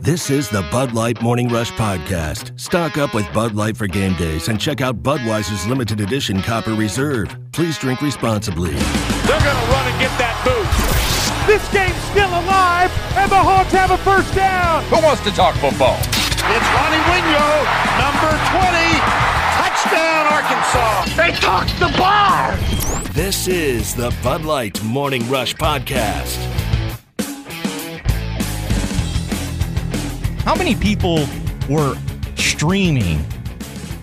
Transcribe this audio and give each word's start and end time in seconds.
This 0.00 0.30
is 0.30 0.48
the 0.48 0.62
Bud 0.70 0.92
Light 0.92 1.20
Morning 1.20 1.48
Rush 1.48 1.72
Podcast. 1.72 2.58
Stock 2.60 2.96
up 2.98 3.14
with 3.14 3.30
Bud 3.32 3.54
Light 3.54 3.76
for 3.76 3.86
game 3.88 4.14
days 4.14 4.48
and 4.48 4.60
check 4.60 4.80
out 4.80 5.02
Budweiser's 5.02 5.66
limited 5.66 6.00
edition 6.00 6.40
Copper 6.40 6.74
Reserve. 6.74 7.36
Please 7.52 7.76
drink 7.78 8.00
responsibly. 8.00 8.70
They're 8.70 9.40
going 9.40 9.56
to 9.56 9.72
run 9.72 9.86
and 9.90 9.98
get 9.98 10.14
that 10.22 10.38
boot. 10.46 11.50
This 11.50 11.66
game's 11.72 11.96
still 12.10 12.30
alive, 12.30 12.90
and 13.16 13.30
the 13.30 13.38
Hawks 13.42 13.72
have 13.72 13.90
a 13.90 13.98
first 13.98 14.32
down. 14.34 14.84
Who 14.84 15.02
wants 15.04 15.22
to 15.24 15.30
talk 15.30 15.54
football? 15.56 15.98
It's 15.98 16.68
Ronnie 16.70 17.02
Wingo, 17.10 17.46
number 17.98 18.30
20. 18.54 19.02
Touchdown, 19.58 20.26
Arkansas. 20.30 21.10
They 21.18 21.32
tossed 21.40 21.78
the 21.80 21.90
bar. 21.98 22.54
This 23.12 23.48
is 23.48 23.94
the 23.94 24.14
Bud 24.22 24.44
Light 24.44 24.80
Morning 24.84 25.28
Rush 25.28 25.54
Podcast. 25.54 26.65
How 30.46 30.54
many 30.54 30.76
people 30.76 31.26
were 31.68 31.98
streaming 32.36 33.26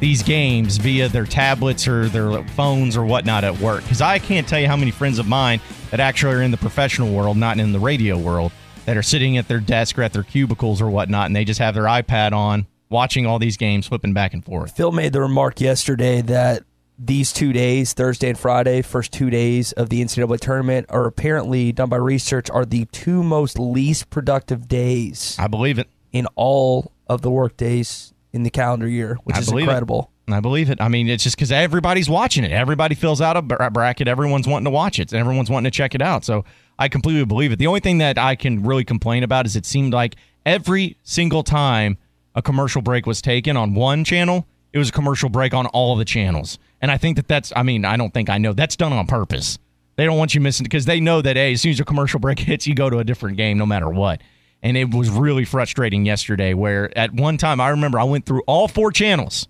these 0.01 0.21
games 0.21 0.75
via 0.75 1.07
their 1.07 1.25
tablets 1.25 1.88
or 1.88 2.09
their 2.09 2.43
phones 2.49 2.97
or 2.97 3.05
whatnot 3.05 3.45
at 3.45 3.57
work? 3.59 3.81
Because 3.84 4.01
I 4.01 4.20
can't 4.20 4.45
tell 4.45 4.59
you 4.59 4.67
how 4.67 4.75
many 4.75 4.91
friends 4.91 5.20
of 5.20 5.25
mine 5.25 5.61
that 5.89 6.01
actually 6.01 6.35
are 6.35 6.41
in 6.41 6.51
the 6.51 6.57
professional 6.57 7.13
world, 7.13 7.37
not 7.37 7.59
in 7.59 7.71
the 7.71 7.79
radio 7.79 8.17
world, 8.17 8.51
that 8.84 8.98
are 8.98 9.01
sitting 9.01 9.37
at 9.37 9.48
their 9.48 9.61
desk 9.61 9.98
or 9.98 10.03
at 10.03 10.11
their 10.11 10.23
cubicles 10.23 10.81
or 10.81 10.89
whatnot, 10.89 11.27
and 11.27 11.35
they 11.35 11.45
just 11.45 11.61
have 11.61 11.75
their 11.75 11.85
iPad 11.85 12.34
on, 12.34 12.67
watching 12.89 13.25
all 13.25 13.39
these 13.39 13.55
games, 13.55 13.87
flipping 13.87 14.12
back 14.12 14.34
and 14.34 14.43
forth. 14.43 14.75
Phil 14.75 14.91
made 14.91 15.13
the 15.13 15.21
remark 15.21 15.62
yesterday 15.62 16.20
that 16.23 16.63
these 16.99 17.31
two 17.31 17.53
days, 17.53 17.93
Thursday 17.93 18.27
and 18.27 18.37
Friday, 18.37 18.81
first 18.81 19.13
two 19.13 19.29
days 19.29 19.71
of 19.71 19.87
the 19.87 20.03
NCAA 20.03 20.41
tournament, 20.41 20.87
are 20.89 21.05
apparently 21.05 21.71
done 21.71 21.87
by 21.87 21.95
research, 21.95 22.49
are 22.49 22.65
the 22.65 22.84
two 22.91 23.23
most 23.23 23.57
least 23.57 24.09
productive 24.09 24.67
days 24.67 25.37
I 25.39 25.48
believe 25.48 25.79
it. 25.79 25.87
In 26.13 26.27
all 26.35 26.94
of 27.08 27.22
the 27.22 27.30
work 27.30 27.58
days 27.58 28.13
in 28.31 28.44
the 28.44 28.49
calendar 28.49 28.88
year, 28.88 29.17
which 29.26 29.35
I 29.35 29.40
is 29.40 29.49
believe 29.49 29.63
it. 29.68 29.70
incredible. 29.70 30.12
I 30.29 30.40
believe 30.40 30.70
it. 30.70 30.79
I 30.79 30.87
mean, 30.87 31.10
it's 31.10 31.24
just 31.24 31.35
because 31.35 31.51
everybody's 31.51 32.10
watching 32.10 32.46
it. 32.46 32.51
Everybody 32.51 32.96
fills 32.96 33.20
out 33.20 33.35
a 33.35 33.41
bracket. 33.41 34.07
Everyone's 34.07 34.48
wanting 34.48 34.63
to 34.65 34.71
watch 34.71 34.98
it. 34.98 35.12
And 35.12 35.20
everyone's 35.20 35.49
wanting 35.49 35.70
to 35.70 35.76
check 35.76 35.93
it 35.93 36.02
out. 36.02 36.24
So 36.24 36.46
I 36.79 36.87
completely 36.87 37.26
believe 37.26 37.52
it. 37.52 37.60
The 37.60 37.68
only 37.68 37.82
thing 37.82 37.98
that 37.98 38.18
I 38.18 38.35
can 38.35 38.63
really 38.63 38.85
complain 38.85 39.24
about 39.24 39.46
is 39.46 39.57
it 39.57 39.65
seemed 39.65 39.93
like 39.93 40.15
every 40.46 40.98
single 41.04 41.43
time 41.43 41.98
a 42.35 42.41
commercial 42.41 42.82
break 42.82 43.05
was 43.05 43.21
taken 43.21 43.57
on 43.57 43.74
one 43.76 44.05
channel, 44.05 44.48
it 44.71 44.77
was 44.77 44.90
a 44.90 44.91
commercial 44.93 45.30
break 45.30 45.54
on 45.54 45.68
all 45.68 45.98
the 45.98 46.05
channels. 46.05 46.57
And 46.82 46.90
I 46.90 46.98
think 46.98 47.18
that 47.18 47.27
that's, 47.27 47.52
I 47.55 47.63
mean, 47.63 47.84
I 47.84 47.98
don't 47.98 48.13
think 48.13 48.30
I 48.30 48.37
know. 48.37 48.54
That's 48.54 48.77
done 48.77 48.93
on 48.93 49.05
purpose. 49.07 49.59
They 49.98 50.05
don't 50.05 50.18
want 50.18 50.34
you 50.34 50.41
missing 50.41 50.63
because 50.63 50.85
they 50.85 50.99
know 51.02 51.21
that, 51.21 51.35
hey, 51.35 51.54
as 51.54 51.62
soon 51.62 51.71
as 51.74 51.80
a 51.82 51.85
commercial 51.85 52.20
break 52.20 52.40
hits, 52.40 52.65
you 52.65 52.76
go 52.76 52.90
to 52.90 52.99
a 52.99 53.04
different 53.04 53.35
game 53.35 53.57
no 53.57 53.65
matter 53.65 53.90
what. 53.90 54.21
And 54.63 54.77
it 54.77 54.93
was 54.93 55.09
really 55.09 55.43
frustrating 55.45 56.05
yesterday 56.05 56.53
where 56.53 56.97
at 56.97 57.13
one 57.13 57.37
time, 57.37 57.59
I 57.59 57.69
remember 57.69 57.99
I 57.99 58.05
went 58.05 58.25
through 58.25 58.41
all 58.47 58.67
four 58.67 58.91
channels 58.91 59.47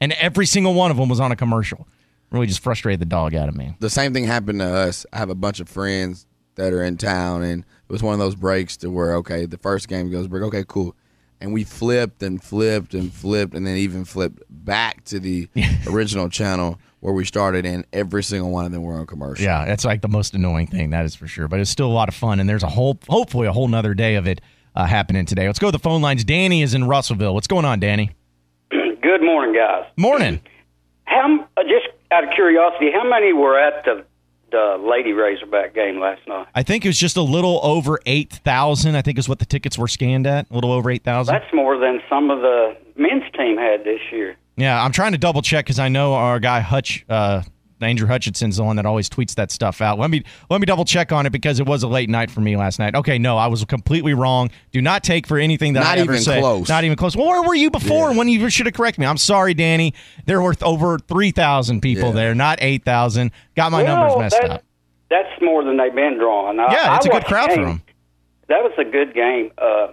and 0.00 0.12
every 0.12 0.46
single 0.46 0.74
one 0.74 0.90
of 0.90 0.98
them 0.98 1.08
was 1.08 1.20
on 1.20 1.32
a 1.32 1.36
commercial. 1.36 1.88
Really 2.30 2.46
just 2.46 2.60
frustrated 2.60 3.00
the 3.00 3.06
dog 3.06 3.34
out 3.34 3.48
of 3.48 3.56
me. 3.56 3.76
the 3.80 3.90
same 3.90 4.12
thing 4.12 4.24
happened 4.24 4.58
to 4.60 4.66
us. 4.66 5.06
I 5.12 5.18
have 5.18 5.30
a 5.30 5.34
bunch 5.34 5.60
of 5.60 5.68
friends 5.68 6.26
that 6.56 6.72
are 6.72 6.82
in 6.82 6.96
town, 6.96 7.42
and 7.42 7.62
it 7.62 7.92
was 7.92 8.02
one 8.02 8.14
of 8.14 8.20
those 8.20 8.34
breaks 8.34 8.76
to 8.78 8.90
where 8.90 9.16
okay, 9.16 9.46
the 9.46 9.58
first 9.58 9.88
game 9.88 10.10
goes 10.10 10.28
break, 10.28 10.42
okay, 10.44 10.64
cool, 10.66 10.96
and 11.40 11.52
we 11.52 11.64
flipped 11.64 12.22
and 12.22 12.42
flipped 12.42 12.94
and 12.94 13.12
flipped, 13.12 13.54
and 13.54 13.66
then 13.66 13.76
even 13.76 14.04
flipped 14.04 14.42
back 14.48 15.04
to 15.04 15.20
the 15.20 15.48
original 15.86 16.28
channel 16.28 16.78
where 17.02 17.12
we 17.12 17.24
started, 17.24 17.66
and 17.66 17.84
every 17.92 18.22
single 18.22 18.52
one 18.52 18.64
of 18.64 18.70
them 18.70 18.80
were 18.84 18.94
on 18.94 19.04
commercial. 19.06 19.44
Yeah, 19.44 19.64
that's 19.64 19.84
like 19.84 20.02
the 20.02 20.08
most 20.08 20.34
annoying 20.34 20.68
thing, 20.68 20.90
that 20.90 21.04
is 21.04 21.16
for 21.16 21.26
sure. 21.26 21.48
But 21.48 21.58
it's 21.58 21.68
still 21.68 21.88
a 21.88 21.92
lot 21.92 22.08
of 22.08 22.14
fun, 22.14 22.38
and 22.38 22.48
there's 22.48 22.62
a 22.62 22.68
whole, 22.68 22.96
hopefully, 23.08 23.48
a 23.48 23.52
whole 23.52 23.66
nother 23.66 23.92
day 23.92 24.14
of 24.14 24.28
it 24.28 24.40
uh, 24.76 24.86
happening 24.86 25.26
today. 25.26 25.48
Let's 25.48 25.58
go 25.58 25.66
to 25.66 25.72
the 25.72 25.80
phone 25.80 26.00
lines. 26.00 26.22
Danny 26.22 26.62
is 26.62 26.74
in 26.74 26.84
Russellville. 26.84 27.34
What's 27.34 27.48
going 27.48 27.64
on, 27.64 27.80
Danny? 27.80 28.12
Good 28.70 29.20
morning, 29.20 29.52
guys. 29.52 29.84
Morning. 29.96 30.40
How 31.02 31.40
uh, 31.56 31.62
just 31.64 31.88
out 32.12 32.22
of 32.22 32.30
curiosity, 32.36 32.92
how 32.92 33.02
many 33.08 33.32
were 33.32 33.58
at 33.58 33.84
the 33.84 34.04
the 34.52 34.76
Lady 34.80 35.12
Razorback 35.12 35.74
game 35.74 35.98
last 35.98 36.20
night? 36.28 36.46
I 36.54 36.62
think 36.62 36.84
it 36.84 36.88
was 36.88 36.98
just 36.98 37.16
a 37.16 37.22
little 37.22 37.58
over 37.64 37.98
8,000. 38.06 38.94
I 38.94 39.02
think 39.02 39.18
is 39.18 39.28
what 39.28 39.40
the 39.40 39.46
tickets 39.46 39.76
were 39.76 39.88
scanned 39.88 40.26
at. 40.28 40.48
A 40.50 40.54
little 40.54 40.70
over 40.70 40.88
8,000. 40.88 41.34
That's 41.34 41.52
more 41.52 41.76
than 41.78 42.00
some 42.08 42.30
of 42.30 42.42
the 42.42 42.76
men's 42.94 43.24
team 43.36 43.56
had 43.56 43.82
this 43.82 44.00
year. 44.12 44.36
Yeah, 44.56 44.82
I'm 44.82 44.92
trying 44.92 45.12
to 45.12 45.18
double 45.18 45.42
check 45.42 45.64
because 45.64 45.78
I 45.78 45.88
know 45.88 46.14
our 46.14 46.38
guy 46.38 46.60
Hutch, 46.60 47.04
uh, 47.08 47.42
Andrew 47.80 48.06
Hutchinson's 48.06 48.58
the 48.58 48.62
one 48.64 48.76
that 48.76 48.86
always 48.86 49.08
tweets 49.10 49.34
that 49.34 49.50
stuff 49.50 49.80
out. 49.80 49.98
Let 49.98 50.08
me 50.10 50.22
let 50.50 50.60
me 50.60 50.66
double 50.66 50.84
check 50.84 51.10
on 51.10 51.26
it 51.26 51.30
because 51.30 51.58
it 51.58 51.66
was 51.66 51.82
a 51.82 51.88
late 51.88 52.08
night 52.08 52.30
for 52.30 52.40
me 52.40 52.56
last 52.56 52.78
night. 52.78 52.94
Okay, 52.94 53.18
no, 53.18 53.36
I 53.38 53.48
was 53.48 53.64
completely 53.64 54.14
wrong. 54.14 54.50
Do 54.70 54.80
not 54.80 55.02
take 55.02 55.26
for 55.26 55.36
anything 55.38 55.72
that 55.72 55.80
Not 55.80 55.98
I 55.98 56.00
ever 56.02 56.12
even 56.12 56.22
say. 56.22 56.38
close. 56.40 56.68
Not 56.68 56.84
even 56.84 56.96
close. 56.96 57.16
Well, 57.16 57.26
where 57.26 57.42
were 57.42 57.54
you 57.56 57.70
before 57.72 58.14
when 58.14 58.28
you 58.28 58.48
should 58.50 58.66
have 58.66 58.74
corrected 58.74 59.00
me? 59.00 59.06
I'm 59.06 59.16
sorry, 59.16 59.52
Danny. 59.54 59.94
There 60.26 60.40
were 60.40 60.54
over 60.62 60.98
three 61.00 61.32
thousand 61.32 61.80
people 61.80 62.10
Yeah. 62.10 62.14
there, 62.14 62.34
not 62.36 62.58
eight 62.62 62.84
thousand. 62.84 63.32
Got 63.56 63.72
my 63.72 63.82
Well, 63.82 63.96
numbers 63.96 64.18
messed 64.18 64.40
that- 64.42 64.50
up. 64.50 64.62
That's 65.10 65.42
more 65.42 65.64
than 65.64 65.76
they've 65.76 65.94
been 65.94 66.18
drawing. 66.18 66.58
I, 66.60 66.72
Yeah, 66.72 66.92
I 66.92 66.96
it's 66.96 67.06
a 67.06 67.10
good 67.10 67.24
crowd 67.26 67.52
for 67.52 67.64
them. 67.64 67.82
That 68.48 68.62
was 68.62 68.72
a 68.78 68.84
good 68.84 69.12
game. 69.12 69.50
Uh, 69.58 69.88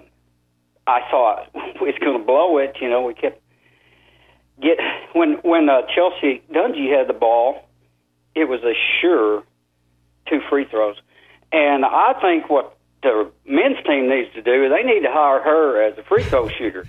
I 0.87 1.01
thought 1.09 1.47
we 1.81 1.87
was 1.87 1.95
going 1.99 2.17
to 2.19 2.23
blow 2.23 2.57
it. 2.59 2.77
You 2.79 2.89
know, 2.89 3.01
we 3.01 3.13
kept 3.15 3.41
get 4.61 4.77
when 5.13 5.33
when 5.43 5.69
uh, 5.69 5.81
Chelsea 5.93 6.41
Dungee 6.51 6.95
had 6.95 7.07
the 7.07 7.17
ball, 7.17 7.67
it 8.35 8.45
was 8.45 8.61
a 8.63 8.73
sure 9.01 9.43
two 10.27 10.39
free 10.49 10.65
throws, 10.65 10.97
and 11.51 11.85
I 11.85 12.13
think 12.21 12.49
what 12.49 12.75
the 13.01 13.31
men's 13.45 13.77
team 13.85 14.09
needs 14.09 14.33
to 14.33 14.41
do 14.41 14.65
is 14.65 14.71
they 14.71 14.83
need 14.83 15.01
to 15.01 15.11
hire 15.11 15.41
her 15.41 15.81
as 15.81 15.97
a 15.97 16.03
free 16.03 16.23
throw 16.23 16.49
shooter 16.49 16.85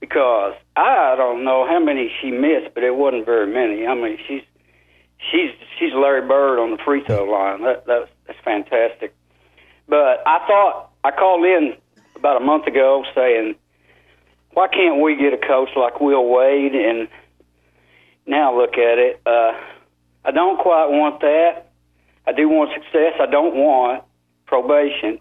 because 0.00 0.54
I 0.76 1.14
don't 1.16 1.44
know 1.44 1.66
how 1.66 1.80
many 1.80 2.12
she 2.20 2.30
missed, 2.30 2.74
but 2.74 2.84
it 2.84 2.94
wasn't 2.94 3.26
very 3.26 3.52
many. 3.52 3.86
I 3.86 3.94
mean, 3.94 4.18
she's 4.26 4.42
she's 5.30 5.50
she's 5.78 5.92
Larry 5.94 6.26
Bird 6.26 6.60
on 6.60 6.70
the 6.70 6.78
free 6.84 7.02
throw 7.04 7.24
line. 7.24 7.62
That 7.62 7.86
that's, 7.86 8.10
that's 8.26 8.38
fantastic. 8.44 9.14
But 9.88 10.22
I 10.26 10.46
thought 10.46 10.90
I 11.04 11.10
called 11.10 11.44
in 11.44 11.74
about 12.16 12.40
a 12.40 12.44
month 12.44 12.66
ago 12.66 13.04
saying, 13.14 13.54
why 14.52 14.68
can't 14.68 15.00
we 15.00 15.16
get 15.16 15.32
a 15.32 15.38
coach 15.38 15.70
like 15.76 16.00
Will 16.00 16.26
Wade? 16.26 16.74
And 16.74 17.08
now 18.26 18.58
look 18.58 18.74
at 18.74 18.98
it. 18.98 19.20
Uh, 19.24 19.52
I 20.24 20.30
don't 20.30 20.58
quite 20.58 20.86
want 20.86 21.20
that. 21.20 21.70
I 22.26 22.32
do 22.32 22.48
want 22.48 22.70
success. 22.74 23.14
I 23.20 23.26
don't 23.26 23.54
want 23.54 24.04
probation. 24.46 25.20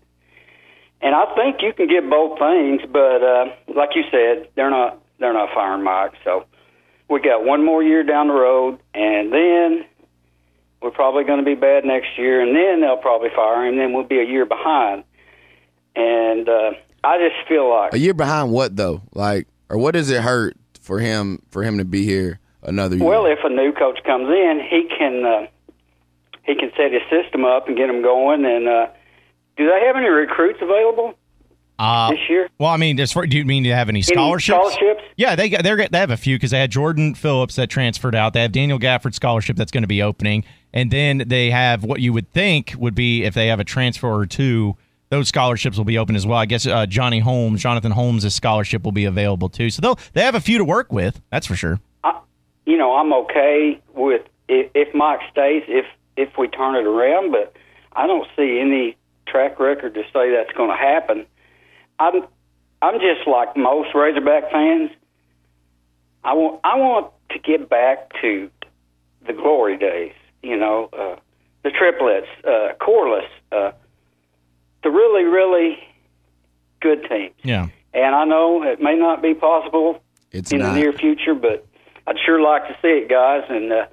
And 1.01 1.13
I 1.13 1.25
think 1.35 1.61
you 1.61 1.73
can 1.73 1.87
get 1.87 2.09
both 2.09 2.39
things, 2.39 2.81
but 2.91 3.21
uh, 3.23 3.45
like 3.75 3.89
you 3.95 4.03
said, 4.11 4.49
they're 4.55 4.71
not 4.71 5.01
they're 5.19 5.33
not 5.33 5.49
firing 5.53 5.83
Mike. 5.83 6.13
So 6.23 6.45
we 7.09 7.21
got 7.21 7.43
one 7.43 7.63
more 7.63 7.83
year 7.83 8.03
down 8.03 8.27
the 8.27 8.33
road, 8.33 8.79
and 8.93 9.31
then 9.31 9.85
we're 10.81 10.91
probably 10.91 11.23
going 11.23 11.39
to 11.39 11.45
be 11.45 11.55
bad 11.55 11.85
next 11.85 12.17
year, 12.17 12.41
and 12.41 12.55
then 12.55 12.81
they'll 12.81 12.97
probably 12.97 13.29
fire 13.35 13.65
him. 13.65 13.77
Then 13.77 13.93
we'll 13.93 14.07
be 14.07 14.19
a 14.19 14.25
year 14.25 14.45
behind. 14.45 15.03
And 15.95 16.49
uh, 16.49 16.71
I 17.07 17.17
just 17.29 17.47
feel 17.47 17.69
like 17.69 17.93
A 17.93 17.99
year 17.99 18.13
behind 18.13 18.51
what 18.51 18.75
though? 18.75 19.01
Like, 19.13 19.47
or 19.69 19.77
what 19.77 19.91
does 19.93 20.09
it 20.09 20.21
hurt 20.21 20.55
for 20.81 20.99
him 20.99 21.41
for 21.49 21.63
him 21.63 21.77
to 21.77 21.85
be 21.85 22.03
here 22.05 22.39
another 22.63 22.95
year? 22.95 23.05
Well, 23.05 23.25
if 23.25 23.39
a 23.43 23.49
new 23.49 23.71
coach 23.71 23.99
comes 24.05 24.27
in, 24.29 24.61
he 24.69 24.87
can 24.97 25.25
uh, 25.25 25.47
he 26.43 26.55
can 26.55 26.71
set 26.77 26.91
his 26.91 27.01
system 27.09 27.45
up 27.45 27.67
and 27.67 27.77
get 27.77 27.87
them 27.87 28.01
going. 28.01 28.45
And 28.45 28.67
uh, 28.67 28.87
do 29.57 29.65
they 29.69 29.85
have 29.85 29.95
any 29.95 30.07
recruits 30.07 30.59
available 30.61 31.13
Uh, 31.79 32.09
this 32.11 32.19
year? 32.29 32.49
well, 32.57 32.69
I 32.69 32.77
mean, 32.77 32.99
as 32.99 33.11
far, 33.11 33.25
do 33.27 33.37
you 33.37 33.45
mean 33.45 33.63
to 33.65 33.73
have 33.75 33.89
any 33.89 34.01
scholarships? 34.01 34.57
scholarships? 34.73 35.03
Yeah, 35.17 35.35
they 35.35 35.49
got, 35.49 35.63
they're, 35.63 35.75
they 35.87 35.97
have 35.97 36.09
a 36.11 36.17
few 36.17 36.35
because 36.37 36.51
they 36.51 36.59
had 36.59 36.71
Jordan 36.71 37.15
Phillips 37.15 37.55
that 37.57 37.69
transferred 37.69 38.15
out. 38.15 38.33
They 38.33 38.41
have 38.41 38.51
Daniel 38.51 38.79
Gafford 38.79 39.13
scholarship 39.13 39.55
that's 39.57 39.71
going 39.71 39.83
to 39.83 39.87
be 39.87 40.01
opening, 40.01 40.43
and 40.73 40.89
then 40.91 41.23
they 41.27 41.51
have 41.51 41.83
what 41.83 41.99
you 42.01 42.13
would 42.13 42.31
think 42.31 42.73
would 42.77 42.95
be 42.95 43.23
if 43.23 43.33
they 43.33 43.47
have 43.47 43.59
a 43.59 43.63
transfer 43.65 44.09
or 44.09 44.25
two. 44.25 44.75
Those 45.09 45.29
scholarships 45.29 45.77
will 45.77 45.85
be 45.85 45.97
open 45.97 46.15
as 46.15 46.27
well. 46.27 46.37
I 46.37 46.45
guess 46.45 46.67
uh, 46.67 46.85
Johnny 46.85 47.19
Holmes, 47.19 47.61
Jonathan 47.61 47.91
Holmes' 47.91 48.33
scholarship 48.33 48.83
will 48.83 48.91
be 48.91 49.05
available 49.05 49.47
too. 49.49 49.69
So 49.69 49.81
they'll 49.81 49.99
they 50.13 50.21
have 50.21 50.35
a 50.35 50.41
few 50.41 50.57
to 50.57 50.65
work 50.65 50.91
with. 50.91 51.21
That's 51.31 51.47
for 51.47 51.55
sure. 51.55 51.79
I, 52.03 52.19
you 52.65 52.77
know, 52.77 52.95
I'm 52.95 53.13
okay 53.13 53.79
with 53.93 54.23
if, 54.49 54.69
if 54.73 54.93
Mike 54.93 55.21
stays, 55.31 55.63
if 55.67 55.85
if 56.17 56.37
we 56.37 56.47
turn 56.47 56.75
it 56.75 56.85
around, 56.85 57.31
but 57.31 57.55
I 57.93 58.07
don't 58.07 58.27
see 58.35 58.59
any 58.59 58.97
track 59.27 59.59
record 59.59 59.93
to 59.93 60.03
say 60.13 60.31
that's 60.31 60.51
going 60.55 60.69
to 60.69 60.75
happen. 60.75 61.25
I'm 61.99 62.23
I'm 62.81 62.99
just 62.99 63.27
like 63.27 63.55
most 63.55 63.93
Razorback 63.95 64.51
fans. 64.51 64.91
I 66.23 66.33
want 66.33 66.59
I 66.63 66.77
want 66.77 67.11
to 67.31 67.39
get 67.39 67.69
back 67.69 68.11
to 68.21 68.49
the 69.25 69.33
glory 69.33 69.77
days. 69.77 70.13
You 70.43 70.57
know, 70.57 70.89
uh, 70.93 71.15
the 71.63 71.71
triplets, 71.71 72.27
uh, 72.45 72.73
Corliss, 72.79 73.25
uh, 73.51 73.71
the 74.87 74.91
really 74.95 75.23
really 75.23 75.77
good 76.81 77.05
teams. 77.09 77.33
Yeah. 77.43 77.67
And 77.93 78.15
I 78.15 78.25
know 78.25 78.63
it 78.63 78.79
may 78.81 78.95
not 78.95 79.21
be 79.21 79.33
possible 79.33 80.01
It's 80.31 80.51
in 80.51 80.59
not. 80.59 80.73
the 80.73 80.79
near 80.79 80.93
future, 80.93 81.33
but 81.33 81.65
I'd 82.05 82.17
sure 82.25 82.41
like 82.41 82.67
to 82.67 82.73
see 82.81 82.89
it, 82.89 83.09
guys. 83.09 83.43
And 83.49 83.71
uh, 83.71 83.87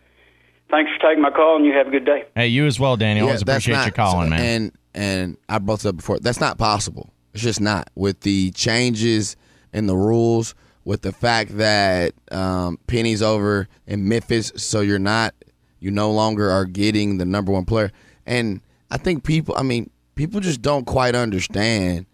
thanks 0.70 0.90
for 0.92 1.08
taking 1.08 1.22
my 1.22 1.30
call, 1.30 1.56
and 1.56 1.64
you 1.64 1.72
have 1.72 1.86
a 1.88 1.90
good 1.90 2.04
day. 2.04 2.24
Hey, 2.34 2.48
you 2.48 2.66
as 2.66 2.78
well, 2.78 2.96
Danny. 2.96 3.20
Yeah, 3.20 3.26
Always 3.26 3.40
that's 3.40 3.64
appreciate 3.64 3.74
not- 3.74 3.86
you 3.86 3.92
calling, 3.92 4.30
man. 4.30 4.40
And 4.40 4.72
and 4.96 5.36
I 5.48 5.58
brought 5.58 5.76
this 5.80 5.86
up 5.86 5.96
before. 5.96 6.18
That's 6.20 6.40
not 6.40 6.58
possible. 6.58 7.10
It's 7.32 7.42
just 7.42 7.60
not 7.60 7.88
with 7.96 8.20
the 8.20 8.50
changes 8.52 9.36
in 9.72 9.86
the 9.88 9.96
rules, 9.96 10.54
with 10.84 11.02
the 11.02 11.10
fact 11.12 11.56
that 11.58 12.12
um, 12.30 12.78
Penny's 12.86 13.20
over 13.22 13.66
in 13.88 14.08
Memphis, 14.08 14.52
so 14.56 14.82
you're 14.82 15.00
not, 15.00 15.34
you 15.80 15.90
no 15.90 16.12
longer 16.12 16.48
are 16.48 16.64
getting 16.64 17.18
the 17.18 17.24
number 17.24 17.50
one 17.50 17.64
player. 17.64 17.90
And 18.24 18.60
I 18.92 18.98
think 18.98 19.24
people, 19.24 19.56
I 19.58 19.62
mean, 19.64 19.90
people 20.14 20.40
just 20.40 20.62
don't 20.62 20.86
quite 20.86 21.14
understand 21.14 22.06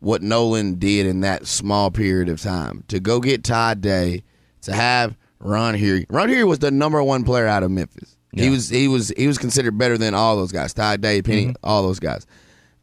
what 0.00 0.22
Nolan 0.22 0.74
did 0.74 1.06
in 1.06 1.20
that 1.20 1.46
small 1.46 1.90
period 1.90 2.28
of 2.28 2.40
time 2.40 2.84
to 2.88 3.00
go 3.00 3.20
get 3.20 3.44
Todd 3.44 3.80
Day, 3.80 4.22
to 4.62 4.72
have 4.72 5.16
Ron 5.40 5.74
Huery. 5.74 6.06
Ron 6.08 6.28
Huery 6.28 6.46
was 6.46 6.60
the 6.60 6.70
number 6.70 7.02
one 7.02 7.24
player 7.24 7.46
out 7.46 7.62
of 7.62 7.70
Memphis. 7.70 8.16
He 8.32 8.50
was 8.50 8.68
he 8.68 8.86
was 8.88 9.08
he 9.16 9.26
was 9.26 9.38
considered 9.38 9.78
better 9.78 9.98
than 9.98 10.14
all 10.14 10.36
those 10.36 10.52
guys. 10.52 10.72
Todd 10.72 11.00
Day, 11.00 11.22
Penny, 11.22 11.46
mm-hmm. 11.46 11.64
all 11.64 11.82
those 11.82 11.98
guys. 11.98 12.26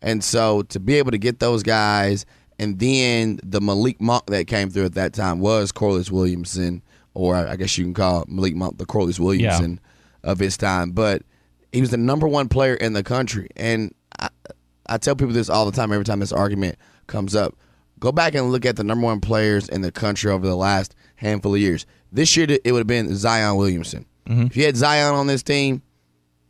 And 0.01 0.24
so 0.24 0.63
to 0.63 0.80
be 0.80 0.95
able 0.95 1.12
to 1.12 1.18
get 1.18 1.39
those 1.39 1.63
guys, 1.63 2.25
and 2.59 2.80
then 2.80 3.39
the 3.44 3.62
Malik 3.62 4.01
Monk 4.01 4.25
that 4.27 4.48
came 4.48 4.69
through 4.69 4.86
at 4.86 4.95
that 4.95 5.13
time 5.13 5.39
was 5.39 5.71
Corliss 5.71 6.12
Williamson, 6.12 6.81
or 7.13 7.36
I 7.36 7.56
guess 7.56 7.77
you 7.77 7.86
can 7.86 7.94
call 7.94 8.25
Malik 8.27 8.56
Monk 8.56 8.77
the 8.77 8.86
Corliss 8.86 9.19
Williamson 9.19 9.80
of 10.24 10.39
his 10.39 10.57
time. 10.57 10.91
But 10.91 11.21
he 11.71 11.80
was 11.80 11.91
the 11.91 11.98
number 11.98 12.27
one 12.27 12.50
player 12.50 12.74
in 12.74 12.94
the 12.94 13.03
country. 13.03 13.48
And 13.56 13.94
I, 14.88 14.98
tell 14.98 15.16
people 15.16 15.34
this 15.34 15.50
all 15.50 15.66
the 15.66 15.72
time, 15.76 15.92
every 15.92 16.06
time 16.06 16.20
this 16.20 16.32
argument 16.32 16.78
comes 17.08 17.36
up. 17.36 17.56
Go 18.00 18.12
back 18.12 18.36
and 18.36 18.52
look 18.52 18.66
at 18.66 18.76
the 18.76 18.84
number 18.84 19.06
one 19.06 19.22
players 19.22 19.70
in 19.70 19.82
the 19.82 19.92
country 19.92 20.30
over 20.32 20.46
the 20.46 20.56
last 20.56 20.96
handful 21.16 21.56
of 21.56 21.62
years. 21.62 21.86
This 22.12 22.36
year, 22.36 22.48
it 22.64 22.72
would 22.72 22.80
have 22.80 22.88
been 22.88 23.16
Zion 23.16 23.56
Williamson. 23.56 24.06
If 24.28 24.58
you 24.58 24.66
had 24.66 24.76
Zion 24.76 25.14
on 25.14 25.28
this 25.28 25.44
team, 25.44 25.82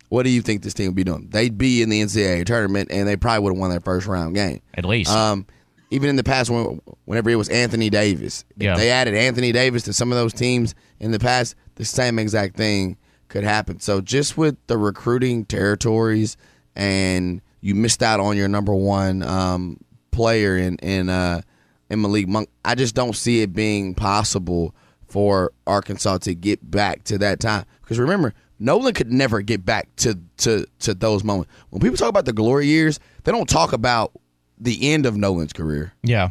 what 0.10 0.24
do 0.24 0.30
you 0.30 0.42
think 0.42 0.62
this 0.64 0.74
team 0.74 0.88
would 0.88 0.96
be 0.96 1.04
doing? 1.04 1.28
They'd 1.30 1.58
be 1.58 1.82
in 1.82 1.90
the 1.90 2.02
NCAA 2.02 2.46
tournament, 2.46 2.90
and 2.92 3.08
they 3.08 3.18
probably 3.18 3.44
would 3.44 3.50
have 3.54 3.60
won 3.60 3.70
their 3.70 3.80
first 3.82 4.08
round 4.08 4.34
game. 4.36 4.62
At 4.76 4.86
least. 4.86 5.12
Um, 5.12 5.46
even 5.92 6.10
in 6.10 6.16
the 6.16 6.24
past, 6.24 6.50
when, 6.50 6.82
whenever 7.06 7.30
it 7.30 7.36
was 7.36 7.50
Anthony 7.50 7.90
Davis, 7.90 8.46
if 8.58 8.64
Yeah. 8.64 8.76
they 8.78 8.90
added 8.92 9.14
Anthony 9.14 9.52
Davis 9.52 9.84
to 9.84 9.94
some 9.94 10.12
of 10.12 10.18
those 10.18 10.34
teams 10.34 10.74
in 11.00 11.12
the 11.12 11.20
past, 11.20 11.56
the 11.76 11.86
same 11.86 12.18
exact 12.18 12.56
thing 12.56 12.98
could 13.28 13.44
happen. 13.44 13.80
So 13.80 14.00
just 14.02 14.38
with 14.38 14.56
the 14.68 14.78
recruiting 14.78 15.46
territories, 15.46 16.38
and 16.76 17.42
you 17.66 17.74
missed 17.74 18.04
out 18.04 18.20
on 18.20 18.38
your 18.38 18.48
number 18.48 18.76
one 18.76 19.24
um, 19.24 19.80
player 20.12 20.56
in 20.56 20.76
in 20.78 21.10
uh, 21.10 21.42
in 21.90 22.00
Malik 22.00 22.28
Monk, 22.28 22.48
I 22.64 22.76
just 22.76 22.94
don't 22.94 23.16
see 23.16 23.42
it 23.42 23.54
being 23.54 23.96
possible 23.96 24.76
for 25.08 25.52
Arkansas 25.66 26.20
to 26.20 26.36
get 26.36 26.70
back 26.70 27.04
to 27.06 27.18
that 27.18 27.40
time. 27.40 27.66
Because 27.82 27.98
remember, 27.98 28.36
Nolan 28.60 28.94
could 28.94 29.12
never 29.12 29.42
get 29.42 29.66
back 29.66 29.88
to 29.98 30.20
to 30.38 30.68
to 30.82 30.94
those 30.94 31.24
moments. 31.24 31.52
When 31.72 31.82
people 31.82 31.98
talk 31.98 32.10
about 32.10 32.26
the 32.26 32.34
glory 32.34 32.68
years, 32.68 33.00
they 33.24 33.32
don't 33.32 33.50
talk 33.50 33.74
about 33.74 34.12
the 34.60 34.92
end 34.94 35.08
of 35.08 35.18
Nolan's 35.18 35.52
career. 35.52 35.92
Yeah. 36.04 36.30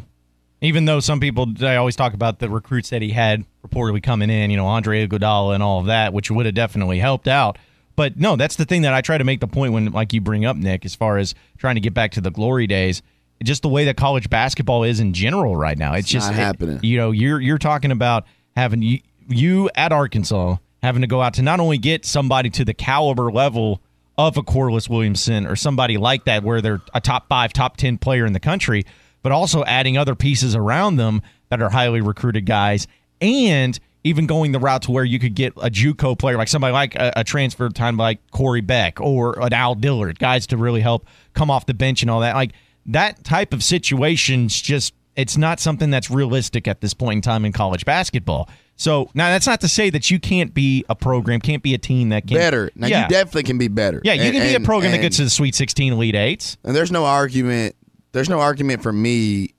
Even 0.61 0.85
though 0.85 1.01
some 1.01 1.19
people 1.19 1.47
they 1.47 1.75
always 1.75 1.97
talk 1.97 2.13
about 2.13 2.39
the 2.39 2.49
recruits 2.49 2.91
that 2.91 3.01
he 3.01 3.09
had 3.09 3.43
reportedly 3.67 4.01
coming 4.01 4.29
in, 4.29 4.51
you 4.51 4.55
know, 4.57 4.67
Andre 4.67 5.05
Iguodala 5.05 5.53
and 5.55 5.61
all 5.61 5.81
of 5.81 5.87
that, 5.87 6.13
which 6.13 6.31
would 6.31 6.45
have 6.45 6.55
definitely 6.55 6.99
helped 6.99 7.27
out. 7.27 7.57
But 7.95 8.17
no, 8.17 8.35
that's 8.35 8.55
the 8.57 8.65
thing 8.65 8.81
that 8.81 8.93
I 8.93 9.01
try 9.01 9.17
to 9.17 9.23
make 9.23 9.39
the 9.39 9.47
point 9.47 9.73
when, 9.73 9.91
like 9.91 10.11
you 10.13 10.21
bring 10.21 10.45
up, 10.45 10.57
Nick, 10.57 10.85
as 10.85 10.95
far 10.95 11.17
as 11.17 11.33
trying 11.57 11.75
to 11.75 11.81
get 11.81 11.93
back 11.93 12.11
to 12.13 12.21
the 12.21 12.31
glory 12.31 12.67
days. 12.67 13.01
Just 13.43 13.61
the 13.61 13.69
way 13.69 13.85
that 13.85 13.97
college 13.97 14.29
basketball 14.29 14.83
is 14.83 14.99
in 14.99 15.13
general 15.13 15.55
right 15.55 15.77
now, 15.77 15.93
it's, 15.93 16.07
just 16.07 16.27
not 16.27 16.35
it- 16.35 16.41
happening. 16.43 16.79
you 16.83 16.97
know, 16.97 17.11
you're 17.11 17.39
you're 17.39 17.57
talking 17.57 17.91
about 17.91 18.25
having 18.55 18.81
you, 18.81 18.99
you 19.27 19.69
at 19.75 19.91
Arkansas 19.91 20.57
having 20.81 21.01
to 21.01 21.07
go 21.07 21.21
out 21.21 21.33
to 21.33 21.41
not 21.41 21.59
only 21.59 21.77
get 21.77 22.05
somebody 22.05 22.49
to 22.51 22.63
the 22.63 22.73
caliber 22.73 23.31
level 23.31 23.81
of 24.17 24.37
a 24.37 24.43
Corliss 24.43 24.87
Williamson 24.89 25.45
or 25.45 25.55
somebody 25.55 25.97
like 25.97 26.23
that, 26.25 26.43
where 26.43 26.61
they're 26.61 26.81
a 26.93 27.01
top 27.01 27.27
five, 27.27 27.51
top 27.51 27.75
ten 27.75 27.97
player 27.97 28.25
in 28.25 28.31
the 28.33 28.39
country, 28.39 28.85
but 29.21 29.31
also 29.33 29.63
adding 29.65 29.97
other 29.97 30.15
pieces 30.15 30.55
around 30.55 30.95
them 30.95 31.21
that 31.49 31.61
are 31.61 31.69
highly 31.69 31.99
recruited 32.01 32.45
guys, 32.45 32.87
and 33.19 33.77
even 34.05 34.27
going 34.27 34.51
the 34.51 34.59
route 34.59 34.83
to 34.83 34.91
where 34.91 35.03
you 35.03 35.17
could 35.19 35.33
get 35.33 35.51
a 35.57 35.69
JUCO 35.69 36.17
player 36.17 36.37
like 36.37 36.47
somebody 36.47 36.71
like 36.71 36.95
a, 36.95 37.11
a 37.17 37.23
transfer 37.23 37.67
time 37.69 37.97
like 37.97 38.19
Corey 38.31 38.61
Beck 38.61 39.01
or 39.01 39.37
an 39.43 39.51
Al 39.51 39.73
Dillard, 39.75 40.19
guys 40.19 40.45
to 40.47 40.57
really 40.57 40.79
help 40.79 41.05
come 41.33 41.49
off 41.51 41.65
the 41.65 41.73
bench 41.73 42.03
and 42.03 42.11
all 42.11 42.19
that. 42.21 42.35
Like 42.35 42.51
that 42.85 43.23
type 43.23 43.51
of 43.51 43.63
situations 43.63 44.61
just 44.61 44.93
it's 45.15 45.37
not 45.37 45.59
something 45.59 45.89
that's 45.89 46.11
realistic 46.11 46.67
at 46.67 46.81
this 46.81 46.93
point 46.93 47.17
in 47.17 47.21
time 47.21 47.45
in 47.45 47.51
college 47.51 47.83
basketball. 47.83 48.47
So 48.75 49.09
now 49.15 49.29
that's 49.29 49.47
not 49.47 49.61
to 49.61 49.67
say 49.67 49.89
that 49.89 50.11
you 50.11 50.19
can't 50.19 50.53
be 50.53 50.85
a 50.89 50.95
program, 50.95 51.39
can't 51.39 51.63
be 51.63 51.73
a 51.73 51.77
team 51.77 52.09
that 52.09 52.27
can 52.27 52.35
Better. 52.37 52.69
Now 52.75 52.87
yeah. 52.87 53.03
you 53.03 53.09
definitely 53.09 53.43
can 53.43 53.57
be 53.57 53.69
better. 53.69 54.01
yeah, 54.03 54.13
you 54.13 54.23
And- 54.23 54.33
can 54.33 54.41
be 54.43 54.53
a 54.53 54.55
and- 54.57 54.65
program 54.65 54.91
that 54.91 54.99
gets 55.01 55.17
to 55.17 55.23
the 55.23 55.29
Sweet 55.31 55.55
16 55.55 55.93
Elite 55.93 56.15
Eights. 56.15 56.57
And 56.63 56.75
there's 56.75 56.91
no 56.91 57.05
argument. 57.05 57.75
There's 58.11 58.29
no 58.29 58.39
argument 58.39 58.83
for 58.83 58.93
me 58.93 59.53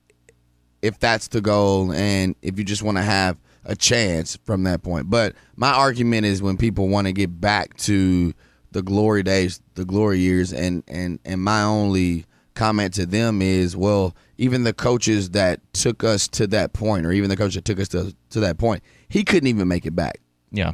if 0.81 0.99
that's 0.99 1.27
the 1.27 1.41
goal 1.41 1.91
and 1.91 2.35
if 2.41 2.57
you 2.57 2.63
just 2.63 2.83
want 2.83 2.97
to 2.97 3.03
have 3.03 3.35
a 3.67 3.75
chance 3.75 4.37
from 4.45 4.63
that 4.63 4.81
point. 4.81 5.09
But 5.09 5.35
my 5.55 5.71
argument 5.71 6.25
is 6.25 6.41
when 6.41 6.57
people 6.57 6.87
want 6.87 7.05
to 7.05 7.13
get 7.13 7.39
back 7.39 7.77
to 7.77 8.33
the 8.71 8.81
glory 8.81 9.21
days, 9.21 9.61
the 9.75 9.85
glory 9.85 10.19
years, 10.19 10.51
and 10.51 10.83
and 10.87 11.19
and 11.25 11.43
my 11.43 11.61
only 11.61 12.25
comment 12.55 12.95
to 12.95 13.05
them 13.05 13.41
is, 13.41 13.77
well, 13.77 14.15
even 14.37 14.63
the 14.63 14.73
coaches 14.73 15.31
that 15.31 15.61
took 15.73 16.03
us 16.03 16.27
to 16.29 16.47
that 16.47 16.73
point, 16.73 17.05
or 17.05 17.11
even 17.11 17.29
the 17.29 17.37
coach 17.37 17.53
that 17.53 17.65
took 17.65 17.79
us 17.79 17.89
to 17.89 18.15
to 18.31 18.39
that 18.39 18.57
point, 18.57 18.81
he 19.09 19.23
couldn't 19.23 19.47
even 19.47 19.67
make 19.67 19.85
it 19.85 19.95
back. 19.95 20.21
Yeah. 20.51 20.73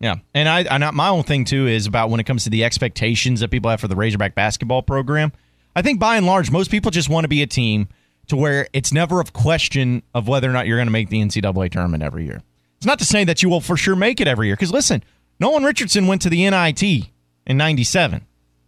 Yeah. 0.00 0.16
And 0.34 0.48
I, 0.48 0.64
I 0.68 0.90
my 0.90 1.08
own 1.08 1.22
thing 1.22 1.44
too 1.44 1.68
is 1.68 1.86
about 1.86 2.10
when 2.10 2.18
it 2.18 2.24
comes 2.24 2.44
to 2.44 2.50
the 2.50 2.64
expectations 2.64 3.40
that 3.40 3.50
people 3.50 3.70
have 3.70 3.80
for 3.80 3.88
the 3.88 3.94
Razorback 3.94 4.34
basketball 4.34 4.82
program. 4.82 5.32
I 5.76 5.82
think 5.82 6.00
by 6.00 6.16
and 6.16 6.26
large, 6.26 6.50
most 6.50 6.70
people 6.70 6.90
just 6.90 7.08
want 7.08 7.24
to 7.24 7.28
be 7.28 7.42
a 7.42 7.46
team 7.46 7.88
to 8.28 8.36
where 8.36 8.68
it's 8.72 8.92
never 8.92 9.20
a 9.20 9.24
question 9.24 10.02
of 10.14 10.28
whether 10.28 10.48
or 10.48 10.52
not 10.52 10.66
you're 10.66 10.78
going 10.78 10.86
to 10.86 10.92
make 10.92 11.08
the 11.08 11.20
NCAA 11.20 11.70
tournament 11.70 12.02
every 12.02 12.24
year. 12.24 12.42
It's 12.76 12.86
not 12.86 12.98
to 12.98 13.04
say 13.04 13.24
that 13.24 13.42
you 13.42 13.48
will 13.48 13.60
for 13.60 13.76
sure 13.76 13.94
make 13.94 14.20
it 14.20 14.28
every 14.28 14.48
year. 14.48 14.56
Because 14.56 14.72
listen, 14.72 15.04
Nolan 15.38 15.64
Richardson 15.64 16.06
went 16.06 16.22
to 16.22 16.30
the 16.30 16.48
NIT 16.48 17.10
in 17.46 17.56
97. 17.56 18.26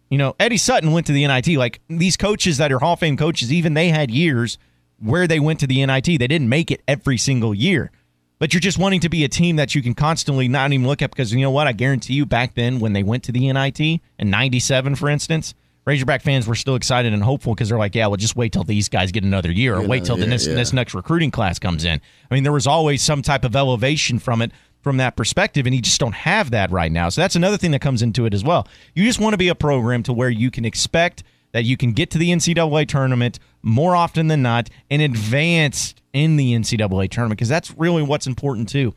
You 0.09 0.17
know, 0.17 0.35
Eddie 0.39 0.57
Sutton 0.57 0.91
went 0.91 1.07
to 1.07 1.13
the 1.13 1.25
NIT. 1.25 1.47
Like 1.57 1.81
these 1.89 2.15
coaches 2.15 2.57
that 2.57 2.71
are 2.71 2.79
Hall 2.79 2.93
of 2.93 2.99
Fame 2.99 3.17
coaches, 3.17 3.51
even 3.51 3.73
they 3.73 3.89
had 3.89 4.11
years 4.11 4.57
where 4.99 5.27
they 5.27 5.39
went 5.39 5.59
to 5.61 5.67
the 5.67 5.85
NIT. 5.85 6.05
They 6.05 6.17
didn't 6.17 6.49
make 6.49 6.71
it 6.71 6.81
every 6.87 7.17
single 7.17 7.53
year. 7.53 7.91
But 8.37 8.53
you're 8.53 8.61
just 8.61 8.77
wanting 8.77 8.99
to 9.01 9.09
be 9.09 9.23
a 9.23 9.29
team 9.29 9.55
that 9.55 9.75
you 9.75 9.81
can 9.81 9.93
constantly 9.93 10.47
not 10.47 10.71
even 10.73 10.85
look 10.85 11.01
at 11.01 11.09
because 11.09 11.33
you 11.33 11.41
know 11.41 11.51
what? 11.51 11.67
I 11.67 11.71
guarantee 11.71 12.13
you 12.13 12.25
back 12.25 12.53
then 12.53 12.79
when 12.79 12.93
they 12.93 13.03
went 13.03 13.23
to 13.23 13.31
the 13.31 13.51
NIT 13.51 13.79
in 13.79 14.29
97, 14.29 14.95
for 14.95 15.09
instance, 15.09 15.53
Razorback 15.85 16.23
fans 16.23 16.47
were 16.47 16.55
still 16.55 16.75
excited 16.75 17.13
and 17.13 17.21
hopeful 17.21 17.53
because 17.53 17.69
they're 17.69 17.77
like, 17.77 17.93
yeah, 17.93 18.07
well, 18.07 18.17
just 18.17 18.35
wait 18.35 18.51
till 18.51 18.63
these 18.63 18.89
guys 18.89 19.11
get 19.11 19.23
another 19.23 19.51
year 19.51 19.75
or 19.75 19.87
wait 19.87 20.03
till 20.03 20.15
the 20.15 20.23
another 20.23 20.31
next, 20.31 20.47
yeah. 20.47 20.55
this 20.55 20.73
next 20.73 20.95
recruiting 20.95 21.29
class 21.29 21.59
comes 21.59 21.85
in. 21.85 22.01
I 22.29 22.33
mean, 22.33 22.43
there 22.43 22.51
was 22.51 22.65
always 22.65 23.03
some 23.03 23.21
type 23.21 23.45
of 23.45 23.55
elevation 23.55 24.17
from 24.17 24.41
it 24.41 24.51
from 24.81 24.97
that 24.97 25.15
perspective, 25.15 25.65
and 25.65 25.75
you 25.75 25.81
just 25.81 25.99
don't 25.99 26.13
have 26.13 26.51
that 26.51 26.71
right 26.71 26.91
now. 26.91 27.09
So 27.09 27.21
that's 27.21 27.35
another 27.35 27.57
thing 27.57 27.71
that 27.71 27.81
comes 27.81 28.01
into 28.01 28.25
it 28.25 28.33
as 28.33 28.43
well. 28.43 28.67
You 28.93 29.03
just 29.03 29.19
want 29.19 29.33
to 29.33 29.37
be 29.37 29.47
a 29.47 29.55
program 29.55 30.03
to 30.03 30.13
where 30.13 30.29
you 30.29 30.51
can 30.51 30.65
expect 30.65 31.23
that 31.53 31.63
you 31.63 31.77
can 31.77 31.93
get 31.93 32.11
to 32.11 32.17
the 32.17 32.31
NCAA 32.31 32.87
tournament 32.87 33.39
more 33.63 33.95
often 33.95 34.27
than 34.27 34.41
not 34.41 34.69
and 34.91 35.01
advance 35.01 35.95
in 36.13 36.35
the 36.35 36.53
NCAA 36.53 37.09
tournament 37.09 37.37
because 37.37 37.49
that's 37.49 37.75
really 37.77 38.03
what's 38.03 38.27
important 38.27 38.69
too. 38.69 38.93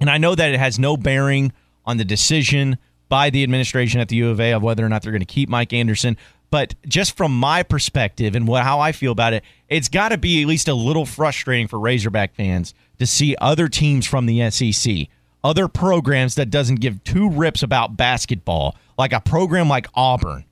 And 0.00 0.10
I 0.10 0.18
know 0.18 0.34
that 0.34 0.52
it 0.52 0.58
has 0.58 0.78
no 0.78 0.96
bearing 0.96 1.52
on 1.84 1.98
the 1.98 2.04
decision 2.04 2.78
by 3.08 3.30
the 3.30 3.42
administration 3.42 4.00
at 4.00 4.08
the 4.08 4.16
U 4.16 4.30
of 4.30 4.40
A 4.40 4.52
of 4.52 4.62
whether 4.62 4.84
or 4.84 4.88
not 4.88 5.02
they're 5.02 5.12
going 5.12 5.20
to 5.20 5.26
keep 5.26 5.48
Mike 5.48 5.72
Anderson. 5.72 6.16
But 6.50 6.74
just 6.86 7.16
from 7.16 7.36
my 7.36 7.62
perspective 7.62 8.34
and 8.34 8.46
what 8.46 8.62
how 8.62 8.80
I 8.80 8.92
feel 8.92 9.12
about 9.12 9.32
it, 9.32 9.42
it's 9.68 9.88
got 9.88 10.10
to 10.10 10.18
be 10.18 10.42
at 10.42 10.48
least 10.48 10.68
a 10.68 10.74
little 10.74 11.04
frustrating 11.04 11.66
for 11.66 11.78
Razorback 11.78 12.34
fans 12.34 12.74
to 12.98 13.06
see 13.06 13.36
other 13.40 13.68
teams 13.68 14.06
from 14.06 14.26
the 14.26 14.48
SEC, 14.50 15.08
other 15.42 15.68
programs 15.68 16.34
that 16.36 16.50
doesn't 16.50 16.80
give 16.80 17.02
two 17.04 17.28
rips 17.28 17.62
about 17.62 17.96
basketball, 17.96 18.76
like 18.96 19.12
a 19.12 19.20
program 19.20 19.68
like 19.68 19.88
Auburn, 19.94 20.44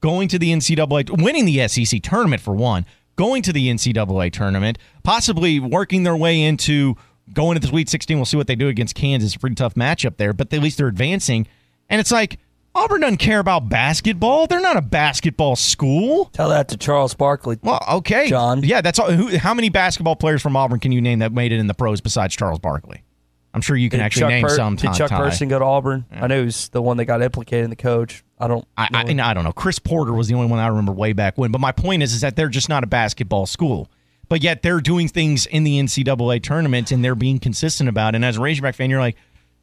going 0.00 0.28
to 0.28 0.38
the 0.38 0.52
NCAA, 0.52 1.20
winning 1.22 1.44
the 1.44 1.66
SEC 1.66 2.00
tournament 2.02 2.40
for 2.40 2.54
one, 2.54 2.86
going 3.16 3.42
to 3.42 3.52
the 3.52 3.68
NCAA 3.68 4.32
tournament, 4.32 4.78
possibly 5.02 5.58
working 5.58 6.04
their 6.04 6.16
way 6.16 6.40
into 6.40 6.96
going 7.32 7.54
to 7.54 7.60
the 7.60 7.66
Sweet 7.66 7.88
16. 7.88 8.16
We'll 8.16 8.24
see 8.24 8.36
what 8.36 8.46
they 8.46 8.56
do 8.56 8.68
against 8.68 8.94
Kansas. 8.94 9.36
Pretty 9.36 9.56
tough 9.56 9.74
matchup 9.74 10.16
there, 10.16 10.32
but 10.32 10.52
at 10.52 10.62
least 10.62 10.78
they're 10.78 10.88
advancing. 10.88 11.46
And 11.90 12.00
it's 12.00 12.10
like 12.12 12.38
Auburn 12.74 13.00
doesn't 13.00 13.16
care 13.18 13.40
about 13.40 13.68
basketball. 13.68 14.46
They're 14.46 14.60
not 14.60 14.76
a 14.76 14.82
basketball 14.82 15.56
school. 15.56 16.26
Tell 16.26 16.48
that 16.50 16.68
to 16.68 16.76
Charles 16.76 17.14
Barkley. 17.14 17.58
Well, 17.62 17.84
okay, 17.94 18.28
John. 18.28 18.62
Yeah, 18.62 18.80
that's 18.80 18.98
all. 18.98 19.10
Who, 19.10 19.36
how 19.36 19.52
many 19.52 19.68
basketball 19.68 20.16
players 20.16 20.40
from 20.40 20.56
Auburn 20.56 20.78
can 20.80 20.92
you 20.92 21.00
name 21.00 21.18
that 21.18 21.32
made 21.32 21.52
it 21.52 21.58
in 21.58 21.66
the 21.66 21.74
pros 21.74 22.00
besides 22.00 22.34
Charles 22.36 22.60
Barkley? 22.60 23.02
I'm 23.52 23.60
sure 23.60 23.74
you 23.76 23.90
can 23.90 23.98
Did 23.98 24.04
actually 24.04 24.20
Chuck 24.20 24.28
name 24.30 24.42
Per- 24.44 24.56
some. 24.56 24.76
Did 24.76 24.94
Chuck. 24.94 25.10
Person 25.10 25.48
go 25.48 25.58
to 25.58 25.64
Auburn? 25.64 26.04
I 26.12 26.28
know 26.28 26.38
he 26.38 26.44
was 26.44 26.68
the 26.68 26.80
one 26.80 26.96
that 26.98 27.06
got 27.06 27.20
implicated 27.20 27.64
in 27.64 27.70
the 27.70 27.76
coach. 27.76 28.22
I 28.38 28.46
don't. 28.46 28.64
I, 28.78 28.88
I, 28.94 29.02
and 29.02 29.20
I 29.20 29.34
don't 29.34 29.42
know. 29.42 29.52
Chris 29.52 29.80
Porter 29.80 30.12
was 30.12 30.28
the 30.28 30.34
only 30.34 30.46
one 30.46 30.60
I 30.60 30.68
remember 30.68 30.92
way 30.92 31.12
back 31.12 31.36
when. 31.36 31.50
But 31.50 31.60
my 31.60 31.72
point 31.72 32.04
is, 32.04 32.14
is 32.14 32.20
that 32.20 32.36
they're 32.36 32.48
just 32.48 32.68
not 32.68 32.84
a 32.84 32.86
basketball 32.86 33.46
school. 33.46 33.90
But 34.28 34.44
yet 34.44 34.62
they're 34.62 34.80
doing 34.80 35.08
things 35.08 35.46
in 35.46 35.64
the 35.64 35.80
NCAA 35.80 36.40
tournament 36.44 36.92
and 36.92 37.04
they're 37.04 37.16
being 37.16 37.40
consistent 37.40 37.88
about 37.88 38.14
it. 38.14 38.16
And 38.16 38.24
as 38.24 38.36
a 38.36 38.40
Razorback 38.40 38.76
fan, 38.76 38.88
you're 38.88 39.00
like, 39.00 39.16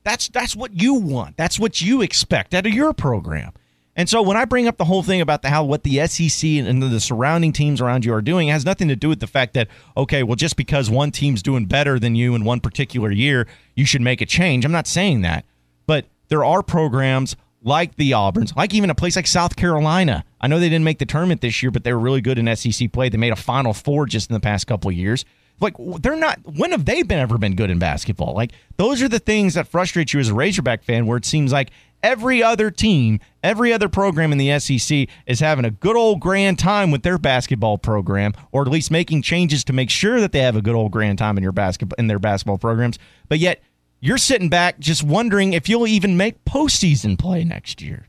that's 0.07 0.29
that's 0.29 0.55
what 0.55 0.79
you 0.79 0.93
want. 0.93 1.35
That's 1.35 1.59
what 1.59 1.81
you 1.81 2.01
expect 2.01 2.53
out 2.53 2.65
of 2.65 2.73
your 2.73 2.93
program. 2.93 3.51
And 3.95 4.07
so 4.07 4.21
when 4.21 4.37
I 4.37 4.45
bring 4.45 4.67
up 4.67 4.77
the 4.77 4.85
whole 4.85 5.01
thing 5.01 5.21
about 5.21 5.41
the, 5.41 5.49
how 5.49 5.63
what 5.63 5.83
the 5.83 6.05
SEC 6.07 6.47
and 6.47 6.81
the 6.81 6.99
surrounding 6.99 7.51
teams 7.51 7.81
around 7.81 8.05
you 8.05 8.13
are 8.13 8.21
doing, 8.21 8.47
has 8.47 8.63
nothing 8.63 8.87
to 8.89 8.95
do 8.95 9.09
with 9.09 9.19
the 9.19 9.27
fact 9.27 9.53
that 9.55 9.67
okay, 9.97 10.23
well, 10.23 10.35
just 10.35 10.55
because 10.55 10.89
one 10.89 11.11
team's 11.11 11.43
doing 11.43 11.65
better 11.65 11.99
than 11.99 12.15
you 12.15 12.35
in 12.35 12.45
one 12.45 12.61
particular 12.61 13.11
year, 13.11 13.47
you 13.75 13.85
should 13.85 14.01
make 14.01 14.21
a 14.21 14.25
change. 14.25 14.63
I'm 14.63 14.71
not 14.71 14.87
saying 14.87 15.21
that, 15.21 15.45
but 15.87 16.05
there 16.29 16.45
are 16.45 16.63
programs 16.63 17.35
like 17.61 17.95
the 17.95 18.11
Auburns, 18.11 18.55
like 18.55 18.73
even 18.73 18.89
a 18.89 18.95
place 18.95 19.17
like 19.17 19.27
South 19.27 19.55
Carolina. 19.57 20.23
I 20.39 20.47
know 20.47 20.59
they 20.59 20.69
didn't 20.69 20.85
make 20.85 20.99
the 20.99 21.05
tournament 21.05 21.41
this 21.41 21.61
year, 21.61 21.71
but 21.71 21.83
they 21.83 21.91
were 21.91 21.99
really 21.99 22.21
good 22.21 22.39
in 22.39 22.55
SEC 22.55 22.93
play. 22.93 23.09
They 23.09 23.17
made 23.17 23.33
a 23.33 23.37
Final 23.37 23.73
Four 23.73 24.05
just 24.05 24.29
in 24.29 24.35
the 24.35 24.39
past 24.39 24.67
couple 24.67 24.89
years. 24.91 25.25
Like 25.59 25.75
they're 26.01 26.15
not. 26.15 26.39
When 26.43 26.71
have 26.71 26.85
they 26.85 27.03
been 27.03 27.19
ever 27.19 27.37
been 27.37 27.55
good 27.55 27.69
in 27.69 27.79
basketball? 27.79 28.33
Like 28.33 28.51
those 28.77 29.01
are 29.01 29.09
the 29.09 29.19
things 29.19 29.55
that 29.55 29.67
frustrate 29.67 30.13
you 30.13 30.19
as 30.19 30.29
a 30.29 30.33
Razorback 30.33 30.83
fan, 30.83 31.07
where 31.07 31.17
it 31.17 31.25
seems 31.25 31.51
like 31.51 31.71
every 32.03 32.43
other 32.43 32.69
team, 32.69 33.19
every 33.43 33.73
other 33.73 33.89
program 33.89 34.31
in 34.31 34.37
the 34.37 34.59
SEC 34.59 35.07
is 35.25 35.39
having 35.39 35.65
a 35.65 35.71
good 35.71 35.95
old 35.95 36.19
grand 36.19 36.59
time 36.59 36.91
with 36.91 37.03
their 37.03 37.17
basketball 37.17 37.77
program, 37.77 38.33
or 38.51 38.61
at 38.61 38.67
least 38.67 38.91
making 38.91 39.23
changes 39.23 39.63
to 39.63 39.73
make 39.73 39.89
sure 39.89 40.19
that 40.19 40.31
they 40.31 40.39
have 40.39 40.55
a 40.55 40.61
good 40.61 40.75
old 40.75 40.91
grand 40.91 41.17
time 41.17 41.37
in 41.37 41.43
your 41.43 41.51
basketball 41.51 41.95
in 41.97 42.07
their 42.07 42.19
basketball 42.19 42.57
programs. 42.57 42.99
But 43.27 43.39
yet 43.39 43.63
you're 43.99 44.17
sitting 44.17 44.49
back 44.49 44.79
just 44.79 45.03
wondering 45.03 45.53
if 45.53 45.67
you'll 45.67 45.87
even 45.87 46.17
make 46.17 46.43
postseason 46.45 47.17
play 47.17 47.43
next 47.43 47.81
year. 47.81 48.07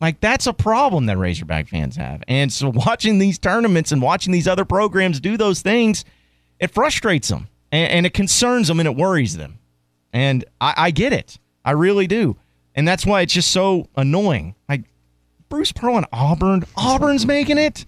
Like 0.00 0.20
that's 0.20 0.46
a 0.46 0.52
problem 0.52 1.06
that 1.06 1.16
Razorback 1.16 1.68
fans 1.68 1.96
have. 1.96 2.22
And 2.26 2.52
so 2.52 2.68
watching 2.74 3.18
these 3.18 3.38
tournaments 3.38 3.92
and 3.92 4.02
watching 4.02 4.32
these 4.32 4.48
other 4.48 4.64
programs 4.64 5.20
do 5.20 5.36
those 5.36 5.62
things, 5.62 6.04
it 6.60 6.70
frustrates 6.72 7.28
them 7.28 7.48
and, 7.72 7.90
and 7.90 8.06
it 8.06 8.14
concerns 8.14 8.68
them 8.68 8.80
and 8.80 8.86
it 8.88 8.96
worries 8.96 9.36
them. 9.36 9.58
And 10.12 10.44
I, 10.60 10.74
I 10.76 10.90
get 10.90 11.12
it. 11.12 11.38
I 11.64 11.72
really 11.72 12.06
do. 12.06 12.36
And 12.74 12.86
that's 12.86 13.04
why 13.06 13.22
it's 13.22 13.32
just 13.32 13.50
so 13.50 13.88
annoying. 13.96 14.54
Like 14.68 14.84
Bruce 15.48 15.72
Pearl 15.72 15.96
and 15.96 16.06
Auburn, 16.12 16.64
Auburn's 16.76 17.26
making 17.26 17.58
it. 17.58 17.86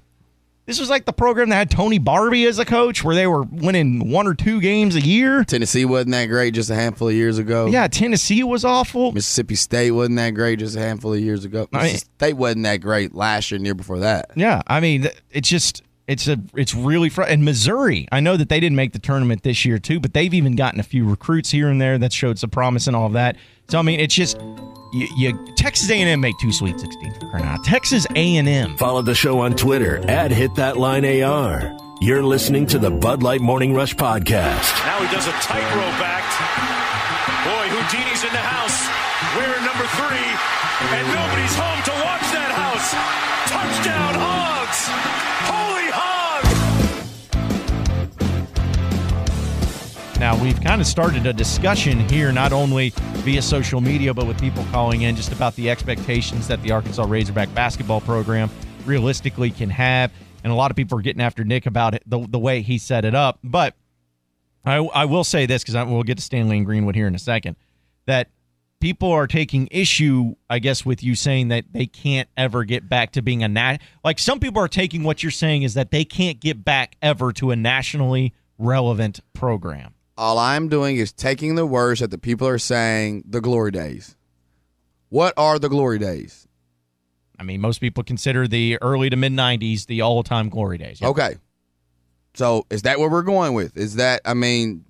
This 0.66 0.80
was 0.80 0.90
like 0.90 1.04
the 1.04 1.12
program 1.12 1.50
that 1.50 1.54
had 1.56 1.70
Tony 1.70 2.00
Barbee 2.00 2.48
as 2.48 2.58
a 2.58 2.64
coach, 2.64 3.04
where 3.04 3.14
they 3.14 3.28
were 3.28 3.42
winning 3.44 4.10
one 4.10 4.26
or 4.26 4.34
two 4.34 4.60
games 4.60 4.96
a 4.96 5.00
year. 5.00 5.44
Tennessee 5.44 5.84
wasn't 5.84 6.10
that 6.10 6.26
great 6.26 6.54
just 6.54 6.70
a 6.70 6.74
handful 6.74 7.06
of 7.08 7.14
years 7.14 7.38
ago. 7.38 7.66
Yeah, 7.66 7.86
Tennessee 7.86 8.42
was 8.42 8.64
awful. 8.64 9.12
Mississippi 9.12 9.54
State 9.54 9.92
wasn't 9.92 10.16
that 10.16 10.30
great 10.30 10.58
just 10.58 10.74
a 10.74 10.80
handful 10.80 11.14
of 11.14 11.20
years 11.20 11.44
ago. 11.44 11.68
I 11.72 11.84
mean- 11.84 11.96
State 11.98 12.32
wasn't 12.32 12.64
that 12.64 12.78
great 12.78 13.14
last 13.14 13.52
year 13.52 13.56
and 13.56 13.64
year 13.64 13.76
before 13.76 14.00
that. 14.00 14.32
Yeah, 14.34 14.62
I 14.66 14.80
mean, 14.80 15.06
it's 15.30 15.48
just 15.48 15.84
it's 16.08 16.28
a 16.28 16.38
it's 16.54 16.74
really 16.74 17.08
fr- 17.08 17.22
and 17.22 17.44
Missouri. 17.44 18.06
I 18.12 18.20
know 18.20 18.36
that 18.36 18.48
they 18.48 18.60
didn't 18.60 18.76
make 18.76 18.92
the 18.92 18.98
tournament 18.98 19.42
this 19.42 19.64
year 19.64 19.78
too, 19.78 19.98
but 20.00 20.14
they've 20.14 20.32
even 20.32 20.54
gotten 20.56 20.78
a 20.78 20.84
few 20.84 21.08
recruits 21.08 21.50
here 21.50 21.68
and 21.68 21.80
there 21.80 21.98
that 21.98 22.12
showed 22.12 22.38
some 22.38 22.50
promise 22.50 22.86
and 22.86 22.94
all 22.94 23.06
of 23.06 23.14
that. 23.14 23.36
So 23.68 23.78
I 23.78 23.82
mean, 23.82 23.98
it's 23.98 24.14
just 24.14 24.38
you, 24.92 25.08
you 25.16 25.54
Texas 25.56 25.90
A&M 25.90 26.20
make 26.20 26.38
two 26.38 26.52
Sweet 26.52 26.78
16 26.78 27.14
for 27.14 27.30
crying 27.30 27.44
out. 27.44 27.64
Texas 27.64 28.06
A&M. 28.14 28.76
Follow 28.76 29.02
the 29.02 29.14
show 29.14 29.40
on 29.40 29.54
Twitter 29.56 29.98
at 30.08 30.30
Hit 30.30 30.54
That 30.54 30.76
Line 30.76 31.04
AR. 31.22 31.76
You're 32.00 32.22
listening 32.22 32.66
to 32.66 32.78
the 32.78 32.90
Bud 32.90 33.22
Light 33.22 33.40
Morning 33.40 33.74
Rush 33.74 33.94
podcast. 33.96 34.68
Now 34.84 35.00
he 35.00 35.08
does 35.14 35.26
a 35.26 35.32
tightrope 35.42 35.98
act. 36.04 36.28
Boy, 37.48 37.66
Houdini's 37.72 38.22
in 38.22 38.30
the 38.30 38.44
house. 38.44 38.86
We're 39.34 39.58
number 39.64 39.86
three. 39.96 40.28
And 40.92 41.08
nobody's 41.08 41.56
home 41.56 41.82
to 41.88 42.04
watch 42.04 42.25
house. 42.92 43.50
Touchdown, 43.50 44.14
Hogs! 44.14 44.88
Holy 45.48 45.90
Hogs! 45.92 46.56
Now 50.18 50.42
we've 50.42 50.60
kind 50.60 50.80
of 50.80 50.86
started 50.86 51.26
a 51.26 51.32
discussion 51.32 52.00
here, 52.08 52.32
not 52.32 52.52
only 52.52 52.90
via 53.24 53.42
social 53.42 53.80
media, 53.80 54.14
but 54.14 54.26
with 54.26 54.40
people 54.40 54.64
calling 54.70 55.02
in 55.02 55.16
just 55.16 55.32
about 55.32 55.54
the 55.56 55.70
expectations 55.70 56.48
that 56.48 56.62
the 56.62 56.72
Arkansas 56.72 57.04
Razorback 57.04 57.52
basketball 57.54 58.00
program 58.00 58.50
realistically 58.84 59.50
can 59.50 59.70
have. 59.70 60.12
And 60.44 60.52
a 60.52 60.56
lot 60.56 60.70
of 60.70 60.76
people 60.76 60.98
are 60.98 61.02
getting 61.02 61.22
after 61.22 61.44
Nick 61.44 61.66
about 61.66 61.94
it, 61.94 62.02
the, 62.06 62.24
the 62.28 62.38
way 62.38 62.62
he 62.62 62.78
set 62.78 63.04
it 63.04 63.14
up. 63.14 63.38
But 63.42 63.74
I, 64.64 64.76
I 64.76 65.04
will 65.04 65.24
say 65.24 65.46
this 65.46 65.62
because 65.64 65.86
we'll 65.86 66.02
get 66.04 66.18
to 66.18 66.22
Stanley 66.22 66.56
and 66.56 66.66
Greenwood 66.66 66.94
here 66.94 67.08
in 67.08 67.14
a 67.14 67.18
second 67.18 67.56
that 68.06 68.28
people 68.80 69.10
are 69.10 69.26
taking 69.26 69.68
issue, 69.70 70.34
I 70.48 70.58
guess, 70.58 70.84
with 70.84 71.02
you 71.02 71.14
saying 71.14 71.48
that 71.48 71.64
they 71.72 71.86
can't 71.86 72.28
ever 72.36 72.64
get 72.64 72.88
back 72.88 73.12
to 73.12 73.22
being 73.22 73.42
a 73.42 73.48
nat. 73.48 73.78
Like 74.04 74.18
some 74.18 74.40
people 74.40 74.62
are 74.62 74.68
taking 74.68 75.02
what 75.02 75.22
you're 75.22 75.32
saying 75.32 75.62
is 75.62 75.74
that 75.74 75.90
they 75.90 76.04
can't 76.04 76.40
get 76.40 76.64
back 76.64 76.96
ever 77.02 77.32
to 77.34 77.50
a 77.50 77.56
nationally 77.56 78.32
relevant 78.58 79.20
program. 79.32 79.94
All 80.18 80.38
I'm 80.38 80.68
doing 80.68 80.96
is 80.96 81.12
taking 81.12 81.56
the 81.56 81.66
words 81.66 82.00
that 82.00 82.10
the 82.10 82.18
people 82.18 82.48
are 82.48 82.58
saying, 82.58 83.24
the 83.28 83.40
glory 83.40 83.70
days. 83.70 84.16
What 85.08 85.34
are 85.36 85.58
the 85.58 85.68
glory 85.68 85.98
days? 85.98 86.48
I 87.38 87.42
mean, 87.42 87.60
most 87.60 87.80
people 87.80 88.02
consider 88.02 88.48
the 88.48 88.78
early 88.80 89.10
to 89.10 89.16
mid 89.16 89.32
90s 89.32 89.86
the 89.86 90.00
all 90.00 90.22
time 90.22 90.48
glory 90.48 90.78
days. 90.78 91.00
Yep. 91.00 91.10
Okay. 91.10 91.36
So 92.34 92.66
is 92.70 92.82
that 92.82 92.98
what 92.98 93.10
we're 93.10 93.22
going 93.22 93.54
with? 93.54 93.76
Is 93.76 93.96
that 93.96 94.22
I 94.24 94.34
mean, 94.34 94.84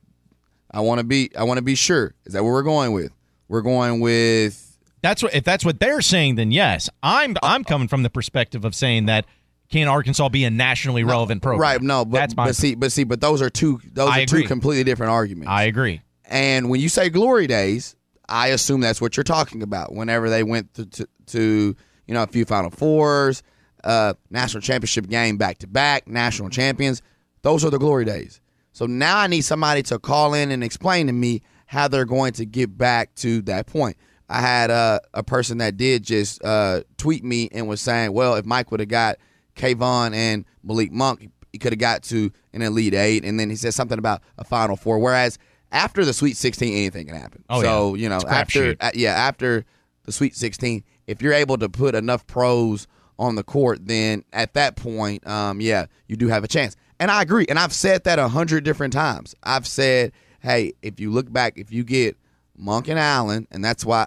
I 0.70 0.80
want 0.80 0.98
to 0.98 1.04
be 1.04 1.30
I 1.36 1.44
want 1.44 1.58
to 1.58 1.62
be 1.62 1.74
sure. 1.74 2.14
Is 2.24 2.34
that 2.34 2.44
what 2.44 2.50
we're 2.50 2.62
going 2.62 2.92
with? 2.92 3.12
We're 3.48 3.62
going 3.62 4.00
with 4.00 4.78
That's 5.02 5.22
what 5.22 5.34
if 5.34 5.44
that's 5.44 5.64
what 5.64 5.80
they're 5.80 6.02
saying, 6.02 6.36
then 6.36 6.50
yes. 6.50 6.90
I'm 7.02 7.36
I'm 7.42 7.64
coming 7.64 7.88
from 7.88 8.02
the 8.02 8.10
perspective 8.10 8.64
of 8.64 8.74
saying 8.74 9.06
that 9.06 9.26
can 9.70 9.88
Arkansas 9.88 10.28
be 10.28 10.44
a 10.44 10.50
nationally 10.50 11.04
relevant 11.04 11.42
program? 11.42 11.60
right. 11.60 11.82
No, 11.82 12.04
but 12.04 12.18
that's 12.18 12.36
my 12.36 12.46
but 12.46 12.56
see, 12.56 12.74
but 12.74 12.92
see, 12.92 13.04
but 13.04 13.20
those 13.20 13.42
are 13.42 13.50
two 13.50 13.80
those 13.92 14.10
I 14.10 14.22
are 14.22 14.26
two 14.26 14.36
agree. 14.36 14.46
completely 14.46 14.84
different 14.84 15.12
arguments. 15.12 15.48
I 15.50 15.64
agree. 15.64 16.02
And 16.24 16.70
when 16.70 16.80
you 16.80 16.88
say 16.88 17.08
glory 17.08 17.46
days, 17.46 17.96
I 18.28 18.48
assume 18.48 18.80
that's 18.80 19.00
what 19.00 19.16
you're 19.16 19.24
talking 19.24 19.62
about. 19.62 19.92
Whenever 19.94 20.28
they 20.28 20.42
went 20.42 20.74
to, 20.74 20.86
to, 20.86 21.08
to 21.26 21.76
you 22.06 22.14
know 22.14 22.22
a 22.22 22.26
few 22.26 22.44
Final 22.44 22.70
Fours, 22.70 23.42
uh, 23.84 24.14
national 24.30 24.60
championship 24.60 25.08
game 25.08 25.36
back 25.36 25.58
to 25.58 25.66
back, 25.66 26.08
national 26.08 26.50
champions, 26.50 27.02
those 27.42 27.64
are 27.64 27.70
the 27.70 27.78
glory 27.78 28.04
days. 28.04 28.40
So 28.72 28.86
now 28.86 29.18
I 29.18 29.26
need 29.26 29.42
somebody 29.42 29.82
to 29.84 29.98
call 29.98 30.34
in 30.34 30.50
and 30.50 30.62
explain 30.62 31.06
to 31.06 31.12
me 31.12 31.42
how 31.66 31.88
they're 31.88 32.04
going 32.04 32.32
to 32.34 32.46
get 32.46 32.76
back 32.76 33.14
to 33.16 33.42
that 33.42 33.66
point. 33.66 33.96
I 34.28 34.40
had 34.40 34.70
uh, 34.70 35.00
a 35.14 35.22
person 35.22 35.58
that 35.58 35.76
did 35.76 36.02
just 36.02 36.42
uh, 36.44 36.82
tweet 36.96 37.22
me 37.22 37.48
and 37.52 37.68
was 37.68 37.80
saying, 37.80 38.12
well, 38.12 38.34
if 38.34 38.44
Mike 38.44 38.70
would 38.70 38.80
have 38.80 38.88
got 38.88 39.18
KeVaughn 39.54 40.14
and 40.14 40.44
Malik 40.64 40.90
Monk, 40.92 41.30
he 41.52 41.58
could 41.58 41.72
have 41.72 41.78
got 41.78 42.02
to 42.04 42.32
an 42.52 42.62
Elite 42.62 42.94
Eight. 42.94 43.24
And 43.24 43.38
then 43.38 43.50
he 43.50 43.56
said 43.56 43.74
something 43.74 43.98
about 43.98 44.22
a 44.38 44.44
Final 44.44 44.76
Four. 44.76 44.98
Whereas 44.98 45.38
after 45.70 46.04
the 46.04 46.12
Sweet 46.12 46.36
16, 46.36 46.72
anything 46.72 47.06
can 47.06 47.16
happen. 47.16 47.44
Oh, 47.48 47.62
so, 47.62 47.94
yeah. 47.94 48.02
you 48.02 48.08
know, 48.08 48.18
a 48.18 48.28
after, 48.28 48.76
uh, 48.80 48.90
yeah, 48.94 49.12
after 49.12 49.64
the 50.04 50.12
Sweet 50.12 50.34
16, 50.34 50.82
if 51.06 51.22
you're 51.22 51.32
able 51.32 51.58
to 51.58 51.68
put 51.68 51.94
enough 51.94 52.26
pros 52.26 52.88
on 53.18 53.36
the 53.36 53.44
court, 53.44 53.86
then 53.86 54.24
at 54.32 54.54
that 54.54 54.76
point, 54.76 55.26
um, 55.26 55.60
yeah, 55.60 55.86
you 56.08 56.16
do 56.16 56.28
have 56.28 56.42
a 56.42 56.48
chance. 56.48 56.76
And 56.98 57.10
I 57.10 57.22
agree. 57.22 57.46
And 57.48 57.58
I've 57.58 57.72
said 57.72 58.04
that 58.04 58.18
a 58.18 58.28
hundred 58.28 58.64
different 58.64 58.92
times. 58.92 59.34
I've 59.42 59.66
said, 59.66 60.12
hey, 60.46 60.72
if 60.80 61.00
you 61.00 61.10
look 61.10 61.30
back, 61.32 61.54
if 61.58 61.72
you 61.72 61.82
get 61.82 62.16
Monk 62.56 62.86
and 62.86 63.00
Allen, 63.00 63.48
and 63.50 63.64
that's 63.64 63.84
why 63.84 64.06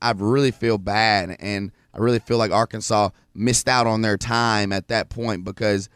I 0.00 0.12
really 0.12 0.50
feel 0.50 0.78
bad, 0.78 1.36
and 1.38 1.70
I 1.92 1.98
really 1.98 2.20
feel 2.20 2.38
like 2.38 2.50
Arkansas 2.50 3.10
missed 3.34 3.68
out 3.68 3.86
on 3.86 4.00
their 4.00 4.16
time 4.16 4.72
at 4.72 4.88
that 4.88 5.10
point 5.10 5.44
because 5.44 5.90